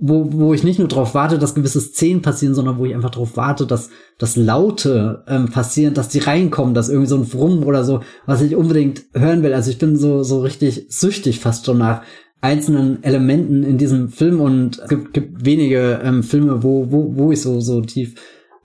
[0.00, 3.10] wo, wo ich nicht nur darauf warte, dass gewisse Szenen passieren, sondern wo ich einfach
[3.10, 7.64] darauf warte, dass das Laute ähm, passieren, dass die reinkommen, dass irgendwie so ein Brummen
[7.64, 9.52] oder so, was ich unbedingt hören will.
[9.52, 12.02] Also ich bin so so richtig süchtig fast schon nach
[12.40, 17.32] einzelnen Elementen in diesem Film und es gibt, gibt wenige ähm, Filme, wo, wo, wo
[17.32, 18.14] ich so, so tief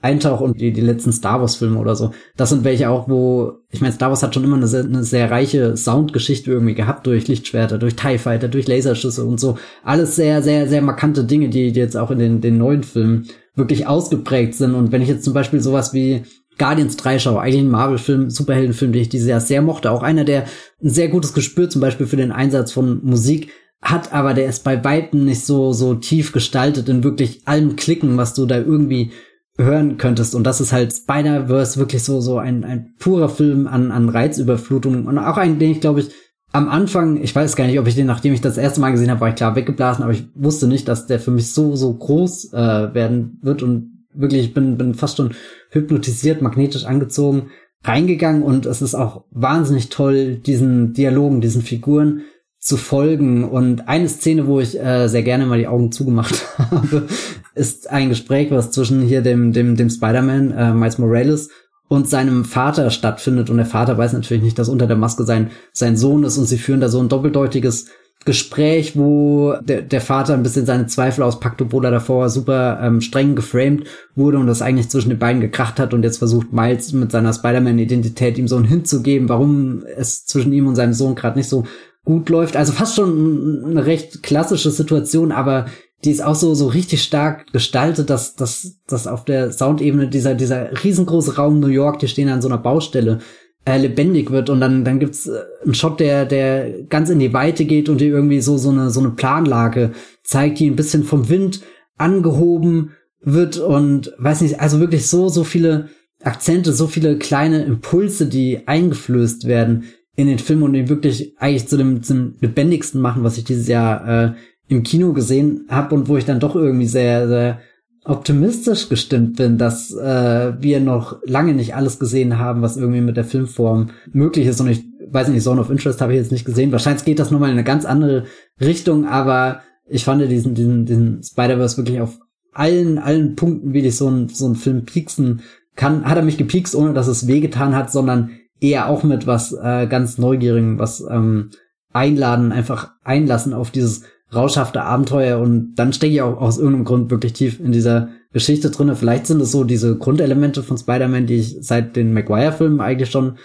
[0.05, 2.11] eintauche und die, die letzten Star Wars Filme oder so.
[2.37, 5.03] Das sind welche auch, wo, ich meine, Star Wars hat schon immer eine sehr, eine
[5.03, 9.57] sehr reiche Soundgeschichte irgendwie gehabt durch Lichtschwerter, durch TIE Fighter, durch Laserschüsse und so.
[9.83, 13.27] Alles sehr, sehr, sehr markante Dinge, die, die jetzt auch in den, den neuen Filmen
[13.55, 14.75] wirklich ausgeprägt sind.
[14.75, 16.23] Und wenn ich jetzt zum Beispiel sowas wie
[16.59, 20.23] Guardians 3 schaue, eigentlich ein Marvel-Film, Superheldenfilm, den ich dieses Jahr sehr mochte, auch einer,
[20.23, 20.43] der
[20.83, 23.49] ein sehr gutes Gespür zum Beispiel für den Einsatz von Musik
[23.81, 28.17] hat, aber der ist bei weitem nicht so, so tief gestaltet in wirklich allem Klicken,
[28.17, 29.11] was du da irgendwie
[29.57, 30.35] hören könntest.
[30.35, 35.05] Und das ist halt Spider-Verse wirklich so, so ein, ein purer Film an, an Reizüberflutung.
[35.05, 36.11] Und auch ein, den ich glaube ich
[36.51, 39.11] am Anfang, ich weiß gar nicht, ob ich den, nachdem ich das erste Mal gesehen
[39.11, 41.93] habe, war ich klar weggeblasen, aber ich wusste nicht, dass der für mich so, so
[41.93, 43.61] groß äh, werden wird.
[43.61, 45.33] Und wirklich, ich bin, bin fast schon
[45.71, 47.49] hypnotisiert, magnetisch angezogen,
[47.83, 48.41] reingegangen.
[48.41, 52.21] Und es ist auch wahnsinnig toll, diesen Dialogen, diesen Figuren
[52.65, 53.43] zu folgen.
[53.43, 57.07] Und eine Szene, wo ich äh, sehr gerne mal die Augen zugemacht habe,
[57.53, 61.49] ist ein Gespräch, was zwischen hier dem, dem, dem Spider-Man, äh, Miles Morales,
[61.87, 63.51] und seinem Vater stattfindet.
[63.51, 66.45] Und der Vater weiß natürlich nicht, dass unter der Maske sein, sein Sohn ist und
[66.45, 67.85] sie führen da so ein doppeldeutiges
[68.25, 73.01] Gespräch, wo der, der Vater ein bisschen seine Zweifel auspackt, obwohl er davor super ähm,
[73.01, 73.85] streng geframed
[74.15, 77.33] wurde und das eigentlich zwischen den beiden gekracht hat und jetzt versucht Miles mit seiner
[77.33, 81.37] Spider-Man-Identität ihm so einen Hint zu geben, warum es zwischen ihm und seinem Sohn gerade
[81.37, 81.65] nicht so
[82.05, 82.55] gut läuft.
[82.55, 85.65] Also fast schon eine recht klassische Situation, aber
[86.05, 90.35] die ist auch so, so richtig stark gestaltet, dass, dass, dass auf der Soundebene dieser,
[90.35, 93.19] dieser riesengroße Raum New York, die stehen an so einer Baustelle,
[93.65, 97.33] äh, lebendig wird und dann, dann gibt's äh, einen Shot, der, der ganz in die
[97.33, 99.91] Weite geht und die irgendwie so, so eine, so eine Planlage
[100.23, 101.61] zeigt, die ein bisschen vom Wind
[101.97, 102.91] angehoben
[103.21, 105.89] wird und weiß nicht, also wirklich so, so viele
[106.21, 111.67] Akzente, so viele kleine Impulse, die eingeflößt werden in den Film und den wirklich eigentlich
[111.67, 114.33] zu dem, zum lebendigsten machen, was ich dieses Jahr äh,
[114.67, 117.59] im Kino gesehen habe und wo ich dann doch irgendwie sehr, sehr
[118.05, 123.17] optimistisch gestimmt bin, dass äh, wir noch lange nicht alles gesehen haben, was irgendwie mit
[123.17, 124.61] der Filmform möglich ist.
[124.61, 126.71] Und ich weiß nicht, Zone of Interest habe ich jetzt nicht gesehen.
[126.71, 128.25] Wahrscheinlich geht das nochmal in eine ganz andere
[128.61, 132.19] Richtung, aber ich fand diesen, diesen, diesen Spider-Verse wirklich auf
[132.53, 135.41] allen, allen Punkten, wie dich so ein, so ein Film pieksen
[135.75, 139.53] kann, hat er mich gepiekst, ohne dass es wehgetan hat, sondern eher auch mit was
[139.53, 141.51] äh, ganz Neugierigen, was ähm,
[141.93, 144.03] einladen, einfach einlassen auf dieses
[144.33, 148.69] rauschhafte Abenteuer und dann stecke ich auch aus irgendeinem Grund wirklich tief in dieser Geschichte
[148.69, 148.95] drinne.
[148.95, 153.37] Vielleicht sind es so diese Grundelemente von Spider-Man, die ich seit den Maguire-Filmen eigentlich schon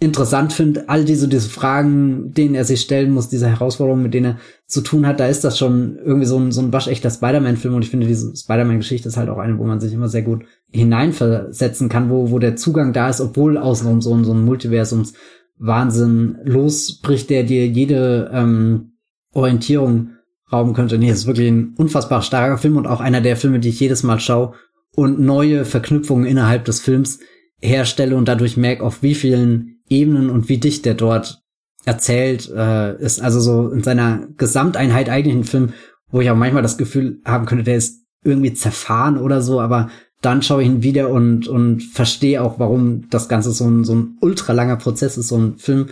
[0.00, 0.88] interessant finde.
[0.88, 4.80] All diese, diese Fragen, denen er sich stellen muss, diese Herausforderungen, mit denen er zu
[4.80, 7.90] tun hat, da ist das schon irgendwie so ein, so ein waschechter Spider-Man-Film und ich
[7.90, 12.10] finde, diese Spider-Man-Geschichte ist halt auch eine, wo man sich immer sehr gut hineinversetzen kann,
[12.10, 15.14] wo, wo der Zugang da ist, obwohl außenrum so, so ein Multiversums
[15.56, 18.92] Wahnsinn losbricht, der dir jede ähm,
[19.32, 20.10] Orientierung
[20.52, 20.98] rauben könnte.
[20.98, 23.80] Nee, es ist wirklich ein unfassbar starker Film und auch einer der Filme, die ich
[23.80, 24.54] jedes Mal schaue
[24.94, 27.20] und neue Verknüpfungen innerhalb des Films
[27.60, 31.42] herstelle und dadurch merke, auf wie vielen Ebenen und wie dicht der dort
[31.84, 33.20] erzählt äh, ist.
[33.20, 35.72] Also so in seiner Gesamteinheit eigentlich ein Film,
[36.08, 39.90] wo ich auch manchmal das Gefühl haben könnte, der ist irgendwie zerfahren oder so, aber
[40.22, 43.94] dann schaue ich ihn wieder und, und verstehe auch, warum das Ganze so ein, so
[43.94, 45.90] ein ultra langer Prozess ist, so ein Film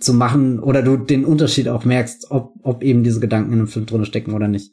[0.00, 3.68] zu machen oder du den Unterschied auch merkst, ob, ob eben diese Gedanken in einem
[3.68, 4.72] Film drin stecken oder nicht.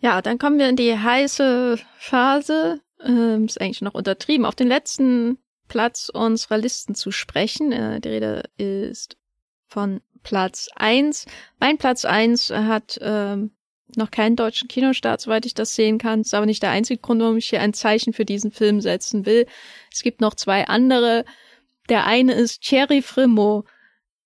[0.00, 2.80] Ja, dann kommen wir in die heiße Phase.
[3.04, 7.72] Ähm, ist eigentlich noch untertrieben, auf den letzten Platz unserer Listen zu sprechen.
[7.72, 9.16] Äh, die Rede ist
[9.66, 11.26] von Platz eins.
[11.60, 13.52] Mein Platz eins hat ähm,
[13.94, 16.22] noch keinen deutschen Kinostart, soweit ich das sehen kann.
[16.22, 19.26] Ist aber nicht der einzige Grund, warum ich hier ein Zeichen für diesen Film setzen
[19.26, 19.46] will.
[19.92, 21.24] Es gibt noch zwei andere.
[21.88, 23.64] Der eine ist Thierry Fremont,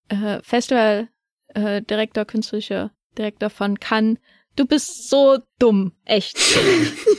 [0.08, 4.18] äh, Festivaldirektor, äh, künstlicher Direktor von Cannes.
[4.56, 6.38] Du bist so dumm, echt.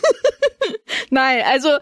[1.11, 1.77] Nein, also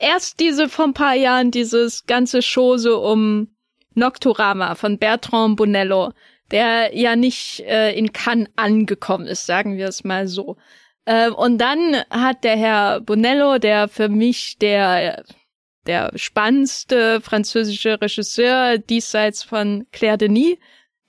[0.00, 3.48] erst diese vor ein paar Jahren dieses ganze Chose um
[3.94, 6.12] Nocturama von Bertrand Bonello,
[6.50, 10.56] der ja nicht äh, in Cannes angekommen ist, sagen wir es mal so.
[11.04, 15.24] Äh, und dann hat der Herr Bonello, der für mich der
[15.86, 20.56] der spannendste französische Regisseur diesseits von Claire Denis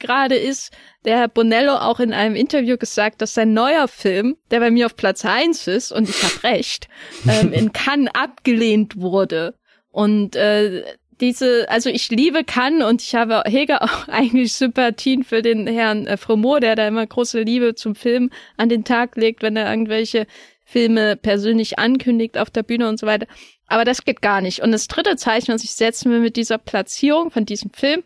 [0.04, 0.72] gerade ist,
[1.06, 4.86] der Herr Bonello auch in einem Interview gesagt, dass sein neuer Film, der bei mir
[4.86, 6.88] auf Platz eins ist, und ich habe recht,
[7.28, 9.56] ähm, in Cannes abgelehnt wurde.
[9.90, 10.84] Und äh,
[11.22, 16.06] diese, also ich liebe Cannes und ich habe hege auch eigentlich Sympathien für den Herrn
[16.06, 19.70] äh, Fromot, der da immer große Liebe zum Film an den Tag legt, wenn er
[19.70, 20.28] irgendwelche
[20.66, 23.28] Filme persönlich ankündigt auf der Bühne und so weiter.
[23.68, 24.62] Aber das geht gar nicht.
[24.62, 28.04] Und das dritte Zeichen, was ich setzen will mit dieser Platzierung von diesem Film,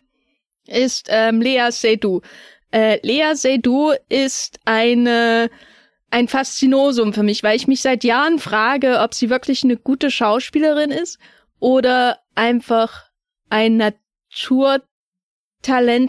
[0.68, 2.22] ist ähm, Lea Seydoux.
[2.70, 5.50] Äh, Lea Seydoux ist eine
[6.10, 10.10] ein Faszinosum für mich, weil ich mich seit Jahren frage, ob sie wirklich eine gute
[10.10, 11.18] Schauspielerin ist
[11.60, 13.04] oder einfach
[13.50, 14.86] ein Naturtalent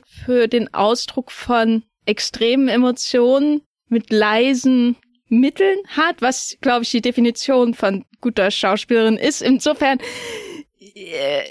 [0.08, 4.96] für den Ausdruck von extremen Emotionen mit leisen
[5.28, 9.42] Mitteln hat, was, glaube ich, die Definition von guter Schauspielerin ist.
[9.42, 10.00] Insofern,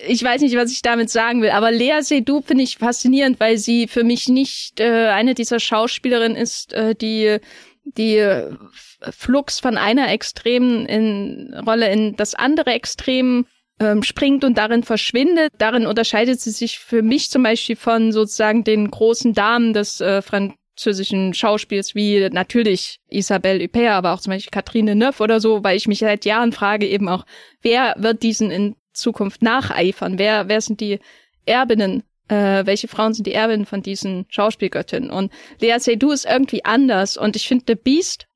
[0.07, 3.57] ich weiß nicht, was ich damit sagen will, aber Lea Seydoux finde ich faszinierend, weil
[3.57, 7.39] sie für mich nicht äh, eine dieser Schauspielerinnen ist, äh, die
[7.85, 8.23] die
[9.11, 13.47] Flux von einer extremen in Rolle in das andere Extrem
[13.81, 15.55] ähm, springt und darin verschwindet.
[15.57, 20.21] Darin unterscheidet sie sich für mich zum Beispiel von sozusagen den großen Damen des äh,
[20.21, 25.65] Fran französischen Schauspiels wie natürlich Isabelle Huppert, aber auch zum Beispiel Catherine Neuf oder so,
[25.65, 27.27] weil ich mich seit Jahren frage eben auch,
[27.63, 30.19] wer wird diesen in Zukunft nacheifern?
[30.19, 31.01] Wer, wer sind die
[31.47, 32.03] Erbinnen?
[32.29, 35.11] Äh, welche Frauen sind die Erbinnen von diesen Schauspielgöttinnen?
[35.11, 38.27] Und Lea Seydoux ist irgendwie anders und ich finde The Beast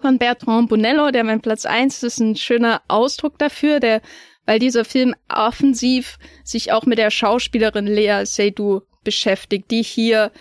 [0.00, 4.00] von Bertrand Bonello, der mein Platz eins ist, ein schöner Ausdruck dafür, der,
[4.46, 10.32] weil dieser Film offensiv sich auch mit der Schauspielerin Lea Seydoux beschäftigt, die hier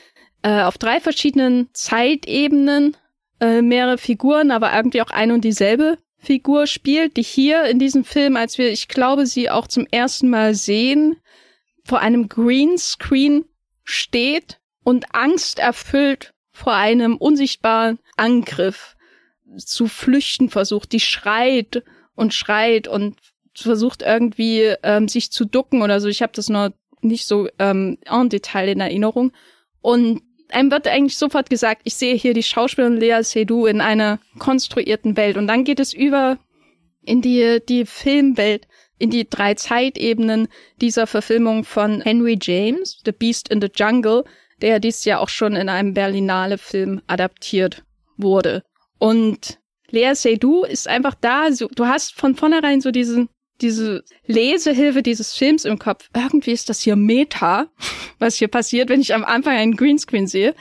[0.41, 2.95] äh, auf drei verschiedenen Zeitebenen
[3.39, 8.03] äh, mehrere Figuren, aber irgendwie auch ein und dieselbe Figur spielt, die hier in diesem
[8.03, 11.15] Film, als wir, ich glaube, sie auch zum ersten Mal sehen,
[11.85, 13.45] vor einem Greenscreen
[13.83, 18.95] steht und Angst erfüllt vor einem unsichtbaren Angriff
[19.57, 21.83] zu flüchten versucht, die schreit
[22.15, 23.17] und schreit und
[23.55, 26.07] versucht irgendwie ähm, sich zu ducken oder so.
[26.07, 26.69] Ich habe das noch
[27.01, 29.31] nicht so ähm, en Detail in Erinnerung.
[29.81, 30.21] Und
[30.51, 35.17] einem wird eigentlich sofort gesagt, ich sehe hier die Schauspielerin Lea Seydoux in einer konstruierten
[35.17, 35.37] Welt.
[35.37, 36.37] Und dann geht es über
[37.03, 38.67] in die, die Filmwelt,
[38.97, 40.47] in die drei Zeitebenen
[40.81, 44.25] dieser Verfilmung von Henry James, The Beast in the Jungle,
[44.61, 47.83] der dies Jahr auch schon in einem Berlinale Film adaptiert
[48.17, 48.63] wurde.
[48.97, 49.59] Und
[49.89, 51.51] Lea Seydoux ist einfach da.
[51.51, 53.29] So, du hast von vornherein so diesen,
[53.61, 56.09] diese Lesehilfe dieses Films im Kopf.
[56.15, 57.67] Irgendwie ist das hier Meta,
[58.19, 60.55] was hier passiert, wenn ich am Anfang einen Greenscreen sehe.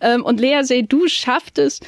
[0.00, 1.80] Ähm, und Lea Seydoux schafft es,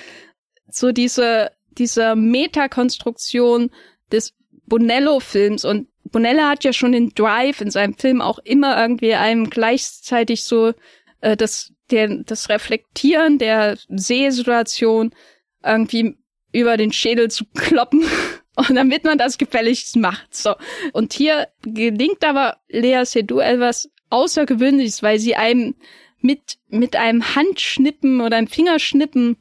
[0.68, 3.70] so diese, diese Metakonstruktion
[4.10, 4.34] des
[4.66, 9.51] Bonello-Films und Bonello hat ja schon den Drive in seinem Film auch immer irgendwie einem
[9.51, 10.72] gleichzeitig so
[11.20, 15.12] äh, das, der, das Reflektieren der Sehsituation
[15.64, 16.16] irgendwie
[16.52, 18.05] über den Schädel zu kloppen
[18.56, 20.34] und damit man das gefälligst macht.
[20.34, 20.54] So.
[20.92, 25.74] Und hier gelingt aber Lea Seydoux etwas Außergewöhnliches, weil sie einem
[26.20, 29.36] mit, mit einem Handschnippen oder einem Fingerschnippen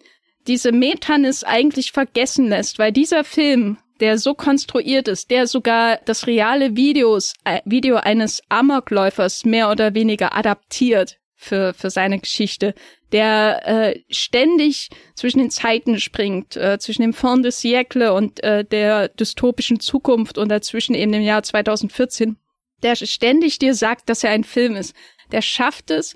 [0.48, 6.28] diese Metanis eigentlich vergessen lässt, weil dieser Film, der so konstruiert ist, der sogar das
[6.28, 12.74] reale Videos, äh, Video eines Amokläufers mehr oder weniger adaptiert für, für seine Geschichte,
[13.12, 18.66] der äh, ständig zwischen den Zeiten springt, äh, zwischen dem Fond de Siècle und äh,
[18.66, 22.38] der dystopischen Zukunft und dazwischen eben dem Jahr 2014,
[22.84, 24.96] der ständig dir sagt, dass er ein Film ist.
[25.32, 26.16] Der schafft es,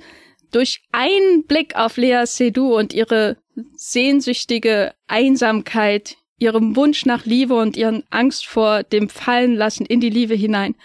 [0.51, 3.37] durch einen Blick auf Lea Seydoux und ihre
[3.75, 10.33] sehnsüchtige Einsamkeit, ihrem Wunsch nach Liebe und ihren Angst vor dem Fallenlassen in die Liebe
[10.33, 10.75] hinein,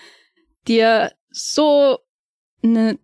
[0.68, 1.98] dir so
[2.62, 2.98] eine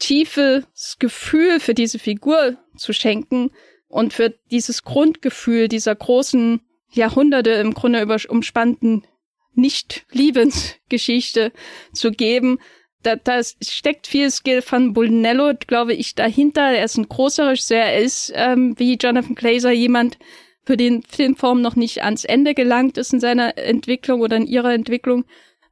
[0.00, 3.52] tiefes Gefühl für diese Figur zu schenken
[3.86, 9.06] und für dieses Grundgefühl dieser großen Jahrhunderte im Grunde über umspannten
[9.54, 11.52] Nicht-Liebensgeschichte
[11.92, 12.58] zu geben.
[13.02, 16.62] Da, da steckt viel Skill von Bulnello, glaube ich, dahinter.
[16.62, 17.78] Er ist ein großer Regisseur.
[17.78, 20.18] Er ist, ähm, wie Jonathan Glazer, jemand,
[20.64, 24.72] für den Filmform noch nicht ans Ende gelangt ist in seiner Entwicklung oder in ihrer
[24.74, 25.24] Entwicklung.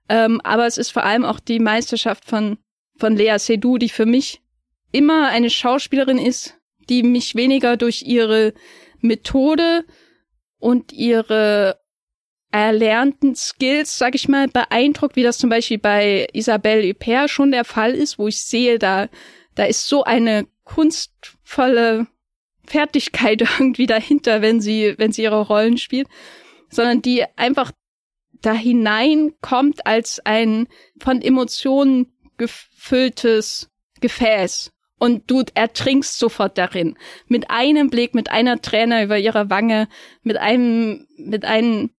[0.09, 2.57] Ähm, aber es ist vor allem auch die Meisterschaft von
[2.99, 4.41] von Lea Seydoux, die für mich
[4.93, 8.55] immer eine Schauspielerin ist, die mich weniger durch ihre
[9.01, 9.85] Methode
[10.59, 11.81] und ihre
[12.51, 17.65] erlernten Skills, sag ich mal, beeindruckt, wie das zum Beispiel bei Isabelle Huppert schon der
[17.65, 19.09] Fall ist, wo ich sehe, da,
[19.55, 22.07] da ist so eine kunstvolle
[22.67, 26.09] Fertigkeit irgendwie dahinter, wenn sie, wenn sie ihre Rollen spielt,
[26.71, 27.73] sondern die einfach
[28.41, 30.69] da hineinkommt als ein
[31.01, 36.97] von Emotionen gefülltes Gefäß und du ertrinkst sofort darin.
[37.27, 39.89] Mit einem Blick, mit einer Träne über ihrer Wange,
[40.23, 41.91] mit einem, mit einem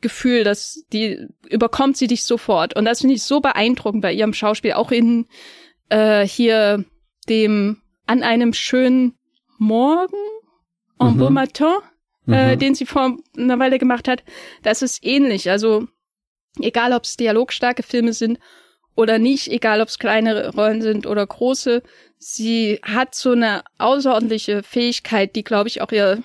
[0.00, 2.76] Gefühl, dass die überkommt sie dich sofort.
[2.76, 5.26] Und das finde ich so beeindruckend bei ihrem Schauspiel, auch in
[5.88, 6.84] äh, hier
[7.28, 9.18] dem an einem schönen
[9.58, 10.16] Morgen,
[11.00, 11.18] en mhm.
[11.18, 11.78] beau matin,
[12.28, 12.58] äh, mhm.
[12.58, 14.22] den sie vor einer Weile gemacht hat.
[14.62, 15.50] Das ist ähnlich.
[15.50, 15.86] Also
[16.60, 18.38] egal, ob es dialogstarke Filme sind
[18.96, 21.82] oder nicht, egal ob es kleine Rollen sind oder große.
[22.18, 26.22] Sie hat so eine außerordentliche Fähigkeit, die, glaube ich, auch ihr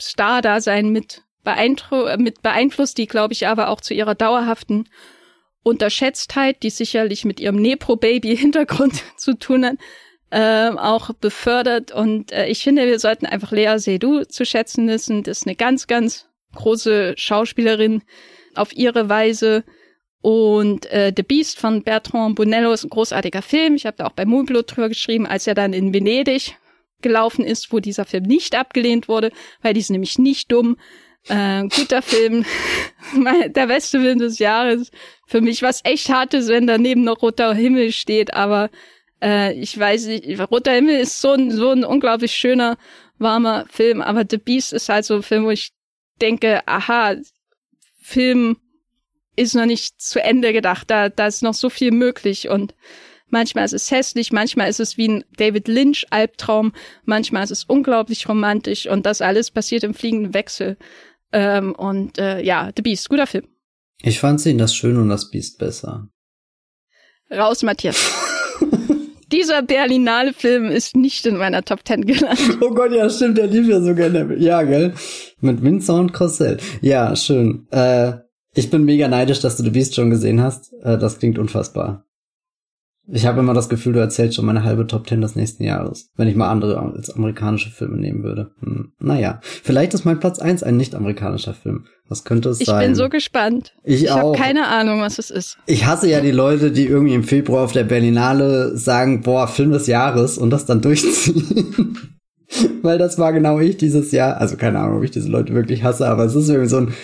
[0.00, 1.22] Star-Dasein mit,
[2.16, 4.88] mit beeinflusst, die, glaube ich, aber auch zu ihrer dauerhaften
[5.62, 9.76] Unterschätztheit, die sicherlich mit ihrem Nepro-Baby-Hintergrund zu tun hat,
[10.30, 11.92] äh, auch befördert.
[11.92, 15.22] Und äh, ich finde, wir sollten einfach Lea Seydoux zu schätzen wissen.
[15.22, 18.02] Das ist eine ganz, ganz große Schauspielerin
[18.54, 19.64] auf ihre Weise.
[20.24, 23.74] Und äh, The Beast von Bertrand Bonello ist ein großartiger Film.
[23.74, 26.56] Ich habe da auch bei Moonblood drüber geschrieben, als er dann in Venedig
[27.02, 30.78] gelaufen ist, wo dieser Film nicht abgelehnt wurde, weil die ist nämlich nicht dumm.
[31.28, 32.46] Äh, guter Film,
[33.48, 34.90] der beste Film des Jahres.
[35.26, 38.70] Für mich was echt hart ist, wenn daneben noch roter Himmel steht, aber
[39.22, 42.76] Äh, ich weiß nicht, Roter Himmel ist so ein, so ein unglaublich schöner,
[43.18, 45.72] warmer Film, aber The Beast ist halt so ein Film, wo ich
[46.20, 47.16] denke, aha,
[48.02, 48.56] Film
[49.36, 52.74] ist noch nicht zu Ende gedacht, da, da ist noch so viel möglich und
[53.28, 56.72] manchmal ist es hässlich, manchmal ist es wie ein David Lynch Albtraum,
[57.04, 60.76] manchmal ist es unglaublich romantisch und das alles passiert im fliegenden Wechsel.
[61.32, 63.48] Ähm, und äh, ja, The Beast, guter Film.
[64.02, 66.08] Ich fand sie in das Schön und das Beast besser.
[67.30, 68.12] Raus, Matthias.
[69.32, 72.58] Dieser Berlinale Film ist nicht in meiner Top Ten gelandet.
[72.60, 74.36] Oh Gott, ja, stimmt, der lief ja so gerne.
[74.36, 74.94] Ja, gell?
[75.40, 76.58] Mit Windsor und Crossell.
[76.82, 77.66] Ja, schön.
[77.72, 78.12] Äh,
[78.54, 80.72] ich bin mega neidisch, dass du The Beast schon gesehen hast.
[80.82, 82.04] Äh, das klingt unfassbar.
[83.06, 86.10] Ich habe immer das Gefühl, du erzählst schon meine halbe Top Ten des nächsten Jahres,
[86.16, 88.52] wenn ich mal andere als amerikanische Filme nehmen würde.
[88.60, 88.92] Hm.
[88.98, 91.84] Naja, vielleicht ist mein Platz eins ein nicht-amerikanischer Film.
[92.08, 92.80] Was könnte es ich sein?
[92.80, 93.74] Ich bin so gespannt.
[93.82, 95.58] Ich, ich habe keine Ahnung, was es ist.
[95.66, 99.72] Ich hasse ja die Leute, die irgendwie im Februar auf der Berlinale sagen, boah, Film
[99.72, 101.98] des Jahres und das dann durchziehen.
[102.80, 104.38] Weil das war genau ich dieses Jahr.
[104.38, 106.94] Also keine Ahnung, ob ich diese Leute wirklich hasse, aber es ist irgendwie so ein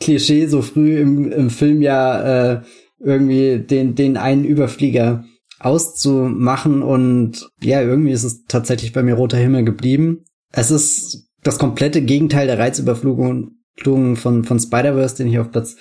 [0.00, 2.60] Klischee, so früh im, im Filmjahr äh,
[3.00, 5.24] irgendwie den, den einen Überflieger
[5.60, 10.24] auszumachen und ja, irgendwie ist es tatsächlich bei mir roter Himmel geblieben.
[10.52, 13.52] Es ist das komplette Gegenteil der Reizüberflugung
[13.82, 15.76] von, von Spider-Verse, den ich auf Platz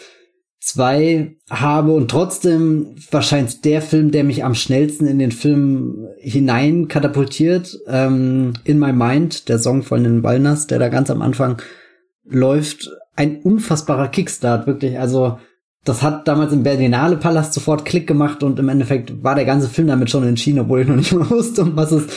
[0.59, 6.87] zwei habe und trotzdem wahrscheinlich der Film, der mich am schnellsten in den Film hinein
[6.87, 7.79] katapultiert.
[7.87, 11.61] Ähm, in My Mind, der Song von den Walners, der da ganz am Anfang
[12.29, 12.89] läuft.
[13.15, 14.99] Ein unfassbarer Kickstart, wirklich.
[14.99, 15.39] Also
[15.87, 19.69] das hat damals im Berlinale Palast sofort Klick gemacht und im Endeffekt war der ganze
[19.69, 22.07] Film damit schon entschieden, obwohl ich noch nicht mal wusste, um was es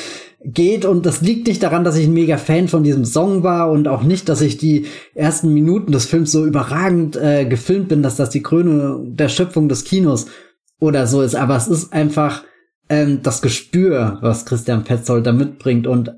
[0.44, 0.84] geht.
[0.84, 3.86] Und das liegt nicht daran, dass ich ein mega Fan von diesem Song war und
[3.86, 8.16] auch nicht, dass ich die ersten Minuten des Films so überragend äh, gefilmt bin, dass
[8.16, 10.26] das die Krönung der Schöpfung des Kinos
[10.80, 11.36] oder so ist.
[11.36, 12.42] Aber es ist einfach
[12.88, 16.12] ähm, das Gespür, was Christian Petzold da mitbringt und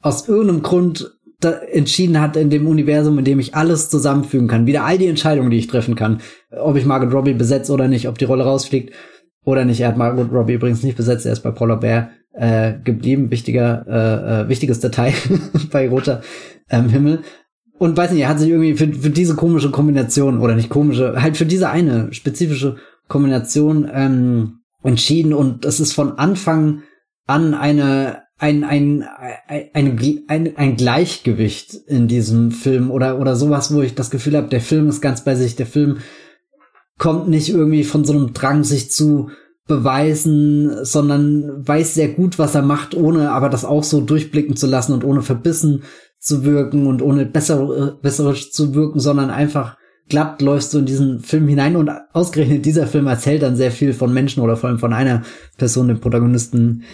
[0.00, 4.66] aus irgendeinem Grund entschieden hat in dem Universum, in dem ich alles zusammenfügen kann.
[4.66, 6.20] Wieder all die Entscheidungen, die ich treffen kann.
[6.50, 8.94] Ob ich Margot Robbie besetze oder nicht, ob die Rolle rausfliegt
[9.44, 9.80] oder nicht.
[9.80, 13.30] Er hat Margot Robbie übrigens nicht besetzt, er ist bei Paula Bear äh, geblieben.
[13.30, 15.12] Wichtiger, äh, äh, wichtiges Detail
[15.70, 16.22] bei Roter
[16.70, 17.20] ähm, Himmel.
[17.78, 21.20] Und weiß nicht, er hat sich irgendwie für, für diese komische Kombination, oder nicht komische,
[21.20, 22.76] halt für diese eine spezifische
[23.08, 25.34] Kombination ähm, entschieden.
[25.34, 26.82] Und es ist von Anfang
[27.26, 29.04] an eine ein, ein,
[29.48, 29.98] ein,
[30.28, 34.60] ein, ein, Gleichgewicht in diesem Film oder, oder sowas, wo ich das Gefühl habe, der
[34.60, 35.98] Film ist ganz bei sich, der Film
[36.98, 39.30] kommt nicht irgendwie von so einem Drang, sich zu
[39.66, 44.66] beweisen, sondern weiß sehr gut, was er macht, ohne aber das auch so durchblicken zu
[44.66, 45.82] lassen und ohne verbissen
[46.18, 49.76] zu wirken und ohne besser, besserisch zu wirken, sondern einfach
[50.08, 51.76] glatt läufst du in diesen Film hinein.
[51.76, 55.22] Und ausgerechnet dieser Film erzählt dann sehr viel von Menschen oder vor allem von einer
[55.56, 56.84] Person, dem Protagonisten,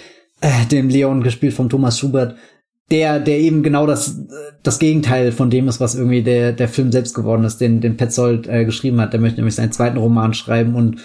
[0.43, 2.37] äh, dem Leon gespielt von Thomas Schubert,
[2.91, 4.21] der, der eben genau das,
[4.63, 7.97] das Gegenteil von dem ist, was irgendwie der, der Film selbst geworden ist, den, den
[7.97, 9.15] Petzold äh, geschrieben hat.
[9.15, 11.01] Der möchte nämlich seinen zweiten Roman schreiben und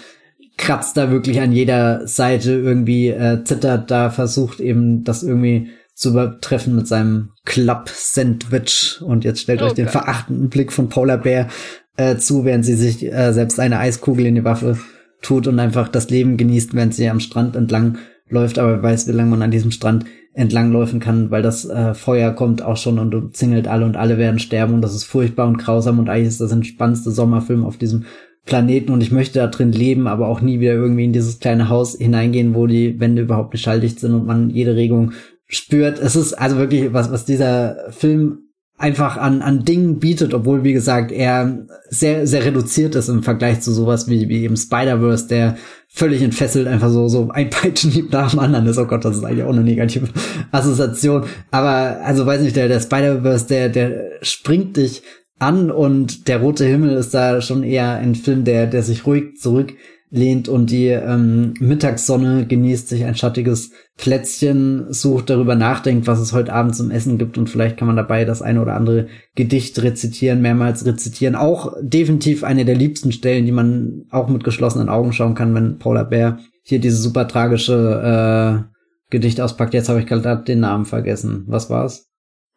[0.58, 6.10] kratzt da wirklich an jeder Seite irgendwie, äh, zittert da, versucht eben das irgendwie zu
[6.10, 9.00] übertreffen mit seinem Club-Sandwich.
[9.00, 9.92] Und jetzt stellt oh euch den Gott.
[9.92, 11.48] verachtenden Blick von Paula Bär
[11.96, 14.78] äh, zu, während sie sich äh, selbst eine Eiskugel in die Waffe
[15.22, 17.98] tut und einfach das Leben genießt, während sie am Strand entlang
[18.30, 22.32] läuft, aber weiß, wie lange man an diesem Strand entlangläufen kann, weil das äh, Feuer
[22.32, 25.58] kommt auch schon und zingelt alle und alle werden sterben und das ist furchtbar und
[25.58, 28.04] grausam und eigentlich ist das ein spannendste Sommerfilm auf diesem
[28.44, 31.68] Planeten und ich möchte da drin leben, aber auch nie wieder irgendwie in dieses kleine
[31.68, 35.12] Haus hineingehen, wo die Wände überhaupt schalldicht sind und man jede Regung
[35.46, 35.98] spürt.
[35.98, 38.48] Es ist also wirklich was, was dieser Film
[38.78, 43.60] einfach an, an Dingen bietet, obwohl, wie gesagt, er sehr, sehr reduziert ist im Vergleich
[43.60, 45.56] zu sowas wie, wie eben Spider-Verse, der
[45.88, 48.78] völlig entfesselt einfach so, so ein Peitschenhieb nach dem anderen ist.
[48.78, 50.08] Oh Gott, das ist eigentlich auch eine negative
[50.52, 51.24] Assoziation.
[51.50, 55.02] Aber, also weiß nicht, der, der Spider-Verse, der, der springt dich
[55.38, 59.36] an und der rote Himmel ist da schon eher ein Film, der, der sich ruhig
[59.36, 59.72] zurück
[60.10, 66.32] lehnt und die ähm, Mittagssonne genießt, sich ein schattiges Plätzchen sucht, darüber nachdenkt, was es
[66.32, 69.82] heute Abend zum Essen gibt und vielleicht kann man dabei das eine oder andere Gedicht
[69.82, 71.34] rezitieren, mehrmals rezitieren.
[71.34, 75.78] Auch definitiv eine der liebsten Stellen, die man auch mit geschlossenen Augen schauen kann, wenn
[75.78, 78.74] Paula Bär hier diese super tragische äh,
[79.10, 79.74] Gedicht auspackt.
[79.74, 81.44] Jetzt habe ich gerade den Namen vergessen.
[81.48, 82.08] Was war's?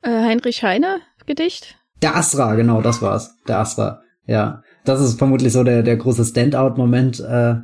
[0.02, 1.76] Äh, Heinrich Heine Gedicht?
[2.02, 3.36] Der Astra, genau, das war's.
[3.48, 7.56] Der Astra, ja das ist vermutlich so der, der große Standout-Moment äh,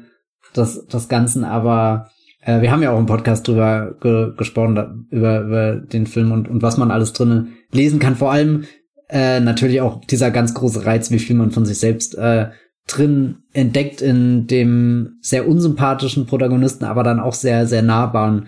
[0.55, 2.09] des, des Ganzen, aber
[2.41, 6.31] äh, wir haben ja auch im Podcast drüber ge gesprochen, da, über, über den Film
[6.31, 8.15] und, und was man alles drinnen lesen kann.
[8.15, 8.63] Vor allem
[9.09, 12.49] äh, natürlich auch dieser ganz große Reiz, wie viel man von sich selbst äh,
[12.87, 18.47] drin entdeckt in dem sehr unsympathischen Protagonisten, aber dann auch sehr, sehr nahbaren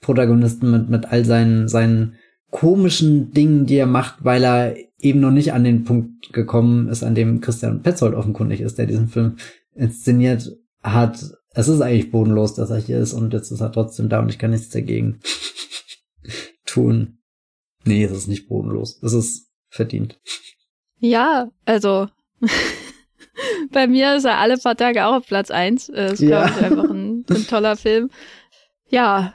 [0.00, 2.14] Protagonisten mit, mit all seinen, seinen
[2.50, 7.02] komischen Dingen, die er macht, weil er eben noch nicht an den Punkt gekommen ist,
[7.02, 9.36] an dem Christian Petzold offenkundig ist, der diesen Film
[9.74, 11.18] inszeniert hat.
[11.50, 14.28] Es ist eigentlich bodenlos, dass er hier ist und jetzt ist er trotzdem da und
[14.28, 15.20] ich kann nichts dagegen
[16.66, 17.18] tun.
[17.84, 19.00] Nee, es ist nicht bodenlos.
[19.02, 20.18] Es ist verdient.
[20.98, 22.08] Ja, also
[23.70, 25.86] bei mir ist er alle paar Tage auch auf Platz eins.
[25.86, 26.46] Das ist, ja.
[26.46, 28.10] glaube ich, einfach ein, ein toller Film.
[28.88, 29.34] Ja,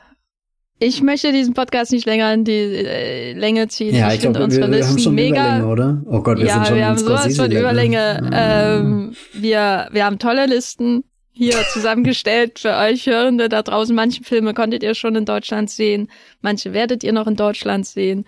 [0.84, 3.95] ich möchte diesen Podcast nicht länger in die äh, Länge ziehen.
[3.95, 5.60] Ja, ich, ich glaube, wir, wir haben schon mega.
[5.60, 6.01] Überlänge, oder?
[6.08, 8.30] Oh Gott, wir ja, sind schon wir haben sowas von Überlänge.
[8.34, 13.95] Ähm, wir, wir haben tolle Listen hier zusammengestellt für euch Hörende da draußen.
[13.95, 16.10] Manche Filme konntet ihr schon in Deutschland sehen,
[16.42, 18.26] manche werdet ihr noch in Deutschland sehen.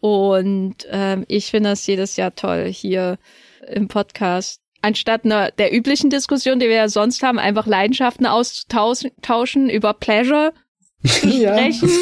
[0.00, 3.18] Und ähm, ich finde das jedes Jahr toll hier
[3.68, 4.60] im Podcast.
[4.80, 10.52] Anstatt einer, der üblichen Diskussion, die wir ja sonst haben, einfach Leidenschaften austauschen über Pleasure
[11.08, 11.96] sprechen, ja.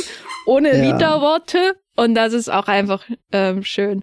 [0.47, 0.95] ohne ja.
[0.97, 1.77] Widerworte.
[1.97, 4.03] Und das ist auch einfach ähm, schön.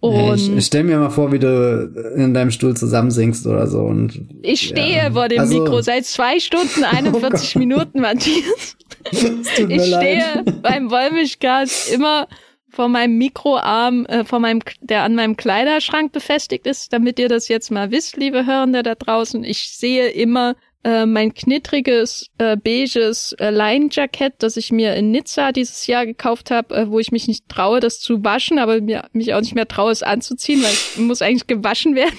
[0.00, 3.80] Und ich, ich stell mir mal vor, wie du in deinem Stuhl zusammensinkst oder so.
[3.80, 5.10] Und, ich stehe ja.
[5.10, 8.76] vor dem also, Mikro seit zwei Stunden, 41 oh Minuten, Matthias.
[9.10, 12.28] ich stehe beim Wollmilchgas immer
[12.68, 17.48] vor meinem Mikroarm, äh, vor meinem, der an meinem Kleiderschrank befestigt ist, damit ihr das
[17.48, 19.44] jetzt mal wisst, liebe Hörende da draußen.
[19.44, 25.50] Ich sehe immer äh, mein knittriges, äh, beiges äh, Leinenjackett, das ich mir in Nizza
[25.50, 29.08] dieses Jahr gekauft habe, äh, wo ich mich nicht traue, das zu waschen, aber mir,
[29.12, 32.16] mich auch nicht mehr traue, es anzuziehen, weil es muss eigentlich gewaschen werden.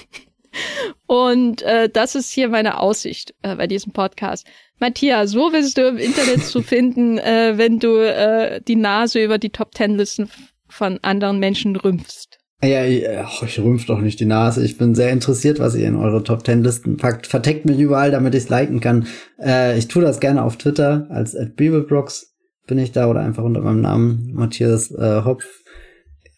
[1.06, 4.46] Und äh, das ist hier meine Aussicht äh, bei diesem Podcast.
[4.78, 9.38] Matthias, wo bist du im Internet zu finden, äh, wenn du äh, die Nase über
[9.38, 10.30] die Top Ten Listen
[10.68, 12.27] von anderen Menschen rümpfst?
[12.60, 14.64] Ja, ich, rümpf doch nicht die Nase.
[14.64, 17.28] Ich bin sehr interessiert, was ihr in eure Top Ten Listen packt.
[17.28, 19.06] Verteckt mich überall, damit ich es liken kann.
[19.40, 22.34] Äh, ich tue das gerne auf Twitter als Bibelbrox
[22.68, 25.44] bin ich da oder einfach unter meinem Namen Matthias äh, Hopf.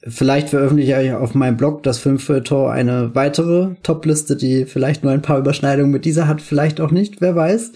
[0.07, 5.21] Vielleicht veröffentliche ich auf meinem Blog das Filmfeuilleton eine weitere Top-Liste, die vielleicht nur ein
[5.21, 7.73] paar Überschneidungen mit dieser hat, vielleicht auch nicht, wer weiß.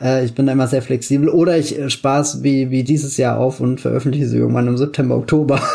[0.00, 1.28] Äh, ich bin da immer sehr flexibel.
[1.28, 5.16] Oder ich äh, spaß wie, wie dieses Jahr auf und veröffentliche sie irgendwann im September,
[5.16, 5.60] Oktober.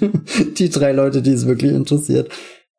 [0.58, 2.30] die drei Leute, die es wirklich interessiert.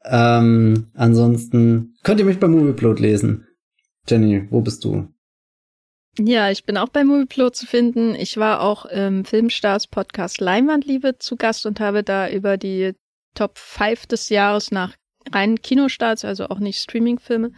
[0.06, 3.48] Ähm, ansonsten könnt ihr mich bei Movieplot lesen.
[4.08, 5.08] Jenny, wo bist du?
[6.20, 8.14] Ja, ich bin auch bei Movieplot zu finden.
[8.14, 12.94] Ich war auch im Filmstars Podcast Leinwandliebe zu Gast und habe da über die
[13.34, 14.94] Top 5 des Jahres nach
[15.32, 17.52] reinen Kinostarts, also auch nicht Streamingfilme,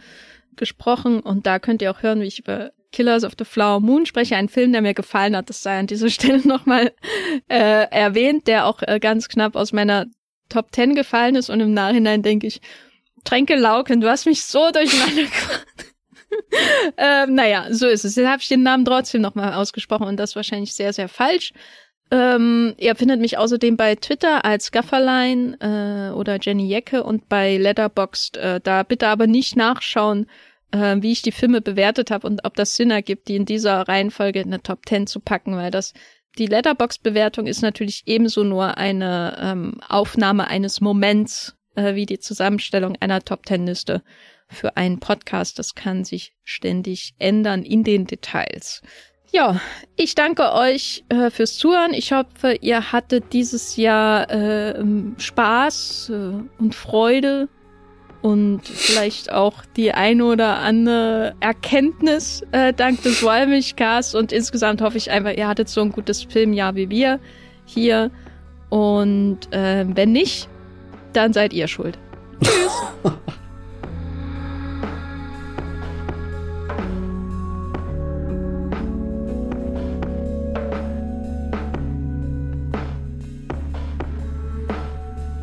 [0.56, 1.20] gesprochen.
[1.20, 4.36] Und da könnt ihr auch hören, wie ich über Killers of the Flower Moon spreche,
[4.36, 5.50] ein Film, der mir gefallen hat.
[5.50, 6.92] Das sei an dieser Stelle nochmal
[7.48, 10.06] äh, erwähnt, der auch äh, ganz knapp aus meiner
[10.48, 11.50] Top 10 gefallen ist.
[11.50, 12.62] Und im Nachhinein denke ich,
[13.24, 15.66] Tränke Lauken, du hast mich so durcheinander gebracht.
[16.96, 18.16] ähm, naja, so ist es.
[18.16, 21.52] Jetzt habe ich den Namen trotzdem nochmal ausgesprochen und das wahrscheinlich sehr, sehr falsch.
[22.10, 27.58] Ähm, ihr findet mich außerdem bei Twitter als Gafferlein äh, oder Jenny Jecke und bei
[27.58, 28.38] Letterboxd.
[28.38, 30.26] Äh, da bitte aber nicht nachschauen,
[30.72, 33.88] äh, wie ich die Filme bewertet habe und ob das Sinn ergibt, die in dieser
[33.88, 35.92] Reihenfolge in eine Top 10 zu packen, weil das
[36.38, 42.96] die Letterbox-Bewertung ist natürlich ebenso nur eine ähm, Aufnahme eines Moments, äh, wie die Zusammenstellung
[43.00, 44.02] einer Top Ten-Liste
[44.48, 45.58] für einen Podcast.
[45.58, 48.82] Das kann sich ständig ändern in den Details.
[49.32, 49.60] Ja,
[49.96, 51.94] ich danke euch äh, fürs Zuhören.
[51.94, 54.82] Ich hoffe, ihr hattet dieses Jahr äh,
[55.18, 57.48] Spaß äh, und Freude
[58.26, 64.96] und vielleicht auch die eine oder andere Erkenntnis äh, dank des Wollmilchcasts und insgesamt hoffe
[64.96, 67.20] ich einfach, ihr hattet so ein gutes Filmjahr wie wir
[67.66, 68.10] hier
[68.68, 70.48] und äh, wenn nicht,
[71.12, 72.00] dann seid ihr schuld.
[72.42, 72.72] Tschüss.